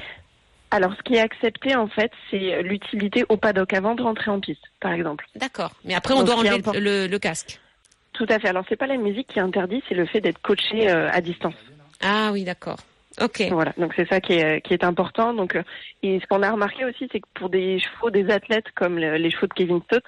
Alors, 0.71 0.93
ce 0.97 1.03
qui 1.03 1.15
est 1.15 1.21
accepté, 1.21 1.75
en 1.77 1.89
fait, 1.89 2.13
c'est 2.31 2.63
l'utilité 2.63 3.25
au 3.31 3.39
paddock 3.39 3.73
avant 3.73 3.95
de 3.95 4.03
rentrer 4.03 4.31
en 4.31 4.39
piste, 4.39 4.63
par 4.81 4.93
exemple. 4.93 5.27
D'accord. 5.37 5.73
Mais 5.85 5.95
après 5.95 6.13
on 6.13 6.19
Donc, 6.19 6.27
doit 6.27 6.37
enlever 6.37 6.61
le, 6.79 7.07
le 7.07 7.19
casque. 7.19 7.59
Tout 8.13 8.27
à 8.29 8.39
fait. 8.39 8.49
Alors, 8.49 8.65
c'est 8.69 8.77
pas 8.77 8.87
la 8.87 8.97
musique 8.99 9.29
qui 9.29 9.39
est 9.39 9.43
interdite, 9.43 9.83
c'est 9.89 9.95
le 9.95 10.05
fait 10.05 10.21
d'être 10.21 10.41
coaché 10.43 10.91
euh, 10.91 11.09
à 11.11 11.21
distance. 11.21 11.55
Ah 12.03 12.31
oui, 12.33 12.45
d'accord. 12.45 12.79
Ok. 13.21 13.43
Voilà. 13.51 13.73
Donc, 13.79 13.93
c'est 13.97 14.09
ça 14.09 14.21
qui 14.21 14.35
est, 14.35 14.61
qui 14.61 14.75
est 14.75 14.85
important. 14.85 15.35
Donc, 15.35 15.57
euh, 15.57 15.63
et 16.03 16.21
ce 16.21 16.27
qu'on 16.27 16.43
a 16.43 16.51
remarqué 16.51 16.85
aussi, 16.85 17.09
c'est 17.11 17.21
que 17.21 17.29
pour 17.35 17.49
des 17.51 17.79
chevaux, 17.79 18.11
des 18.11 18.31
athlètes 18.31 18.67
comme 18.75 18.99
le- 18.99 19.17
les 19.17 19.31
chevaux 19.31 19.47
de 19.47 19.55
Kevin 19.55 19.81
Stott, 19.83 20.05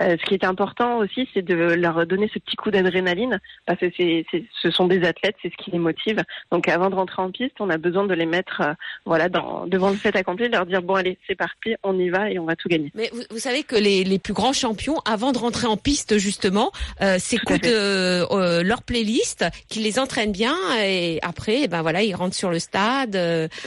euh, 0.00 0.16
ce 0.20 0.26
qui 0.26 0.34
est 0.34 0.44
important 0.44 0.98
aussi, 0.98 1.28
c'est 1.34 1.42
de 1.42 1.54
leur 1.54 2.06
donner 2.06 2.30
ce 2.32 2.38
petit 2.38 2.56
coup 2.56 2.70
d'adrénaline, 2.70 3.38
parce 3.66 3.78
que 3.80 3.86
c'est, 3.96 4.24
c'est, 4.30 4.44
ce 4.62 4.70
sont 4.70 4.86
des 4.86 5.02
athlètes, 5.06 5.36
c'est 5.42 5.50
ce 5.50 5.56
qui 5.62 5.70
les 5.70 5.78
motive. 5.78 6.22
Donc, 6.50 6.68
avant 6.68 6.90
de 6.90 6.94
rentrer 6.94 7.22
en 7.22 7.30
piste, 7.30 7.54
on 7.60 7.70
a 7.70 7.78
besoin 7.78 8.06
de 8.06 8.14
les 8.14 8.26
mettre, 8.26 8.60
euh, 8.62 8.72
voilà, 9.04 9.28
dans, 9.28 9.66
devant 9.66 9.90
le 9.90 9.96
fait 9.96 10.14
accompli, 10.16 10.48
de 10.48 10.52
leur 10.52 10.66
dire 10.66 10.82
bon, 10.82 10.94
allez, 10.94 11.18
c'est 11.26 11.34
parti, 11.34 11.74
on 11.82 11.98
y 11.98 12.08
va 12.10 12.30
et 12.30 12.38
on 12.38 12.44
va 12.44 12.56
tout 12.56 12.68
gagner. 12.68 12.90
Mais 12.94 13.10
vous, 13.12 13.22
vous 13.30 13.38
savez 13.38 13.62
que 13.62 13.76
les, 13.76 14.04
les 14.04 14.18
plus 14.18 14.32
grands 14.34 14.52
champions, 14.52 14.96
avant 15.04 15.32
de 15.32 15.38
rentrer 15.38 15.66
en 15.66 15.76
piste 15.76 16.18
justement, 16.18 16.70
euh, 17.02 17.18
s'écoutent 17.18 17.66
euh, 17.66 18.62
leur 18.62 18.82
playlist, 18.82 19.44
qu'ils 19.68 19.82
les 19.82 19.98
entraînent 19.98 20.32
bien, 20.32 20.56
et 20.82 21.18
après, 21.22 21.62
eh 21.64 21.68
ben 21.68 21.82
voilà, 21.82 22.02
ils 22.02 22.14
rentrent 22.14 22.34
sur 22.36 22.50
le 22.50 22.58
stade. 22.58 23.12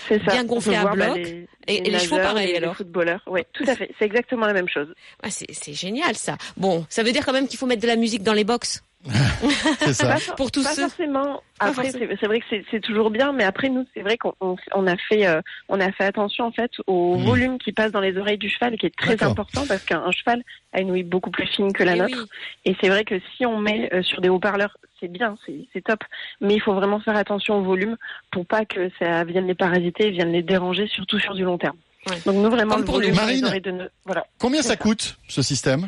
C'est 0.07 0.19
ça. 0.23 0.31
Bien 0.31 0.39
On 0.39 0.41
peut 0.43 0.47
gonflé 0.47 0.75
à 0.75 0.81
voir, 0.81 0.95
bah, 0.95 1.05
bloc. 1.13 1.17
les- 1.17 1.47
Et- 1.65 1.87
et 1.87 1.91
les 1.91 1.99
chevaux, 1.99 2.17
pareil, 2.17 2.47
les- 2.47 2.57
alors 2.57 2.71
Les 2.71 2.75
footballeurs. 2.75 3.21
Oui, 3.25 3.41
tout 3.53 3.63
à 3.67 3.75
fait. 3.75 3.89
C'est 3.97 4.03
exactement 4.03 4.45
la 4.45 4.51
même 4.53 4.67
chose. 4.67 4.93
ah, 5.21 5.29
c'est 5.29 5.45
c'est 5.51 5.71
génial 5.73 6.15
ça. 6.23 6.37
Bon, 6.57 6.85
ça 6.89 7.03
veut 7.03 7.11
dire 7.11 7.25
quand 7.25 7.33
même 7.33 7.47
qu'il 7.47 7.59
faut 7.59 7.65
mettre 7.67 7.81
de 7.81 7.87
la 7.87 7.95
musique 7.95 8.23
dans 8.23 8.33
les 8.33 8.43
box 8.43 8.81
ça. 9.91 10.15
Pour 10.37 10.49
tous 10.49 10.63
pas 10.63 10.73
ceux. 10.75 10.83
forcément. 10.87 11.41
Pas 11.59 11.65
Après, 11.67 11.83
forcément. 11.91 12.15
c'est 12.19 12.25
vrai 12.25 12.39
que 12.39 12.45
c'est- 12.71 12.79
toujours 12.79 13.09
bien, 13.09 13.33
mais 13.33 13.43
après 13.43 13.67
nous, 13.69 13.85
c'est 13.93 14.01
vrai 14.01 14.17
qu'on 14.17 14.33
on, 14.39 14.55
on 14.73 14.87
a 14.87 14.95
fait, 14.95 15.27
euh, 15.27 15.41
on 15.67 15.79
a 15.81 15.91
fait 15.91 16.05
attention 16.05 16.45
en 16.45 16.51
fait 16.51 16.71
au 16.87 17.17
Mhm. 17.17 17.25
volume 17.25 17.57
qui 17.57 17.73
passe 17.73 17.91
dans 17.91 17.99
les 17.99 18.17
oreilles 18.17 18.37
du 18.37 18.49
cheval, 18.49 18.77
qui 18.77 18.85
est 18.85 18.95
très 18.95 19.21
important 19.23 19.65
parce 19.67 19.83
qu'un 19.83 20.01
un 20.03 20.11
cheval 20.11 20.41
a 20.71 20.79
une 20.79 20.91
ouïe 20.91 21.03
beaucoup 21.03 21.31
plus 21.31 21.47
fine 21.47 21.73
que 21.73 21.83
la 21.83 21.95
Eh 21.95 21.99
nôtre. 21.99 22.17
oui. 22.17 22.71
Et 22.71 22.75
c'est 22.81 22.87
vrai 22.89 23.03
que 23.03 23.15
si 23.35 23.45
on 23.45 23.57
met 23.59 23.89
euh, 23.93 24.03
sur 24.03 24.21
des 24.21 24.29
haut-parleurs, 24.29 24.77
c'est 25.01 25.09
bien, 25.09 25.35
c'est 25.73 25.81
top, 25.83 25.99
mais 26.39 26.53
il 26.55 26.61
faut 26.61 26.73
vraiment 26.73 27.01
faire 27.01 27.17
attention 27.17 27.57
au 27.59 27.61
volume 27.63 27.97
pour 28.31 28.45
pas 28.45 28.63
que 28.63 28.89
ça 28.99 29.25
vienne 29.25 29.47
les 29.47 29.55
parasiter, 29.55 30.11
vienne 30.11 30.31
les 30.31 30.43
déranger, 30.43 30.87
surtout 30.87 31.19
sur 31.19 31.33
du 31.33 31.43
long 31.43 31.57
terme. 31.57 31.75
Ouais. 32.09 32.17
Donc 32.25 32.35
nous 32.35 32.49
vraiment 32.49 32.71
Comme 32.75 32.79
le 32.81 32.85
pour 32.85 32.99
le 32.99 33.07
volume 33.07 33.27
les 33.35 33.41
Marine. 33.41 33.61
de 33.61 33.71
nos- 33.71 33.89
voilà. 34.05 34.25
Combien 34.39 34.61
ça. 34.61 34.75
coûte 34.77 35.17
ce 35.27 35.41
système? 35.41 35.87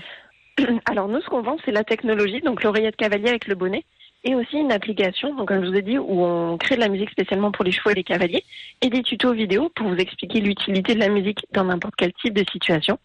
Alors 0.86 1.08
nous, 1.08 1.22
ce 1.22 1.28
qu'on 1.28 1.42
vend, 1.42 1.58
c'est 1.66 1.72
la 1.72 1.84
technologie, 1.84 2.42
donc 2.42 2.64
l'oreillette 2.64 2.96
cavalier 2.96 3.30
avec 3.30 3.48
le 3.48 3.56
bonnet, 3.56 3.84
et 4.24 4.36
aussi 4.36 4.58
une 4.58 4.72
application, 4.72 5.36
donc 5.36 5.50
comme 5.50 5.64
je 5.64 5.70
vous 5.70 5.76
ai 5.76 5.82
dit, 5.82 5.98
où 5.98 6.24
on 6.24 6.58
crée 6.58 6.76
de 6.76 6.82
la 6.82 6.90
musique 6.90 7.12
spécialement 7.12 7.52
pour 7.52 7.64
les 7.64 7.72
chevaux 7.72 7.92
et 7.92 7.96
les 7.96 8.04
cavaliers, 8.04 8.44
et 8.82 8.90
des 8.90 9.04
tutos 9.04 9.34
vidéo 9.34 9.70
pour 9.76 9.88
vous 9.88 9.96
expliquer 9.98 10.40
l'utilité 10.40 10.96
de 10.96 11.00
la 11.00 11.10
musique 11.10 11.46
dans 11.52 11.66
n'importe 11.66 11.96
quel 11.98 12.12
type 12.14 12.34
de 12.34 12.44
situation. 12.52 12.98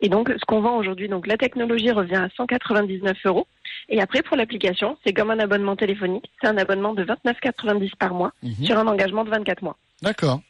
Et 0.00 0.08
donc, 0.08 0.28
ce 0.30 0.44
qu'on 0.46 0.60
vend 0.60 0.76
aujourd'hui, 0.76 1.08
donc 1.08 1.26
la 1.26 1.36
technologie 1.36 1.90
revient 1.92 2.16
à 2.16 2.28
199 2.36 3.16
euros. 3.24 3.46
Et 3.88 4.00
après, 4.00 4.22
pour 4.22 4.36
l'application, 4.36 4.96
c'est 5.04 5.12
comme 5.12 5.30
un 5.30 5.38
abonnement 5.38 5.76
téléphonique. 5.76 6.30
C'est 6.40 6.48
un 6.48 6.56
abonnement 6.56 6.92
de 6.94 7.04
29,90 7.04 7.94
par 7.96 8.14
mois 8.14 8.32
Mhm. 8.42 8.64
sur 8.64 8.78
un 8.78 8.86
engagement 8.86 9.24
de 9.24 9.30
24 9.30 9.62
mois. 9.62 9.76
D'accord. 10.02 10.40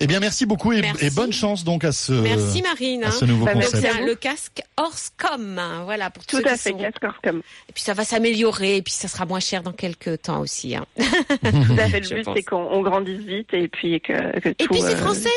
Eh 0.00 0.06
bien, 0.08 0.18
merci 0.18 0.46
beaucoup 0.46 0.72
et, 0.72 0.80
Merci. 0.80 1.06
et 1.06 1.10
bonne 1.10 1.32
chance 1.32 1.62
donc 1.62 1.84
à 1.84 1.92
ce, 1.92 2.12
Merci 2.12 2.60
Marine. 2.62 3.04
à 3.04 3.08
hein. 3.08 3.10
ce 3.12 3.24
nouveau 3.24 3.44
Bah, 3.44 3.54
merci 3.54 3.72
concept. 3.74 3.94
à 3.96 4.00
le 4.00 4.14
casque 4.16 4.62
Horsecom, 4.76 5.58
hein, 5.60 5.82
voilà 5.84 6.10
pour 6.10 6.26
Tout 6.26 6.38
ceux 6.38 6.46
à 6.48 6.56
fait, 6.56 6.70
sont- 6.70 6.78
Cascor 6.78 7.14
comme. 7.22 7.38
Et 7.68 7.72
puis 7.72 7.82
ça 7.84 7.94
va 7.94 8.04
s'améliorer, 8.04 8.78
et 8.78 8.82
puis 8.82 8.92
ça 8.92 9.06
sera 9.06 9.24
moins 9.24 9.38
cher 9.38 9.62
dans 9.62 9.72
quelques 9.72 10.22
temps 10.22 10.40
aussi. 10.40 10.74
Hein. 10.74 10.86
Tout 10.98 11.76
à 11.78 11.88
fait. 11.88 12.00
Le 12.00 12.16
but, 12.16 12.26
c'est 12.34 12.42
qu'on 12.42 12.56
on 12.56 12.82
grandisse 12.82 13.20
vite 13.20 13.54
et 13.54 13.68
puis 13.68 14.00
que, 14.00 14.40
que 14.40 14.48
Et 14.48 14.54
tout, 14.54 14.72
puis 14.74 14.80
c'est 14.82 14.94
euh, 14.94 14.96
français, 14.96 15.30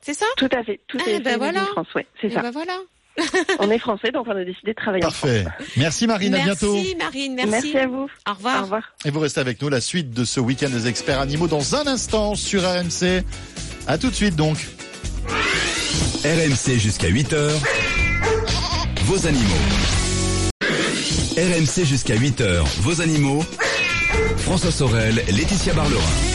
c'est 0.00 0.14
ça? 0.14 0.24
Tout 0.38 0.48
à 0.52 0.62
fait. 0.64 0.80
Tout 0.88 0.96
Ah, 1.04 1.10
est 1.10 1.20
ben 1.20 1.32
fait 1.32 1.36
voilà. 1.36 1.62
en 1.62 1.66
France, 1.66 1.94
ouais. 1.94 2.06
C'est 2.22 2.28
Et 2.28 2.30
ça. 2.30 2.40
ben 2.40 2.50
voilà. 2.52 2.78
On 3.58 3.70
est 3.70 3.78
français, 3.78 4.10
donc 4.12 4.26
on 4.26 4.36
a 4.36 4.44
décidé 4.44 4.72
de 4.72 4.76
travailler 4.76 5.02
Parfait. 5.02 5.44
Merci 5.76 6.06
Marine, 6.06 6.34
à 6.34 6.44
bientôt. 6.44 6.74
Merci 6.74 6.96
Marine. 6.96 7.34
Merci 7.48 7.78
à 7.78 7.86
vous. 7.86 8.08
Au 8.28 8.34
revoir. 8.34 8.60
Au 8.60 8.62
revoir. 8.62 8.82
Et 9.04 9.10
vous 9.10 9.20
restez 9.20 9.40
avec 9.40 9.60
nous 9.62 9.68
la 9.68 9.80
suite 9.80 10.10
de 10.12 10.24
ce 10.24 10.40
week-end 10.40 10.70
des 10.70 10.88
experts 10.88 11.20
animaux 11.20 11.48
dans 11.48 11.74
un 11.74 11.86
instant 11.86 12.34
sur 12.34 12.62
RMC. 12.62 13.24
À 13.86 13.98
tout 13.98 14.10
de 14.10 14.14
suite 14.14 14.36
donc. 14.36 14.58
RMC 16.24 16.78
jusqu'à 16.78 17.08
8h. 17.08 17.50
Vos 19.04 19.26
animaux. 19.26 19.44
RMC 21.36 21.84
jusqu'à 21.84 22.14
8h. 22.14 22.62
Vos 22.80 23.00
animaux. 23.00 23.42
François 24.38 24.70
Sorel, 24.70 25.14
Laetitia 25.28 25.72
Barlerin. 25.72 26.29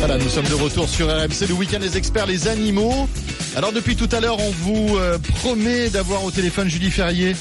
Voilà, 0.00 0.16
nous 0.16 0.28
sommes 0.30 0.46
de 0.46 0.54
retour 0.54 0.88
sur 0.88 1.08
RMC, 1.08 1.46
le 1.48 1.54
week-end 1.54 1.78
des 1.78 1.96
experts, 1.96 2.26
les 2.26 2.48
animaux. 2.48 3.08
Alors 3.54 3.72
depuis 3.72 3.96
tout 3.96 4.08
à 4.12 4.20
l'heure, 4.20 4.38
on 4.40 4.50
vous 4.50 4.96
euh, 4.96 5.18
promet 5.18 5.90
d'avoir 5.90 6.24
au 6.24 6.30
téléphone 6.30 6.68
Julie 6.68 6.90
Ferrier. 6.90 7.36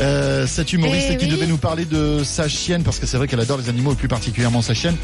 Euh, 0.00 0.44
cet 0.48 0.72
humoriste 0.72 1.06
Eh 1.12 1.16
qui 1.16 1.26
oui. 1.26 1.30
devait 1.30 1.46
nous 1.46 1.56
parler 1.56 1.84
de 1.84 2.22
sa 2.24 2.48
chienne, 2.48 2.82
parce 2.82 2.98
que 2.98 3.06
c'est 3.06 3.16
vrai 3.16 3.28
qu'elle 3.28 3.38
adore 3.40 3.58
les 3.58 3.68
animaux 3.68 3.92
et 3.92 3.96
plus 3.96 4.08
particulièrement 4.08 4.60
sa 4.60 4.74
chienne. 4.74 4.96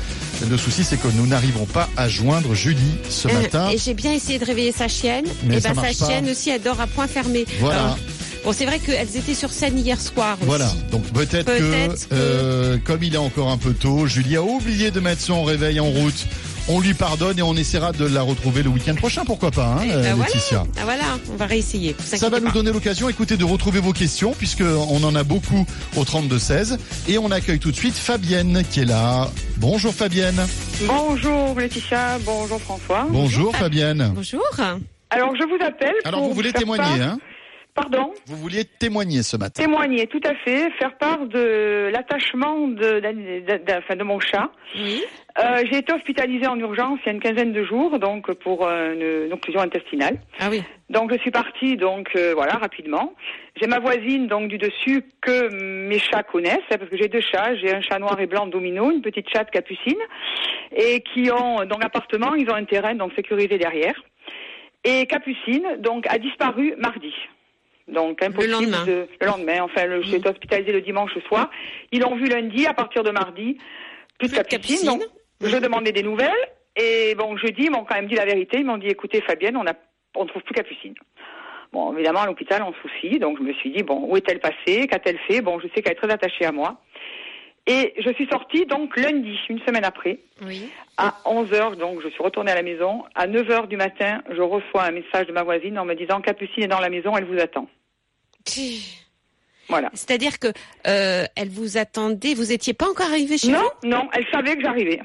Le 0.49 0.57
souci, 0.57 0.83
c'est 0.83 0.97
que 1.01 1.07
nous 1.17 1.29
n'arrivons 1.29 1.65
pas 1.65 1.89
à 1.97 2.09
joindre 2.09 2.55
Julie 2.55 2.97
ce 3.09 3.29
Euh, 3.29 3.33
matin. 3.43 3.69
Et 3.71 3.79
j'ai 3.79 3.95
bien 3.95 4.13
essayé 4.13 4.41
de 4.41 4.45
réveiller 4.45 4.73
sa 4.73 4.89
chienne. 4.89 5.27
Mais 5.45 5.59
et 5.59 5.61
ça 5.61 5.75
ben 5.75 5.83
sa 5.93 6.07
pas. 6.07 6.11
chienne 6.13 6.29
aussi, 6.29 6.51
elle 6.51 6.63
dort 6.63 6.81
à 6.81 6.89
point 6.89 7.07
fermé. 7.07 7.45
Voilà. 7.61 7.97
Bon, 8.45 8.53
c'est 8.53 8.65
vrai 8.67 8.81
qu'elles 8.81 9.17
étaient 9.17 9.35
sur 9.35 9.53
scène 9.53 9.79
hier 9.79 10.01
soir 10.01 10.37
aussi. 10.41 10.47
Voilà, 10.47 10.73
donc 10.91 11.05
peut-être 11.13 11.45
que, 11.47 11.87
que- 11.89 11.95
euh, 12.13 12.77
comme 12.85 13.03
il 13.05 13.15
est 13.15 13.19
encore 13.19 13.51
un 13.51 13.59
peu 13.59 13.75
tôt, 13.75 14.07
Julie 14.09 14.37
a 14.37 14.43
oublié 14.43 14.91
de 14.91 14.99
mettre 14.99 15.21
son 15.21 15.45
réveil 15.45 15.79
en 15.79 15.89
route. 15.91 16.27
On 16.73 16.79
lui 16.79 16.95
pardonne 16.95 17.37
et 17.37 17.43
on 17.43 17.57
essaiera 17.57 17.91
de 17.91 18.05
la 18.07 18.23
retrouver 18.23 18.63
le 18.63 18.69
week-end 18.69 18.95
prochain, 18.95 19.25
pourquoi 19.25 19.51
pas, 19.51 19.67
hein, 19.67 19.81
Eh 19.85 19.91
euh, 19.93 20.03
ben 20.03 20.15
voilà. 20.15 20.33
Laetitia. 20.33 20.63
Ah 20.79 20.85
voilà, 20.85 21.03
on 21.33 21.35
va 21.37 21.47
réessayer. 21.47 21.97
Ça 21.99 22.29
va 22.29 22.39
nous 22.39 22.53
donner 22.53 22.71
l'occasion, 22.71 23.09
écoutez, 23.09 23.37
de 23.37 23.45
retrouver 23.45 23.81
vos 23.81 23.93
questions, 23.93 24.33
puisque 24.39 24.63
on 24.63 25.03
en 25.03 25.17
a 25.17 25.25
beaucoup 25.25 25.67
au 25.97 26.05
32-16. 26.05 26.79
Et 27.09 27.19
on 27.19 27.33
accueille 27.33 27.59
tout 27.59 27.73
de 27.73 27.77
suite 27.77 27.97
Fabienne 27.97 28.63
qui 28.71 28.81
est 28.81 28.85
là. 28.85 29.29
Bonjour 29.57 29.93
Fabienne. 29.93 30.41
Bonjour 30.87 31.59
Laetitia, 31.59 32.19
bonjour 32.25 32.61
François. 32.61 33.05
Bonjour 33.11 33.55
Fabienne. 33.57 34.13
Bonjour. 34.15 34.41
Alors 35.11 35.35
je 35.35 35.43
vous 35.45 35.65
appelle. 35.67 35.93
Alors 36.05 36.21
pour 36.21 36.29
vous 36.29 36.35
voulez 36.37 36.53
témoigner, 36.53 36.85
part- 37.01 37.09
hein 37.09 37.19
Pardon 37.81 38.13
Vous 38.27 38.37
vouliez 38.37 38.65
témoigner 38.65 39.23
ce 39.23 39.37
matin. 39.37 39.63
Témoigner, 39.63 40.07
tout 40.07 40.21
à 40.25 40.35
fait, 40.35 40.71
faire 40.79 40.97
part 40.99 41.27
de 41.27 41.89
l'attachement 41.93 42.69
de, 42.69 43.01
de, 43.01 43.57
de- 43.57 43.79
enfin, 43.79 43.97
de 43.97 44.05
mon 44.05 44.21
chat. 44.21 44.51
Oui. 44.77 45.03
Euh, 45.39 45.63
J'ai 45.71 45.79
été 45.79 45.93
hospitalisée 45.93 46.47
en 46.47 46.59
urgence 46.59 46.99
il 47.03 47.07
y 47.07 47.09
a 47.11 47.13
une 47.13 47.21
quinzaine 47.21 47.53
de 47.53 47.65
jours, 47.65 47.99
donc 47.99 48.33
pour 48.35 48.67
euh, 48.67 48.93
une, 48.95 49.27
une 49.27 49.33
occlusion 49.33 49.61
intestinale. 49.61 50.19
Ah 50.41 50.49
oui. 50.51 50.63
Donc 50.91 51.13
je 51.15 51.19
suis 51.21 51.31
partie, 51.31 51.77
donc 51.77 52.09
euh, 52.17 52.33
voilà, 52.35 52.55
rapidement. 52.55 53.15
J'ai 53.61 53.67
ma 53.67 53.79
voisine 53.79 54.27
donc 54.27 54.49
du 54.49 54.59
dessus 54.59 55.03
que 55.23 55.49
mes 55.89 55.99
chats 55.99 56.23
connaissent, 56.25 56.59
hein, 56.71 56.77
parce 56.79 56.91
que 56.91 56.97
j'ai 56.97 57.09
deux 57.09 57.21
chats. 57.21 57.55
J'ai 57.57 57.73
un 57.73 57.81
chat 57.81 57.99
noir 57.99 58.21
et 58.21 58.27
blanc 58.27 58.47
domino, 58.47 58.91
une 58.91 59.01
petite 59.03 59.29
chatte 59.31 59.51
capucine, 59.51 59.99
et 60.77 61.01
qui 61.01 61.31
ont 61.31 61.65
dans 61.65 61.79
l'appartement, 61.79 62.35
ils 62.35 62.51
ont 62.51 62.55
un 62.55 62.65
terrain 62.65 62.95
donc 62.95 63.13
sécurisé 63.15 63.57
derrière. 63.57 63.95
Et 64.83 65.07
Capucine 65.07 65.77
donc 65.81 66.07
a 66.09 66.17
disparu 66.19 66.75
mardi. 66.79 67.13
Donc 67.93 68.23
impossible 68.23 68.53
lendemain. 68.53 68.85
de- 68.87 69.09
le 69.21 69.27
lendemain. 69.27 69.63
Enfin, 69.63 69.87
le, 69.87 70.03
j'ai 70.03 70.17
été 70.17 70.29
hospitalisée 70.29 70.73
le 70.73 70.81
dimanche 70.81 71.17
soir. 71.29 71.51
Ils 71.93 72.01
l'ont 72.01 72.17
vu 72.17 72.27
lundi 72.27 72.67
à 72.67 72.75
partir 72.75 73.03
de 73.03 73.11
mardi. 73.11 73.59
Plus 74.19 74.29
de. 74.29 74.35
Donc, 74.87 75.03
je 75.41 75.57
demandais 75.57 75.93
des 75.93 76.03
nouvelles. 76.03 76.31
Et 76.77 77.15
bon, 77.17 77.37
jeudi, 77.37 77.63
ils 77.65 77.71
m'ont 77.71 77.85
quand 77.85 77.97
même 77.97 78.07
dit 78.07 78.15
la 78.15 78.25
vérité. 78.25 78.59
Ils 78.59 78.65
m'ont 78.67 78.77
dit, 78.79 78.87
écoutez, 78.89 79.21
Fabienne, 79.23 79.57
on 79.57 79.67
a, 79.67 79.73
on 80.17 80.27
trouve 80.27 80.43
plus 80.43 80.55
Capucine. 80.55 80.95
Bon, 81.73 81.93
évidemment, 81.95 82.21
à 82.21 82.27
l'hôpital, 82.27 82.63
on 82.63 82.73
soucie. 82.83 83.19
Donc, 83.19 83.39
je 83.39 83.43
me 83.43 83.53
suis 83.55 83.71
dit, 83.71 83.83
bon, 83.83 84.05
où 84.09 84.17
est-elle 84.17 84.41
passée? 84.41 84.87
Qu'a-t-elle 84.87 85.19
fait? 85.27 85.41
Bon, 85.41 85.59
je 85.61 85.67
sais 85.75 85.83
qu'elle 85.83 85.93
est 85.93 85.97
très 85.97 86.11
attachée 86.11 86.45
à 86.45 86.53
moi. 86.53 86.81
Et 87.67 87.93
je 87.99 88.11
suis 88.15 88.27
sortie, 88.27 88.67
donc, 88.67 88.97
lundi, 88.97 89.39
une 89.49 89.61
semaine 89.61 89.85
après, 89.85 90.19
Oui. 90.45 90.69
à 90.97 91.15
11 91.27 91.53
heures. 91.53 91.77
Donc, 91.77 92.01
je 92.03 92.09
suis 92.09 92.23
retournée 92.23 92.51
à 92.51 92.55
la 92.57 92.63
maison. 92.63 93.05
À 93.15 93.27
9 93.27 93.51
heures 93.51 93.67
du 93.69 93.77
matin, 93.77 94.23
je 94.31 94.41
reçois 94.43 94.85
un 94.85 94.91
message 94.93 95.27
de 95.27 95.33
ma 95.33 95.43
voisine 95.43 95.79
en 95.79 95.85
me 95.85 95.95
disant, 95.95 96.21
Capucine 96.21 96.65
est 96.65 96.69
dans 96.69 96.81
la 96.81 96.89
maison, 96.91 97.17
elle 97.17 97.25
vous 97.27 97.39
attend. 97.39 97.69
Voilà. 99.69 99.91
C'est-à-dire 99.95 100.39
que 100.39 100.49
euh, 100.87 101.25
elle 101.37 101.49
vous 101.49 101.79
attendait, 101.79 102.35
vous 102.35 102.53
étiez 102.53 102.75
pas 102.75 102.89
encore 102.89 103.07
arrivé 103.07 103.39
chez 103.39 103.53
Non, 103.53 103.63
vous? 103.83 103.89
non, 103.89 104.09
elle 104.13 104.27
savait 104.33 104.57
que 104.57 104.63
j'arrivais. 104.63 105.01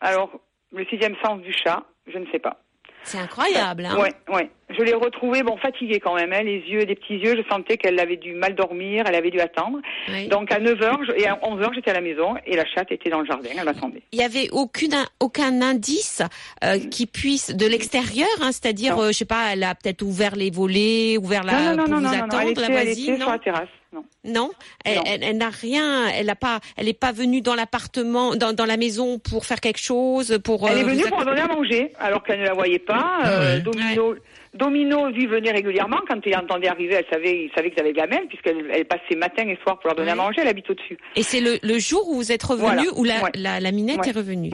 Alors, 0.00 0.30
le 0.72 0.84
sixième 0.86 1.16
sens 1.24 1.40
du 1.40 1.52
chat, 1.52 1.82
je 2.12 2.18
ne 2.18 2.26
sais 2.30 2.38
pas. 2.38 2.60
C'est 3.04 3.18
incroyable. 3.18 3.86
Hein 3.86 3.96
Ouais, 3.98 4.12
ouais. 4.34 4.50
Je 4.76 4.82
l'ai 4.82 4.94
retrouvée, 4.94 5.42
bon, 5.42 5.56
fatiguée 5.58 6.00
quand 6.00 6.14
même, 6.14 6.32
hein, 6.32 6.42
les 6.42 6.58
yeux, 6.60 6.84
des 6.86 6.94
petits 6.94 7.16
yeux. 7.18 7.36
Je 7.36 7.42
sentais 7.48 7.76
qu'elle 7.76 8.00
avait 8.00 8.16
dû 8.16 8.32
mal 8.32 8.54
dormir, 8.54 9.04
elle 9.06 9.14
avait 9.14 9.30
dû 9.30 9.38
attendre. 9.38 9.78
Oui. 10.08 10.26
Donc 10.28 10.50
à 10.50 10.58
9h 10.58 11.12
et 11.16 11.26
à 11.26 11.34
11h, 11.42 11.74
j'étais 11.74 11.90
à 11.90 11.94
la 11.94 12.00
maison 12.00 12.34
et 12.46 12.56
la 12.56 12.64
chatte 12.66 12.90
était 12.90 13.10
dans 13.10 13.20
le 13.20 13.26
jardin, 13.26 13.50
elle 13.56 13.64
m'attendait. 13.64 14.02
Il 14.12 14.18
y 14.18 14.22
avait 14.22 14.48
aucune 14.52 14.94
aucun 15.20 15.60
indice 15.62 16.22
euh, 16.64 16.78
qui 16.90 17.06
puisse 17.06 17.54
de 17.54 17.66
l'extérieur, 17.66 18.26
hein, 18.40 18.52
c'est-à-dire, 18.52 18.96
Non. 18.96 19.02
euh, 19.02 19.08
je 19.08 19.12
sais 19.18 19.24
pas, 19.26 19.52
elle 19.52 19.62
a 19.62 19.74
peut-être 19.74 20.02
ouvert 20.02 20.34
les 20.34 20.50
volets, 20.50 21.18
ouvert 21.18 21.44
la 21.44 21.52
non, 21.52 21.58
non, 21.76 21.84
pour 21.84 21.88
non, 21.90 21.96
vous 21.98 22.02
non, 22.04 22.10
non, 22.10 22.22
attendre, 22.24 22.42
elle 22.42 22.48
était, 22.50 22.60
la 22.62 22.66
elle 22.68 22.72
voisine, 22.86 23.04
était 23.14 23.16
sur 23.18 23.26
non 23.26 23.32
la 23.32 23.38
terrasse. 23.38 23.68
Non. 23.94 24.04
Non, 24.24 24.50
elle, 24.84 24.96
Non. 24.96 25.02
elle- 25.06 25.22
elle 25.22 25.36
n'a 25.38 25.50
rien, 25.50 26.08
elle 26.08 26.26
n'a 26.26 26.34
pas, 26.34 26.58
elle 26.76 26.86
n'est 26.86 26.92
pas 26.94 27.12
venue 27.12 27.40
dans 27.42 27.54
l'appartement, 27.54 28.34
dans, 28.34 28.52
dans 28.52 28.64
la 28.64 28.76
maison 28.76 29.18
pour 29.20 29.46
faire 29.46 29.60
quelque 29.60 29.78
chose, 29.80 30.38
pour. 30.42 30.68
Elle 30.68 30.78
euh, 30.78 30.80
est 30.80 30.84
venue 30.84 31.02
vous 31.04 31.08
pour 31.10 31.24
donner 31.24 31.42
à 31.42 31.46
manger, 31.46 31.92
alors 32.00 32.22
qu'elle 32.24 32.40
ne 32.40 32.44
la 32.46 32.54
voyait 32.54 32.78
pas. 32.80 33.04
Ah 33.22 33.28
Euh, 33.30 33.54
ouais. 33.56 33.60
Domino, 33.60 34.16
Domino, 34.54 35.08
lui, 35.08 35.26
venait 35.26 35.50
régulièrement. 35.50 35.98
Quand 36.08 36.20
il 36.24 36.36
entendait 36.36 36.68
arriver, 36.68 36.94
elle 36.94 37.06
savait, 37.10 37.44
il 37.46 37.50
savait 37.56 37.70
qu'ils 37.70 37.80
avaient 37.80 37.92
de 37.92 37.98
la 37.98 38.06
mêle, 38.06 38.26
puisqu'elle 38.28 38.70
elle 38.72 38.84
passait 38.84 39.16
matin 39.16 39.48
et 39.48 39.58
soir 39.62 39.78
pour 39.78 39.88
leur 39.88 39.96
donner 39.96 40.12
à 40.12 40.14
manger. 40.14 40.40
Elle 40.42 40.48
habite 40.48 40.70
au-dessus. 40.70 40.96
Et 41.16 41.22
c'est 41.22 41.40
le, 41.40 41.58
le 41.62 41.78
jour 41.78 42.08
où 42.08 42.14
vous 42.14 42.30
êtes 42.32 42.42
revenu, 42.42 42.64
Voilà. 42.66 42.82
où 42.96 43.04
la, 43.04 43.22
Ouais. 43.24 43.30
la, 43.34 43.60
la 43.60 43.72
minette 43.72 43.98
Ouais. 43.98 44.08
est 44.10 44.16
revenue. 44.16 44.50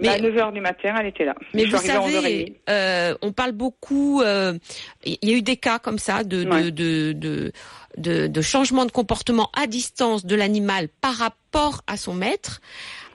Mais- 0.00 0.08
à 0.08 0.18
9h 0.18 0.52
du 0.52 0.60
matin, 0.60 0.94
elle 1.00 1.06
était 1.06 1.24
là. 1.24 1.34
Mais 1.54 1.64
vous 1.64 1.76
suis 1.78 1.90
arrivée 1.90 2.16
à 2.16 2.20
11h30. 2.20 2.22
savez, 2.22 2.56
euh, 2.70 3.14
on 3.22 3.32
parle 3.32 3.52
beaucoup. 3.52 4.22
euh, 4.22 4.54
Il 5.04 5.18
y 5.28 5.34
a 5.34 5.36
eu 5.36 5.42
des 5.42 5.56
cas 5.56 5.78
comme 5.78 5.98
ça 5.98 6.22
de 6.24 6.44
de, 6.44 6.48
Ouais. 6.50 6.70
de, 6.70 7.12
de, 7.12 7.52
de, 7.98 8.26
de 8.28 8.40
changement 8.40 8.84
de 8.86 8.92
comportement 8.92 9.50
à 9.60 9.66
distance 9.66 10.24
de 10.24 10.36
l'animal 10.36 10.88
par 11.00 11.14
rapport 11.14 11.82
à 11.86 11.96
son 11.96 12.14
maître. 12.14 12.60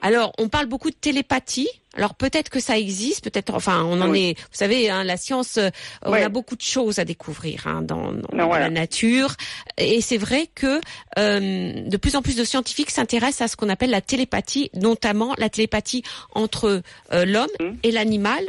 Alors, 0.02 0.32
on 0.38 0.48
parle 0.48 0.66
beaucoup 0.66 0.90
de 0.90 0.94
télépathie. 0.96 1.68
Alors 1.96 2.14
peut-être 2.14 2.50
que 2.50 2.60
ça 2.60 2.78
existe, 2.78 3.24
peut-être. 3.24 3.54
Enfin, 3.54 3.84
on 3.84 4.00
en 4.00 4.10
Oui. 4.10 4.30
est. 4.30 4.38
Vous 4.38 4.44
savez, 4.52 4.90
hein, 4.90 5.02
la 5.04 5.16
science, 5.16 5.56
euh, 5.56 5.70
on 6.04 6.12
Ouais. 6.12 6.22
a 6.22 6.28
beaucoup 6.28 6.56
de 6.56 6.62
choses 6.62 6.98
à 6.98 7.04
découvrir 7.04 7.66
hein, 7.66 7.82
dans, 7.82 8.12
dans 8.12 8.36
Non, 8.36 8.46
voilà. 8.46 8.66
la 8.66 8.70
nature. 8.70 9.34
Et 9.78 10.00
c'est 10.00 10.18
vrai 10.18 10.48
que 10.54 10.80
euh, 11.18 11.72
de 11.88 11.96
plus 11.96 12.16
en 12.16 12.22
plus 12.22 12.36
de 12.36 12.44
scientifiques 12.44 12.90
s'intéressent 12.90 13.42
à 13.42 13.48
ce 13.48 13.56
qu'on 13.56 13.68
appelle 13.68 13.90
la 13.90 14.00
télépathie, 14.00 14.70
notamment 14.74 15.34
la 15.38 15.48
télépathie 15.48 16.02
entre 16.34 16.82
euh, 17.12 17.24
l'homme 17.24 17.46
Mhm. 17.60 17.78
et 17.82 17.90
l'animal 17.90 18.44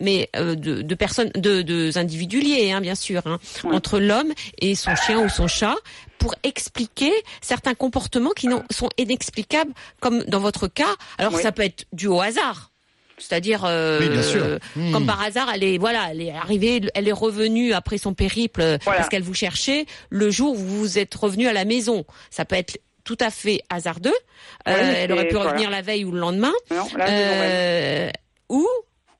mais 0.00 0.28
euh, 0.36 0.54
de, 0.54 0.82
de 0.82 0.94
personnes, 0.94 1.30
de, 1.34 1.62
de 1.62 1.90
individus 1.96 2.40
liés, 2.40 2.72
hein, 2.72 2.80
bien 2.80 2.94
sûr, 2.94 3.22
hein, 3.26 3.38
Ouais. 3.64 3.74
entre 3.74 3.98
l'homme 3.98 4.32
et 4.60 4.74
son 4.74 4.94
chien 4.96 5.18
ou 5.20 5.28
son 5.28 5.46
chat, 5.48 5.76
pour 6.18 6.34
expliquer 6.42 7.12
certains 7.40 7.74
comportements 7.74 8.30
qui 8.30 8.48
sont 8.70 8.88
inexplicables, 8.98 9.72
comme 10.00 10.24
dans 10.24 10.40
votre 10.40 10.66
cas. 10.66 10.94
Alors 11.18 11.34
Oui. 11.34 11.42
ça 11.42 11.52
peut 11.52 11.62
être 11.62 11.86
dû 11.92 12.06
au 12.08 12.20
hasard. 12.20 12.70
C'est-à-dire, 13.18 13.64
euh, 13.64 13.98
Oui, 14.00 14.08
bien 14.08 14.22
sûr. 14.22 14.42
euh, 14.44 14.58
Hmm. 14.76 14.92
comme 14.92 15.06
par 15.06 15.20
hasard, 15.22 15.48
elle 15.54 15.64
est 15.64 15.78
voilà, 15.78 16.08
elle 16.10 16.20
est 16.22 16.30
arrivée, 16.32 16.80
elle 16.94 17.08
est 17.08 17.12
revenue 17.12 17.72
après 17.72 17.98
son 17.98 18.14
périple 18.14 18.60
euh, 18.60 18.78
Voilà. 18.84 18.98
parce 18.98 19.08
qu'elle 19.08 19.22
vous 19.22 19.34
cherchait 19.34 19.86
le 20.10 20.30
jour 20.30 20.52
où 20.54 20.56
vous 20.56 20.98
êtes 20.98 21.14
revenu 21.14 21.46
à 21.48 21.52
la 21.52 21.64
maison. 21.64 22.04
Ça 22.30 22.44
peut 22.44 22.56
être 22.56 22.78
tout 23.04 23.18
à 23.20 23.30
fait 23.30 23.62
hasardeux. 23.70 24.10
Ouais, 24.66 24.72
Euh, 24.74 24.92
elle 24.96 25.12
aurait 25.12 25.28
pu 25.28 25.34
voilà. 25.34 25.50
revenir 25.50 25.70
la 25.70 25.82
veille 25.82 26.04
ou 26.04 26.12
le 26.12 26.20
lendemain. 26.20 26.52
Non, 26.70 26.86
là. 26.96 27.06
Euh, 27.08 28.10
ou 28.48 28.66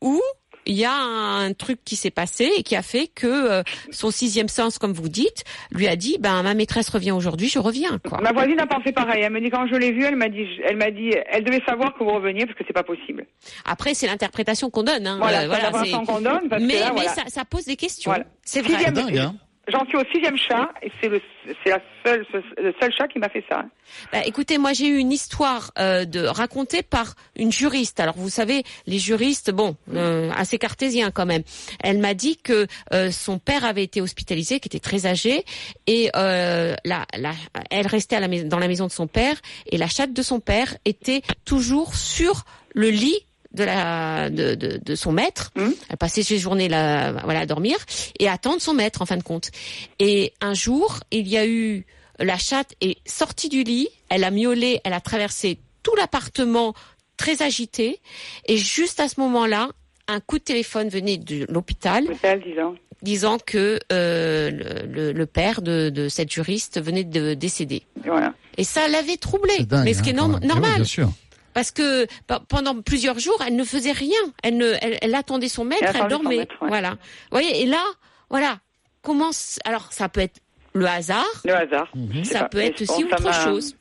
ou 0.01 0.21
il 0.69 0.77
y 0.77 0.85
a 0.85 0.93
un 0.95 1.53
truc 1.55 1.81
qui 1.85 1.97
s'est 1.97 2.11
passé 2.13 2.49
et 2.57 2.63
qui 2.63 2.77
a 2.77 2.83
fait 2.83 3.09
que 3.09 3.27
euh, 3.27 3.63
son 3.91 4.11
sixième 4.11 4.49
sens, 4.49 4.79
comme 4.79 4.93
vous 4.93 5.09
dites, 5.09 5.43
lui 5.73 5.89
a 5.89 5.97
dit 5.97 6.19
ben 6.21 6.43
ma 6.45 6.55
maîtresse 6.55 6.89
revient 6.91 7.11
aujourd'hui, 7.13 7.49
je 7.49 7.59
reviens 7.59 7.99
quoi. 8.09 8.21
Ma 8.21 8.33
voisine 8.33 8.61
a 8.61 8.67
pensé 8.67 8.93
pareil. 8.93 9.23
Elle 9.25 9.33
me 9.33 9.41
dit 9.41 9.51
quand 9.51 9.67
je 9.67 9.75
l'ai 9.75 9.91
vue, 9.93 10.05
elle 10.05 10.17
m'a 10.17 10.29
dit, 10.29 10.47
elle 10.65 10.77
m'a 10.77 10.91
dit, 10.91 11.11
elle 11.27 11.43
devait 11.43 11.63
savoir 11.67 11.95
que 11.95 12.05
vous 12.05 12.13
reveniez 12.13 12.47
parce 12.47 12.57
que 12.57 12.65
c'est 12.67 12.73
pas 12.73 12.85
possible. 12.85 13.27
Après 13.65 13.95
c'est 13.95 14.07
l'interprétation 14.07 14.71
qu'on 14.71 14.83
donne. 14.85 15.07
Hein. 15.07 15.17
Voilà, 15.19 15.43
Euh, 15.43 15.47
voilà, 15.49 15.73
c'est- 15.83 15.91
qu'on 15.91 16.21
donne 16.21 16.49
parce 16.49 16.63
mais 16.63 16.75
que 16.75 16.79
là, 16.81 16.87
mais 16.95 17.01
voilà. 17.03 17.11
ça, 17.15 17.23
ça 17.29 17.45
pose 17.45 17.65
des 17.65 17.77
questions. 17.77 18.11
Voilà. 18.11 18.25
C'est 18.45 18.61
vrai. 18.61 18.75
Sixième- 18.75 18.95
dingue, 18.95 19.19
hein 19.19 19.35
J'en 19.69 19.85
suis 19.87 19.97
au 19.97 20.05
sixième 20.13 20.37
chat 20.39 20.71
et 20.83 20.91
c'est 21.01 21.09
le, 21.09 21.21
c'est 21.63 21.71
la 21.71 21.81
seule, 22.05 22.27
le 22.57 22.75
seul 22.81 22.93
chat 22.93 23.07
qui 23.07 23.19
m'a 23.19 23.29
fait 23.29 23.45
ça. 23.51 23.65
Bah, 24.13 24.21
écoutez, 24.25 24.57
moi 24.57 24.73
j'ai 24.73 24.87
eu 24.89 24.97
une 24.97 25.13
histoire 25.13 25.73
euh, 25.79 26.07
de 26.07 26.21
racontée 26.25 26.83
par 26.83 27.15
une 27.37 27.53
juriste. 27.53 28.01
Alors 28.01 28.17
vous 28.17 28.31
savez, 28.31 28.63
les 28.87 28.99
juristes, 28.99 29.51
bon, 29.51 29.77
euh, 29.95 30.31
assez 30.35 30.59
cartésiens 30.59 31.11
quand 31.11 31.27
même. 31.27 31.43
Elle 31.85 31.99
m'a 31.99 32.15
dit 32.15 32.39
que 32.39 32.67
euh, 32.95 33.11
son 33.11 33.39
père 33.39 33.67
avait 33.67 33.85
été 33.85 34.01
hospitalisé, 34.01 34.59
qui 34.59 34.69
était 34.69 34.81
très 34.81 35.07
âgé, 35.07 35.45
et 35.87 36.11
euh, 36.17 36.75
la, 36.85 37.05
la, 37.17 37.33
elle 37.71 37.87
restait 37.87 38.17
à 38.17 38.21
la 38.21 38.29
dans 38.45 38.59
la 38.59 38.69
maison 38.69 38.87
de 38.87 38.93
son 38.93 39.07
père, 39.07 39.37
et 39.67 39.77
la 39.77 39.89
chatte 39.89 40.15
de 40.15 40.23
son 40.23 40.41
père 40.41 40.77
était 40.87 41.21
toujours 41.45 41.95
sur 41.95 42.45
le 42.75 42.89
lit 42.89 43.27
de 43.53 43.65
la 43.65 44.31
de, 44.31 44.55
de, 44.55 44.79
de 44.85 44.95
son 44.95 45.13
maître. 45.13 45.51
Elle 45.89 45.97
passait 45.97 46.23
ses 46.23 46.39
journées 46.39 46.69
là, 46.69 47.13
voilà, 47.25 47.41
à 47.41 47.47
dormir 47.47 47.77
et 48.19 48.29
à 48.29 48.33
attendre 48.33 48.61
son 48.61 48.75
maître 48.75 49.03
en 49.03 49.07
fin 49.07 49.17
de 49.17 49.23
compte. 49.23 49.51
Et 49.99 50.33
un 50.41 50.55
jour, 50.55 51.01
il 51.11 51.27
y 51.29 51.37
a 51.39 51.47
eu 51.47 51.87
la 52.21 52.37
chatte 52.37 52.75
est 52.81 52.99
sortie 53.09 53.49
du 53.49 53.63
lit, 53.63 53.89
elle 54.09 54.25
a 54.25 54.31
miaulé, 54.31 54.81
elle 54.85 54.93
a 54.93 55.01
traversé 55.01 55.59
tout 55.83 55.95
l'appartement 55.97 56.75
très 57.17 57.43
agitée, 57.43 58.01
et 58.47 58.57
juste 58.57 58.99
à 59.01 59.09
ce 59.09 59.21
moment-là, 59.21 59.69
un 60.09 60.21
coup 60.21 60.39
de 60.39 60.43
téléphone 60.45 60.89
venait 60.89 61.17
de 61.17 61.47
l'hôpital 61.49 62.05
C'était 62.13 62.29
à 62.29 62.37
10 62.37 62.59
ans. 62.61 62.75
disant 63.03 63.39
que 63.39 63.79
euh, 63.93 64.51
le, 64.87 65.13
le- 65.13 65.27
père 65.27 65.63
de, 65.63 65.91
de 65.91 66.09
cette 66.09 66.33
juriste 66.33 66.81
venait 66.83 67.05
de 67.05 67.35
décéder. 67.35 67.83
Et 68.05 68.09
voilà. 68.09 68.35
Et 68.57 68.65
ça 68.65 68.89
l'avait 68.89 69.17
troublé, 69.17 69.53
C'est 69.59 69.67
dingue. 69.69 69.85
mais 69.85 69.95
ce 69.95 70.03
qui 70.03 70.11
est 70.11 70.13
hein, 70.15 70.29
norm- 70.29 70.39
oui, 70.43 70.49
normal, 70.49 70.75
bien 70.77 70.85
sûr. 70.85 71.11
Parce 71.59 71.73
que 71.73 72.07
pe- 72.29 72.45
pendant 72.49 72.81
plusieurs 72.83 73.19
jours, 73.19 73.43
elle 73.45 73.57
ne 73.57 73.65
faisait 73.65 73.91
rien. 73.91 74.21
Elle 74.45 74.57
ne, 74.59 74.75
elle, 74.81 74.97
elle 75.03 75.15
attendait 75.17 75.49
son 75.49 75.65
maître, 75.65 75.83
Elle 75.93 76.07
dormait. 76.07 76.37
maître, 76.37 76.55
ouais. 76.63 76.69
Voilà. 76.69 76.91
Vous 76.91 76.97
voyez, 77.33 77.63
et 77.63 77.67
là, 77.67 77.83
voilà. 78.31 78.59
Comment 79.03 79.33
c- 79.33 79.61
alors 79.65 79.93
ça 79.93 80.09
peut 80.09 80.21
être 80.21 80.39
le 80.73 80.87
hasard, 80.87 81.25
Le 81.45 81.55
hasard. 81.57 81.89
Mhm. 81.97 82.23
Ça 82.25 82.41
pas. 82.43 82.49
peut 82.51 82.59
être 82.59 82.81
aussi 82.83 83.03
bon, 83.03 83.11
autre 83.11 83.35
chose. 83.35 83.73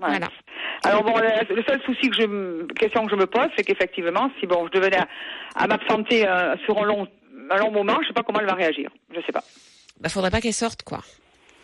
Ouais. 0.00 0.06
Voilà. 0.10 0.28
Alors 0.84 1.02
bon, 1.02 1.14
le, 1.18 1.62
seul 1.66 1.82
souci 1.84 2.08
que 2.10 2.14
je, 2.16 2.72
question 2.74 3.04
que 3.06 3.10
je 3.10 3.16
me 3.16 3.26
pose, 3.26 3.48
c'est 3.56 3.64
qu'effectivement, 3.64 4.30
si 4.38 4.46
bon, 4.46 4.68
je 4.72 4.78
devenais 4.78 4.98
à, 4.98 5.08
à 5.56 5.66
m'absenter 5.66 6.28
euh, 6.28 6.54
sur 6.64 6.78
un 6.80 6.84
long, 6.84 7.08
un 7.50 7.56
long 7.58 7.72
moment, 7.72 7.98
je 8.02 8.06
sais 8.06 8.14
pas 8.14 8.22
comment 8.22 8.38
elle 8.38 8.46
va 8.46 8.54
réagir. 8.54 8.88
Je 9.12 9.20
sais 9.26 9.32
pas. 9.32 9.42
Bah, 10.00 10.08
faudrait 10.08 10.30
pas 10.30 10.40
qu'elle 10.40 10.54
sorte, 10.54 10.82
quoi. 10.84 11.00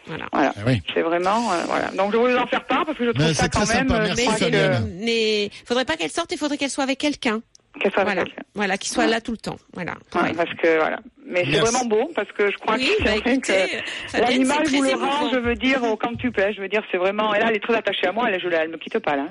Voilà. 0.07 0.26
Voilà. 0.32 0.52
Ah 0.57 0.61
oui. 0.66 0.82
C'est 0.94 1.02
vraiment, 1.02 1.52
euh, 1.52 1.64
voilà. 1.66 1.88
Donc 1.90 2.12
je 2.12 2.16
voulais 2.16 2.34
vous 2.34 2.40
en 2.40 2.46
faire 2.46 2.64
part 2.66 2.84
parce 2.86 2.96
que 2.98 3.04
je 3.07 3.11
trouve 3.11 3.26
Mais 3.26 3.34
ça 3.34 3.48
quand 3.48 3.61
même. 3.66 3.88
sympa, 3.88 3.94
euh, 3.94 4.04
merci, 4.07 4.26
mais, 4.28 4.32
Fabienne. 4.38 4.72
que- 5.00 5.04
mais 5.04 5.50
faudrait 5.64 5.84
pas 5.84 5.96
qu'elle 5.96 6.11
sorte, 6.11 6.30
il 6.32 6.38
faudrait 6.38 6.57
qu'elle 6.59 6.70
soit 6.70 6.84
avec 6.84 6.98
quelqu'un. 6.98 7.40
Qu'elle 7.80 7.92
soit 7.92 8.02
avec 8.02 8.14
Voilà. 8.14 8.24
quelqu'un. 8.24 8.42
Voilà, 8.54 8.78
qu'il 8.78 8.90
soit 8.92 9.04
Ouais. 9.04 9.11
là 9.11 9.20
tout 9.20 9.32
le 9.32 9.38
temps. 9.38 9.59
Voilà. 9.74 9.92
Ouais, 10.14 10.32
parce 10.34 10.50
que 10.54 10.78
voilà. 10.78 10.98
Mais 11.29 11.45
c'est 11.45 11.59
vraiment 11.59 11.85
beau 11.87 12.11
parce 12.14 12.31
que 12.33 12.51
je 12.51 12.57
crois 12.59 12.77
Oui, 12.77 12.89
que 12.99 13.05
bah, 13.05 13.11
que 13.20 13.53
Fabienne, 13.53 13.83
l'animal 14.12 14.66
vous 14.68 14.83
le 14.83 14.95
rend, 14.95 15.31
je 15.33 15.39
veux 15.39 15.55
dire, 15.57 15.83
au 15.83 15.97
quintuple. 15.97 16.53
Je 16.57 16.61
veux 16.61 16.68
dire, 16.68 16.83
c'est 16.93 16.99
vraiment. 16.99 17.35
Et 17.35 17.41
là, 17.41 17.47
elle 17.51 17.57
est 17.57 17.61
très 17.62 17.74
attachée 17.74 18.07
à 18.07 18.12
moi. 18.12 18.29
Elle, 18.31 18.41
je, 18.41 18.49
la- 18.49 18.62
elle 18.62 18.70
me 18.70 18.77
quitte 18.79 18.99
pas 19.01 19.16
là. 19.16 19.27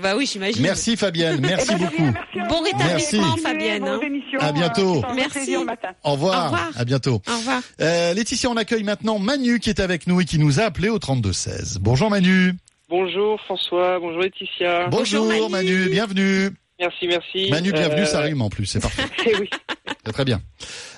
Bah 0.00 0.14
oui, 0.16 0.26
j'imagine. 0.30 0.62
Merci 0.62 0.96
Fabienne, 0.96 1.40
merci 1.40 1.68
Eh 1.70 1.74
ben, 1.74 1.78
beaucoup. 1.86 2.02
rien, 2.02 2.12
merci 2.34 2.48
Bon 2.48 2.60
rétablissement, 2.60 3.22
Merci. 3.26 3.40
Fabienne, 3.42 3.84
hein. 3.88 3.96
Vos 3.96 4.02
émissions, 4.02 4.38
À 4.40 4.52
bientôt. 4.52 4.96
euh, 5.04 5.14
Merci. 5.14 5.56
Au 5.56 5.60
revoir. 5.60 6.00
Au 6.04 6.12
revoir. 6.12 6.70
À 6.76 6.84
bientôt. 6.84 7.20
Au 7.28 7.36
revoir. 7.36 7.60
Euh, 7.80 8.14
Laetitia, 8.14 8.48
on 8.50 8.56
accueille 8.56 8.84
maintenant 8.84 9.18
Manu 9.18 9.58
qui 9.58 9.70
est 9.70 9.80
avec 9.80 10.06
nous 10.06 10.20
et 10.20 10.24
qui 10.24 10.38
nous 10.38 10.60
a 10.60 10.64
appelé 10.64 10.88
au 10.88 10.98
32-16. 10.98 11.78
Bonjour 11.80 12.10
Manu. 12.10 12.52
Bonjour 12.88 13.40
François, 13.40 13.98
bonjour 13.98 14.20
Laetitia. 14.20 14.86
Bonjour, 14.88 15.24
Bonjour, 15.26 15.50
Manu. 15.50 15.72
Manu. 15.78 15.90
bienvenue. 15.90 16.50
Merci, 16.78 17.06
merci. 17.08 17.50
Manu, 17.50 17.72
bienvenue, 17.72 18.02
Euh, 18.02 18.06
ça 18.06 18.20
rime 18.20 18.42
en 18.42 18.50
plus, 18.50 18.66
c'est 18.66 18.80
parfait. 18.80 19.02
eh 19.26 19.36
oui. 19.40 19.48
C'est 20.04 20.12
très 20.12 20.24
bien. 20.24 20.40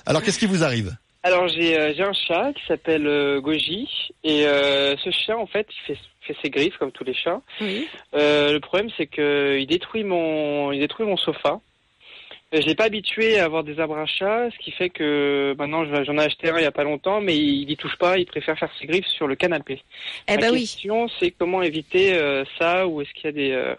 Alors, 0.07 0.23
qu'est-ce 0.23 0.39
qui 0.39 0.45
vous 0.45 0.63
arrive 0.63 0.95
Alors 1.23 1.49
j'ai 1.49 1.77
euh, 1.77 1.93
j'ai 1.95 2.03
un 2.03 2.13
chat 2.13 2.53
qui 2.53 2.65
s'appelle 2.65 3.05
euh, 3.05 3.41
Goji 3.41 3.89
et 4.23 4.45
euh, 4.47 4.95
ce 5.03 5.11
chat 5.11 5.37
en 5.37 5.45
fait 5.45 5.67
il 5.69 5.85
fait, 5.85 5.99
fait 6.21 6.35
ses 6.41 6.49
griffes 6.49 6.77
comme 6.77 6.93
tous 6.93 7.03
les 7.03 7.13
chats. 7.13 7.41
Oui. 7.59 7.87
Euh, 8.15 8.53
le 8.53 8.59
problème 8.61 8.89
c'est 8.95 9.07
que 9.07 9.57
il 9.59 9.67
détruit 9.67 10.05
mon 10.05 10.71
il 10.71 10.79
détruit 10.79 11.05
mon 11.05 11.17
sofa. 11.17 11.59
Je 12.53 12.61
l'ai 12.61 12.75
pas 12.75 12.85
habitué 12.85 13.39
à 13.39 13.43
avoir 13.43 13.65
des 13.65 13.77
arbres 13.77 13.97
à 13.97 14.05
chat, 14.05 14.49
ce 14.51 14.57
qui 14.63 14.71
fait 14.71 14.89
que 14.89 15.53
maintenant 15.57 15.83
j'en 16.05 16.17
ai 16.17 16.23
acheté 16.23 16.49
un 16.49 16.57
il 16.57 16.63
y 16.63 16.65
a 16.65 16.71
pas 16.71 16.85
longtemps, 16.85 17.19
mais 17.19 17.35
il 17.35 17.69
y 17.69 17.75
touche 17.75 17.97
pas, 17.97 18.17
il 18.17 18.25
préfère 18.25 18.57
faire 18.57 18.71
ses 18.79 18.87
griffes 18.87 19.07
sur 19.07 19.27
le 19.27 19.35
canapé. 19.35 19.83
Eh 20.29 20.35
Ma 20.35 20.37
ben 20.37 20.51
oui. 20.53 20.61
question 20.61 21.09
c'est 21.19 21.31
comment 21.31 21.61
éviter 21.61 22.13
euh, 22.13 22.45
ça 22.57 22.87
ou 22.87 23.01
est-ce 23.01 23.11
qu'il 23.13 23.25
y 23.25 23.27
a 23.27 23.31
des 23.33 23.51
euh, 23.51 23.75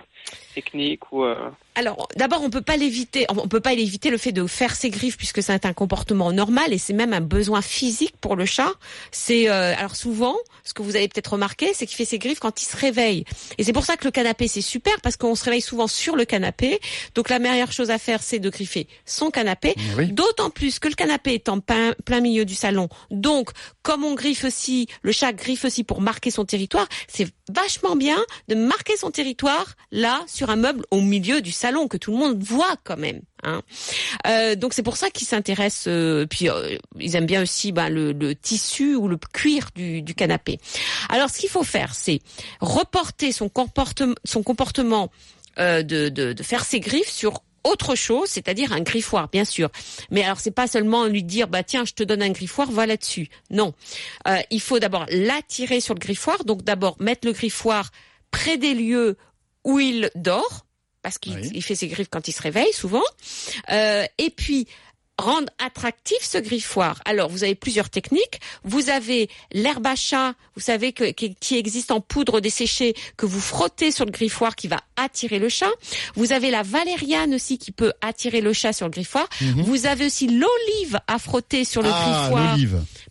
techniques 0.59 1.13
ou 1.13 1.25
euh, 1.25 1.37
Alors, 1.77 2.09
d'abord, 2.17 2.43
on 2.43 2.51
peut 2.51 2.63
pas 2.63 2.77
l'éviter. 2.77 3.27
On 3.29 3.47
peut 3.47 3.61
pas 3.61 3.75
l'éviter 3.75 4.11
le 4.11 4.19
fait 4.19 4.33
de 4.33 4.45
faire 4.47 4.75
ses 4.75 4.91
griffes 4.91 5.17
puisque 5.17 5.43
c'est 5.43 5.65
un 5.65 5.73
comportement 5.73 6.33
normal 6.33 6.73
et 6.73 6.79
c'est 6.79 6.93
même 6.93 7.13
un 7.13 7.21
besoin 7.21 7.63
physique 7.63 8.15
pour 8.21 8.35
le 8.35 8.45
chat. 8.45 8.73
C'est 9.13 9.49
euh, 9.49 9.75
alors 9.77 9.95
souvent, 9.95 10.37
ce 10.65 10.75
que 10.75 10.83
vous 10.83 10.97
avez 10.97 11.09
peut-être 11.09 11.33
remarqué, 11.35 11.73
c'est 11.75 11.87
qu'il 11.87 11.97
fait 11.97 12.05
ses 12.05 12.19
griffes 12.19 12.41
quand 12.41 12.61
il 12.61 12.65
se 12.65 12.77
réveille. 12.77 13.25
Et 13.57 13.65
c'est 13.65 13.73
pour 13.73 13.85
ça 13.85 13.97
que 13.97 14.05
le 14.05 14.11
canapé 14.11 14.49
c'est 14.49 14.61
super 14.61 15.01
parce 15.01 15.17
qu'on 15.17 15.37
se 15.37 15.45
réveille 15.45 15.61
souvent 15.61 15.87
sur 15.87 16.17
le 16.17 16.25
canapé. 16.25 16.81
Donc 17.15 17.29
la 17.29 17.39
meilleure 17.39 17.73
chose 17.73 17.91
à 17.91 17.99
faire, 17.99 18.23
c'est 18.23 18.41
de 18.41 18.51
griffer 18.51 18.89
son 19.05 19.31
canapé. 19.31 19.75
Oui. 19.97 20.09
D'autant 20.13 20.51
plus 20.51 20.79
que 20.79 20.89
le 20.89 20.95
canapé 20.95 21.35
est 21.35 21.49
en 21.49 21.61
plein, 21.61 21.93
plein 22.05 22.21
milieu 22.21 22.45
du 22.45 22.55
salon. 22.55 22.89
Donc, 23.11 23.51
comme 23.83 24.05
on 24.05 24.15
griffe 24.15 24.45
aussi, 24.45 24.89
le 25.03 25.13
chat 25.13 25.33
griffe 25.33 25.65
aussi 25.65 25.85
pour 25.85 26.01
marquer 26.01 26.31
son 26.31 26.45
territoire, 26.45 26.89
c'est 27.07 27.29
vachement 27.49 27.97
bien 27.97 28.19
de 28.49 28.55
marquer 28.55 28.97
son 28.97 29.11
territoire 29.11 29.77
là, 29.93 30.23
sur 30.27 30.48
un 30.51 30.57
meuble 30.57 30.85
au 30.91 31.01
milieu 31.01 31.41
du 31.41 31.53
salon, 31.53 31.89
que 31.89 31.97
tout 31.97 32.13
le 32.13 32.19
monde 32.19 32.43
voit 32.43 32.77
quand 32.85 32.97
même. 32.97 33.21
Hein. 33.43 33.63
Euh, 34.27 34.55
donc 34.55 34.75
c'est 34.75 34.83
pour 34.83 34.97
ça 34.97 35.11
qu'ils 35.11 35.27
s'intéressent, 35.27 35.87
euh, 35.89 36.27
puis 36.27 36.49
euh, 36.49 36.77
ils 36.99 37.17
aiment 37.17 37.27
bien 37.27 37.43
aussi 37.43 37.73
bah, 37.73 37.89
le, 37.89 38.35
tissu 38.35 38.95
ou 38.95 39.09
le 39.09 39.17
cuir 39.33 39.69
du, 39.75 40.03
canapé. 40.15 40.59
Alors 41.09 41.31
ce 41.31 41.39
qu'il 41.39 41.49
faut 41.49 41.63
faire, 41.63 41.95
c'est 41.95 42.21
reporter 42.61 43.33
son 43.33 43.49
comportement, 43.49 44.15
son 44.25 44.43
comportement 44.43 45.11
de, 45.57 45.83
de, 45.83 46.43
faire 46.43 46.65
ses 46.65 46.79
griffes 46.79 47.11
sur 47.11 47.43
autre 47.65 47.97
chose, 47.97 48.29
c'est-à-dire 48.29 48.73
un 48.73 48.81
griffoir, 48.81 49.29
bien 49.29 49.45
sûr. 49.45 49.71
Mais 50.13 50.23
alors, 50.23 50.39
c'est 50.39 50.53
pas 50.53 50.69
seulement 50.69 51.07
lui 51.07 51.25
dire, 51.25 51.49
bah 51.49 51.65
tiens, 51.65 51.85
je 51.85 51.95
te 51.95 52.05
donne 52.05 52.23
un 52.23 52.31
griffoir, 52.31 52.71
va 52.71 52.87
là-dessus. 52.87 53.29
Non, 53.51 53.75
il 54.51 54.61
faut 54.61 54.79
d'abord 54.79 55.07
l'attirer 55.11 55.81
sur 55.81 55.95
le 55.95 55.99
griffoir. 55.99 56.45
Donc 56.45 56.63
d'abord 56.63 56.97
mettre 57.01 57.27
le 57.27 57.33
griffoir 57.33 57.91
près 58.31 58.57
des 58.57 58.75
lieux 58.75 59.17
où 59.65 59.79
il 59.79 60.11
dort, 60.15 60.67
parce 61.03 61.19
qu'il 61.19 61.35
Oui. 61.35 61.61
fait 61.63 61.75
ses 61.75 61.89
griffes 61.89 62.09
quand 62.11 62.29
il 62.29 62.33
se 62.33 62.43
réveille 62.43 62.73
souvent. 62.73 63.05
Euh, 63.71 64.05
et 64.19 64.31
puis 64.31 64.67
rendre 65.21 65.49
attractif 65.59 66.19
ce 66.23 66.39
griffoir. 66.39 67.01
Alors, 67.05 67.29
vous 67.29 67.43
avez 67.43 67.57
plusieurs 67.57 67.91
techniques. 67.91 68.39
Vous 68.63 68.89
avez 68.89 69.29
l'herbe 69.51 69.85
à 69.89 69.97
chat, 69.97 70.35
vous 70.55 70.61
savez 70.61 70.93
que, 70.93 71.11
qui, 71.11 71.35
qui 71.35 71.57
existe 71.57 71.91
en 71.91 72.01
poudre 72.01 72.39
desséchée 72.41 72.95
que 73.17 73.27
vous 73.27 73.41
frottez 73.41 73.91
sur 73.91 74.05
le 74.05 74.13
griffoir 74.13 74.55
qui 74.55 74.69
va 74.69 74.79
attirer 74.95 75.41
le 75.41 75.49
chat. 75.49 75.71
Vous 76.15 76.33
avez 76.33 76.53
la 76.53 76.63
valériane 76.63 77.35
aussi 77.35 77.59
qui 77.59 77.73
peut 77.73 77.93
attirer 78.01 78.41
le 78.41 78.53
chat 78.53 78.73
sur 78.73 78.87
le 78.87 78.93
griffoir. 78.93 79.29
Mhm. 79.41 79.63
Vous 79.63 79.87
avez 79.87 80.07
aussi 80.07 80.29
l'olive 80.29 81.01
à 81.09 81.19
frotter 81.19 81.65
sur 81.65 81.83
le 81.83 81.91
Ah, 81.93 82.29
griffoir 82.29 82.57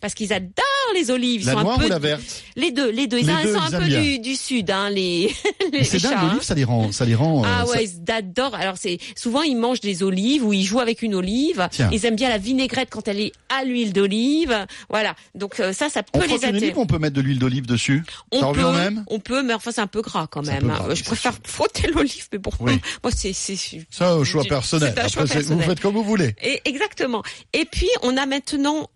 parce 0.00 0.14
qu'ils 0.14 0.32
adorent 0.32 0.64
les 0.94 1.10
olives. 1.10 1.46
La 1.46 1.52
sont 1.52 1.60
noire 1.60 1.76
un 1.76 1.78
peu 1.78 1.86
ou 1.86 1.88
la 1.88 1.98
verte 1.98 2.44
les 2.56 2.72
deux, 2.72 2.90
les 2.90 3.06
deux. 3.06 3.18
Ils, 3.18 3.26
Les 3.26 3.32
ils 3.32 3.42
deux, 3.44 3.54
sont 3.54 3.60
ils 3.68 3.74
un 3.76 3.78
peu 3.80 3.86
du, 3.86 4.18
du 4.18 4.34
sud, 4.34 4.70
hein, 4.70 4.90
les, 4.90 5.32
C'est 5.84 6.02
dingue, 6.02 6.16
l'olive, 6.22 6.42
ça 6.42 6.54
les 6.54 6.64
rend, 6.64 6.90
ça 6.90 7.04
les 7.04 7.14
rend. 7.14 7.44
euh, 7.44 7.48
Ah 7.48 7.64
ça- 7.64 7.70
ouais, 7.72 7.84
ils 7.84 8.10
adorent. 8.12 8.54
Alors 8.56 8.74
c'est 8.78 8.98
souvent 9.16 9.42
ils 9.42 9.56
mangent 9.56 9.80
des 9.80 10.02
olives 10.02 10.44
ou 10.44 10.52
ils 10.52 10.64
jouent 10.64 10.80
avec 10.80 11.02
une 11.02 11.14
olive. 11.14 11.68
Tiens. 11.70 11.88
Ils 11.92 12.04
aiment 12.04 12.16
bien 12.16 12.28
la 12.28 12.38
vinaigrette 12.38 12.88
quand 12.90 13.06
elle 13.06 13.20
est 13.20 13.32
à 13.48 13.64
l'huile 13.64 13.92
d'olive. 13.92 14.66
Voilà. 14.90 15.14
Donc 15.36 15.60
euh, 15.60 15.72
ça, 15.72 15.88
ça 15.88 16.02
peut 16.02 16.18
les 16.26 16.44
attirer. 16.44 16.72
on 16.76 16.86
peut 16.86 16.98
mettre 16.98 17.14
de 17.14 17.20
l'huile 17.20 17.38
d'olive 17.38 17.66
dessus? 17.66 18.02
Ça 18.32 18.48
On 18.48 18.52
peut, 18.52 18.72
même? 18.72 19.04
on 19.06 19.20
peut, 19.20 19.42
mais 19.42 19.54
enfin 19.54 19.70
c'est 19.72 19.80
un 19.80 19.86
peu 19.86 20.02
gras 20.02 20.26
quand 20.28 20.44
même. 20.44 20.68
hein. 20.70 20.78
gras, 20.84 20.94
je 20.94 21.04
préfère 21.04 21.34
frotter 21.44 21.88
l'olive, 21.88 22.26
mais 22.32 22.38
bon, 22.38 22.50
Oui. 22.60 22.72
moi 23.04 23.12
c'est 23.14 23.32
c'est 23.32 23.56
Ça, 23.90 24.16
au 24.16 24.24
choix 24.24 24.42
personnel. 24.44 24.92
choix 24.96 25.08
c'est- 25.08 25.20
vous 25.20 25.26
personnel. 25.34 25.64
faites 25.64 25.80
comme 25.80 25.94
vous 25.94 26.02
voulez. 26.04 26.34
Et 26.42 26.60
exactement. 26.64 27.22
Et 27.52 27.64
puis 27.66 27.88
on 28.02 28.16
a 28.16 28.26
maintenant 28.26 28.88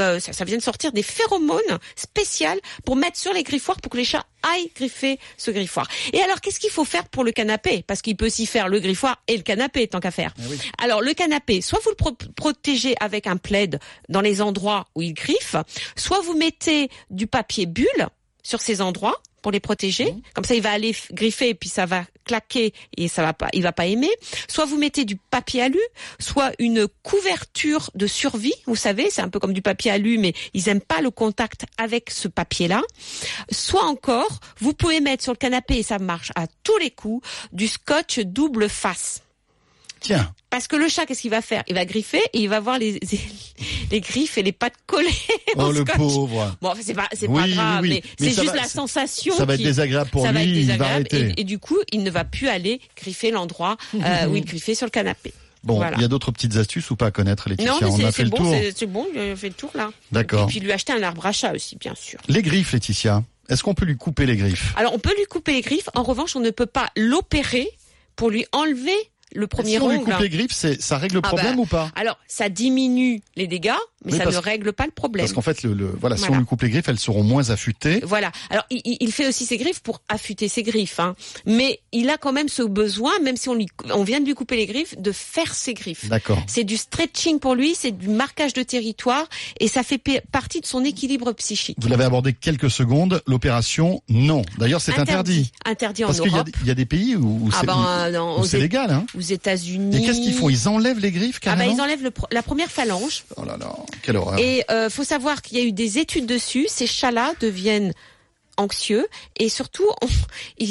euh, 0.00 0.20
ça, 0.20 0.32
ça 0.32 0.44
vient 0.44 0.56
de 0.56 0.62
sortir 0.62 0.92
des 0.92 1.02
phéromones 1.02 1.78
spéciales 1.96 2.60
pour 2.84 2.96
mettre 2.96 3.18
sur 3.18 3.32
les 3.32 3.42
griffoirs 3.42 3.80
pour 3.80 3.90
que 3.90 3.96
les 3.96 4.04
chats 4.04 4.26
aillent 4.42 4.70
griffer 4.74 5.18
ce 5.36 5.50
griffoir. 5.50 5.88
Et 6.12 6.20
alors 6.20 6.40
qu'est-ce 6.40 6.60
qu'il 6.60 6.70
faut 6.70 6.84
faire 6.84 7.08
pour 7.08 7.24
le 7.24 7.32
canapé? 7.32 7.82
Parce 7.86 8.02
qu'il 8.02 8.16
peut 8.16 8.28
s'y 8.28 8.46
faire 8.46 8.68
le 8.68 8.80
griffoir 8.80 9.22
et 9.26 9.36
le 9.36 9.42
canapé 9.42 9.86
tant 9.88 10.00
qu'à 10.00 10.10
faire. 10.10 10.34
Oui. 10.50 10.58
Alors 10.78 11.00
le 11.00 11.14
canapé, 11.14 11.60
soit 11.62 11.80
vous 11.82 11.90
le 11.90 11.96
pro- 11.96 12.16
protégez 12.36 12.94
avec 13.00 13.26
un 13.26 13.36
plaid 13.36 13.78
dans 14.08 14.20
les 14.20 14.42
endroits 14.42 14.86
où 14.94 15.02
il 15.02 15.14
griffe, 15.14 15.56
soit 15.96 16.20
vous 16.20 16.34
mettez 16.34 16.90
du 17.10 17.26
papier 17.26 17.66
bulle 17.66 18.08
sur 18.42 18.60
ces 18.60 18.82
endroits 18.82 19.20
pour 19.44 19.52
les 19.52 19.60
protéger. 19.60 20.10
Mmh. 20.10 20.22
Comme 20.32 20.44
ça, 20.44 20.54
il 20.54 20.62
va 20.62 20.70
aller 20.70 20.96
griffer 21.12 21.50
et 21.50 21.54
puis 21.54 21.68
ça 21.68 21.84
va 21.84 22.06
claquer 22.24 22.72
et 22.96 23.08
ça 23.08 23.20
va 23.20 23.34
pas, 23.34 23.50
il 23.52 23.62
va 23.62 23.72
pas 23.72 23.84
aimer. 23.84 24.08
Soit 24.48 24.64
vous 24.64 24.78
mettez 24.78 25.04
du 25.04 25.16
papier 25.16 25.60
alu, 25.60 25.78
soit 26.18 26.52
une 26.58 26.88
couverture 27.02 27.90
de 27.94 28.06
survie. 28.06 28.54
Vous 28.64 28.74
savez, 28.74 29.10
c'est 29.10 29.20
un 29.20 29.28
peu 29.28 29.38
comme 29.38 29.52
du 29.52 29.60
papier 29.60 29.90
alu, 29.90 30.16
mais 30.16 30.32
ils 30.54 30.70
aiment 30.70 30.80
pas 30.80 31.02
le 31.02 31.10
contact 31.10 31.66
avec 31.76 32.08
ce 32.08 32.26
papier-là. 32.26 32.80
Soit 33.52 33.84
encore, 33.84 34.40
vous 34.60 34.72
pouvez 34.72 35.02
mettre 35.02 35.22
sur 35.22 35.34
le 35.34 35.38
canapé 35.38 35.76
et 35.76 35.82
ça 35.82 35.98
marche 35.98 36.32
à 36.36 36.46
tous 36.62 36.78
les 36.78 36.90
coups 36.90 37.28
du 37.52 37.68
scotch 37.68 38.20
double 38.20 38.70
face. 38.70 39.23
Tiens, 40.04 40.32
Parce 40.50 40.68
que 40.68 40.76
le 40.76 40.86
chat, 40.88 41.06
qu'est-ce 41.06 41.22
qu'il 41.22 41.30
va 41.30 41.40
faire? 41.42 41.62
Il 41.66 41.74
va 41.74 41.84
griffer 41.86 42.20
et 42.34 42.38
il 42.40 42.48
va 42.48 42.60
voir 42.60 42.78
les, 42.78 43.00
les 43.90 44.00
griffes 44.00 44.36
et 44.38 44.42
les 44.42 44.52
pattes 44.52 44.74
collées 44.86 45.08
oh 45.56 45.72
le 45.72 45.80
scotch. 45.80 45.96
pauvre. 45.96 46.56
Bon, 46.60 46.74
c'est 46.80 46.94
pas, 46.94 47.08
c'est 47.12 47.26
Oui, 47.26 47.40
pas 47.40 47.48
grave, 47.48 47.82
oui. 47.82 47.88
mais, 47.88 48.02
Mais 48.20 48.28
c'est 48.30 48.42
juste 48.42 48.54
va- 48.54 48.60
la 48.62 48.68
sensation. 48.68 49.34
Ça 49.34 49.44
va 49.46 49.54
être 49.54 49.62
désagréable 49.62 50.10
pour 50.10 50.24
ça 50.26 50.32
va 50.32 50.44
lui, 50.44 50.60
être 50.68 50.72
il 50.72 50.78
va 50.78 51.00
et, 51.00 51.40
et 51.40 51.44
du 51.44 51.58
coup, 51.58 51.78
il 51.92 52.02
ne 52.02 52.10
va 52.10 52.24
plus 52.24 52.48
aller 52.48 52.80
griffer 52.96 53.30
l'endroit 53.30 53.76
euh, 53.94 54.26
où 54.28 54.36
il 54.36 54.44
griffait 54.44 54.74
sur 54.74 54.86
le 54.86 54.90
canapé. 54.90 55.32
Bon, 55.62 55.76
Voilà. 55.76 55.96
il 55.96 56.02
y 56.02 56.04
a 56.04 56.08
d'autres 56.08 56.30
petites 56.30 56.56
astuces 56.56 56.90
ou 56.90 56.96
pas 56.96 57.06
à 57.06 57.10
connaître, 57.10 57.48
Laetitia? 57.48 57.72
Non, 57.72 57.78
mais 57.80 57.86
On 57.88 57.96
c'est- 57.96 58.04
a 58.04 58.06
fait 58.08 58.12
c'est 58.18 58.24
le 58.24 58.28
bon, 58.30 58.36
tour. 58.36 58.54
c'est 58.76 58.86
bon, 58.86 59.06
a 59.16 59.36
fait 59.36 59.48
le 59.48 59.54
tour 59.54 59.70
là. 59.74 59.90
D'accord. 60.12 60.44
Et 60.44 60.46
puis 60.52 60.60
lui 60.60 60.70
acheter 60.72 60.92
un 60.92 61.02
arbre 61.02 61.24
à 61.24 61.32
chat 61.32 61.52
aussi, 61.54 61.76
bien 61.76 61.94
sûr. 61.94 62.20
Les 62.28 62.42
griffes, 62.42 62.72
Laetitia. 62.74 63.22
Est-ce 63.48 63.62
qu'on 63.62 63.72
peut 63.74 63.86
lui 63.86 63.96
couper 63.96 64.26
les 64.26 64.36
griffes? 64.36 64.72
Alors, 64.76 64.92
on 64.94 64.98
peut 64.98 65.14
lui 65.16 65.24
couper 65.24 65.52
les 65.54 65.60
griffes. 65.62 65.88
En 65.94 66.02
revanche, 66.02 66.36
on 66.36 66.40
ne 66.40 66.50
peut 66.50 66.66
pas 66.66 66.90
l'opérer 66.96 67.68
pour 68.16 68.30
lui 68.30 68.46
enlever 68.52 68.96
le 69.34 69.46
premier 69.46 69.72
Si 69.72 69.78
on 69.80 69.88
lui 69.88 69.96
ongle. 69.98 70.12
coupe 70.12 70.20
les 70.22 70.28
griffes, 70.28 70.52
c'est- 70.52 70.80
ça 70.80 70.98
règle 70.98 71.14
le 71.16 71.20
Ah 71.24 71.28
problème 71.28 71.56
bah, 71.56 71.62
ou 71.62 71.66
pas? 71.66 71.90
Alors, 71.96 72.18
ça 72.28 72.48
diminue 72.48 73.20
les 73.36 73.46
dégâts, 73.46 73.72
mais 74.04 74.16
ça 74.18 74.26
ne 74.26 74.36
règle 74.36 74.72
pas 74.72 74.84
le 74.86 74.90
problème. 74.92 75.24
Parce 75.24 75.32
qu'en 75.32 75.42
fait, 75.42 75.62
le, 75.62 75.72
le- 75.74 75.94
voilà, 76.00 76.16
si 76.16 76.28
on 76.30 76.36
lui 76.38 76.44
coupe 76.44 76.62
les 76.62 76.70
griffes, 76.70 76.88
elles 76.88 76.98
seront 76.98 77.22
moins 77.22 77.50
affûtées. 77.50 78.00
Voilà. 78.04 78.30
Alors, 78.50 78.64
il, 78.70 78.80
il- 79.00 79.12
fait 79.12 79.28
aussi 79.28 79.46
ses 79.46 79.56
griffes 79.58 79.80
pour 79.80 80.00
affûter 80.08 80.48
ses 80.48 80.62
griffes, 80.64 80.98
hein. 80.98 81.14
mais 81.46 81.80
il 81.92 82.10
a 82.10 82.16
quand 82.18 82.32
même 82.32 82.48
ce 82.48 82.62
besoin, 82.62 83.12
même 83.22 83.36
si 83.36 83.48
on 83.48 83.54
lui, 83.54 83.66
on 83.92 84.02
vient 84.02 84.20
de 84.20 84.24
lui 84.26 84.34
couper 84.34 84.56
les 84.56 84.66
griffes, 84.66 84.98
de 84.98 85.12
faire 85.12 85.54
ses 85.54 85.74
griffes. 85.74 86.08
D'accord. 86.08 86.42
C'est 86.48 86.64
du 86.64 86.76
stretching 86.76 87.38
pour 87.38 87.54
lui, 87.54 87.74
c'est 87.76 87.92
du 87.92 88.08
marquage 88.08 88.52
de 88.54 88.62
territoire, 88.64 89.26
et 89.60 89.68
ça 89.68 89.82
fait 89.84 89.98
pa- 89.98 90.20
partie 90.32 90.60
de 90.60 90.66
son 90.66 90.84
équilibre 90.84 91.32
psychique. 91.32 91.76
Vous 91.80 91.88
l'avez 91.88 92.04
abordé 92.04 92.32
quelques 92.32 92.70
secondes. 92.70 93.22
L'opération, 93.26 94.02
non. 94.08 94.42
D'ailleurs, 94.58 94.80
c'est 94.80 94.98
interdit. 94.98 95.52
Interdit 95.64 96.04
en 96.04 96.08
Parce 96.08 96.20
qu'il 96.20 96.30
y, 96.30 96.34
a- 96.34 96.38
Europe. 96.38 96.48
il 96.62 96.66
y 96.66 96.70
a 96.70 96.74
des 96.74 96.86
pays 96.86 97.14
où, 97.16 97.46
où 97.46 97.50
Ah 97.52 97.58
c'est 97.60 97.66
ben, 97.66 97.84
euh, 98.14 98.18
aux 98.20 98.44
légal. 98.56 98.90
Hein. 98.90 99.06
Aux 99.16 99.20
États-Unis. 99.20 99.96
Et 99.96 100.04
qu'est-ce 100.04 100.20
qu'ils 100.20 100.34
font? 100.34 100.48
Ils 100.48 100.68
enlèvent 100.68 100.98
les 100.98 101.12
griffes 101.12 101.38
Ah 101.44 101.50
bah, 101.50 101.56
carrément? 101.56 101.74
ils 101.76 101.80
enlèvent 101.80 102.02
le 102.02 102.12
la 102.32 102.42
première 102.42 102.70
phalange. 102.70 103.24
Oh 103.36 103.44
là 103.44 103.56
là, 103.56 103.74
quelle 104.02 104.16
horreur. 104.16 104.38
Et 104.38 104.64
euh, 104.70 104.90
faut 104.90 105.04
savoir 105.04 105.42
qu'il 105.42 105.58
y 105.58 105.60
a 105.60 105.64
eu 105.64 105.72
des 105.72 105.98
études 105.98 106.26
dessus. 106.26 106.66
Ces 106.68 106.86
chats-là 106.86 107.32
deviennent 107.40 107.92
anxieux 108.56 109.06
et 109.38 109.48
surtout 109.48 109.88
on- 110.02 110.64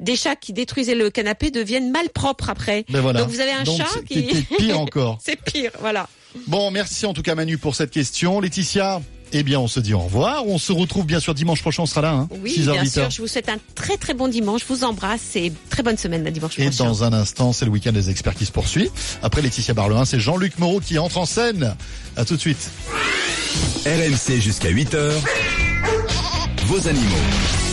des 0.00 0.16
chats 0.16 0.36
qui 0.36 0.52
détruisaient 0.52 0.94
le 0.94 1.10
canapé 1.10 1.50
deviennent 1.50 1.90
malpropres 1.90 2.48
après. 2.50 2.84
Ben 2.88 3.00
voilà. 3.00 3.20
Donc 3.20 3.28
vous 3.30 3.40
avez 3.40 3.52
un 3.52 3.62
Donc, 3.64 3.78
chat 3.78 4.00
qui 4.08 4.28
c'est 4.32 4.56
pire 4.56 4.80
encore. 4.80 5.18
c'est 5.22 5.40
pire, 5.40 5.72
voilà. 5.80 6.08
Bon, 6.46 6.70
merci 6.70 7.06
en 7.06 7.12
tout 7.14 7.22
cas 7.22 7.34
Manu 7.34 7.58
pour 7.58 7.74
cette 7.74 7.90
question. 7.90 8.40
Laetitia, 8.40 9.00
eh 9.32 9.42
bien 9.42 9.58
on 9.60 9.68
se 9.68 9.80
dit 9.80 9.94
au 9.94 10.00
revoir. 10.00 10.46
On 10.46 10.58
se 10.58 10.72
retrouve 10.72 11.06
bien 11.06 11.20
sûr 11.20 11.34
dimanche 11.34 11.60
prochain, 11.60 11.82
on 11.82 11.86
sera 11.86 12.00
là. 12.02 12.12
Hein, 12.12 12.28
Oui, 12.42 12.54
6h, 12.58 12.72
bien 12.72 12.82
8h. 12.84 12.90
sûr. 12.92 13.10
Je 13.10 13.22
vous 13.22 13.28
souhaite 13.28 13.48
un 13.48 13.58
très 13.74 13.96
très 13.96 14.14
bon 14.14 14.28
dimanche. 14.28 14.62
Je 14.68 14.72
vous 14.74 14.84
embrasse 14.84 15.36
et 15.36 15.52
très 15.70 15.82
bonne 15.82 15.96
semaine 15.96 16.24
la 16.24 16.30
dimanche 16.30 16.58
Et 16.58 16.64
prochain. 16.66 16.84
dans 16.84 17.04
un 17.04 17.12
instant, 17.12 17.52
c'est 17.52 17.64
le 17.64 17.70
week-end 17.70 17.92
des 17.92 18.10
experts 18.10 18.34
qui 18.34 18.46
se 18.46 18.52
poursuit. 18.52 18.90
Après 19.22 19.42
Laetitia 19.42 19.74
Barlerin, 19.74 20.04
c'est 20.04 20.20
Jean-Luc 20.20 20.58
Moreau 20.58 20.80
qui 20.80 20.98
entre 20.98 21.18
en 21.18 21.26
scène. 21.26 21.74
À 22.16 22.24
tout 22.24 22.36
de 22.36 22.40
suite. 22.40 22.70
RMC 23.84 24.40
jusqu'à 24.40 24.70
8h. 24.70 25.10
Vos 26.66 26.88
animaux. 26.88 27.65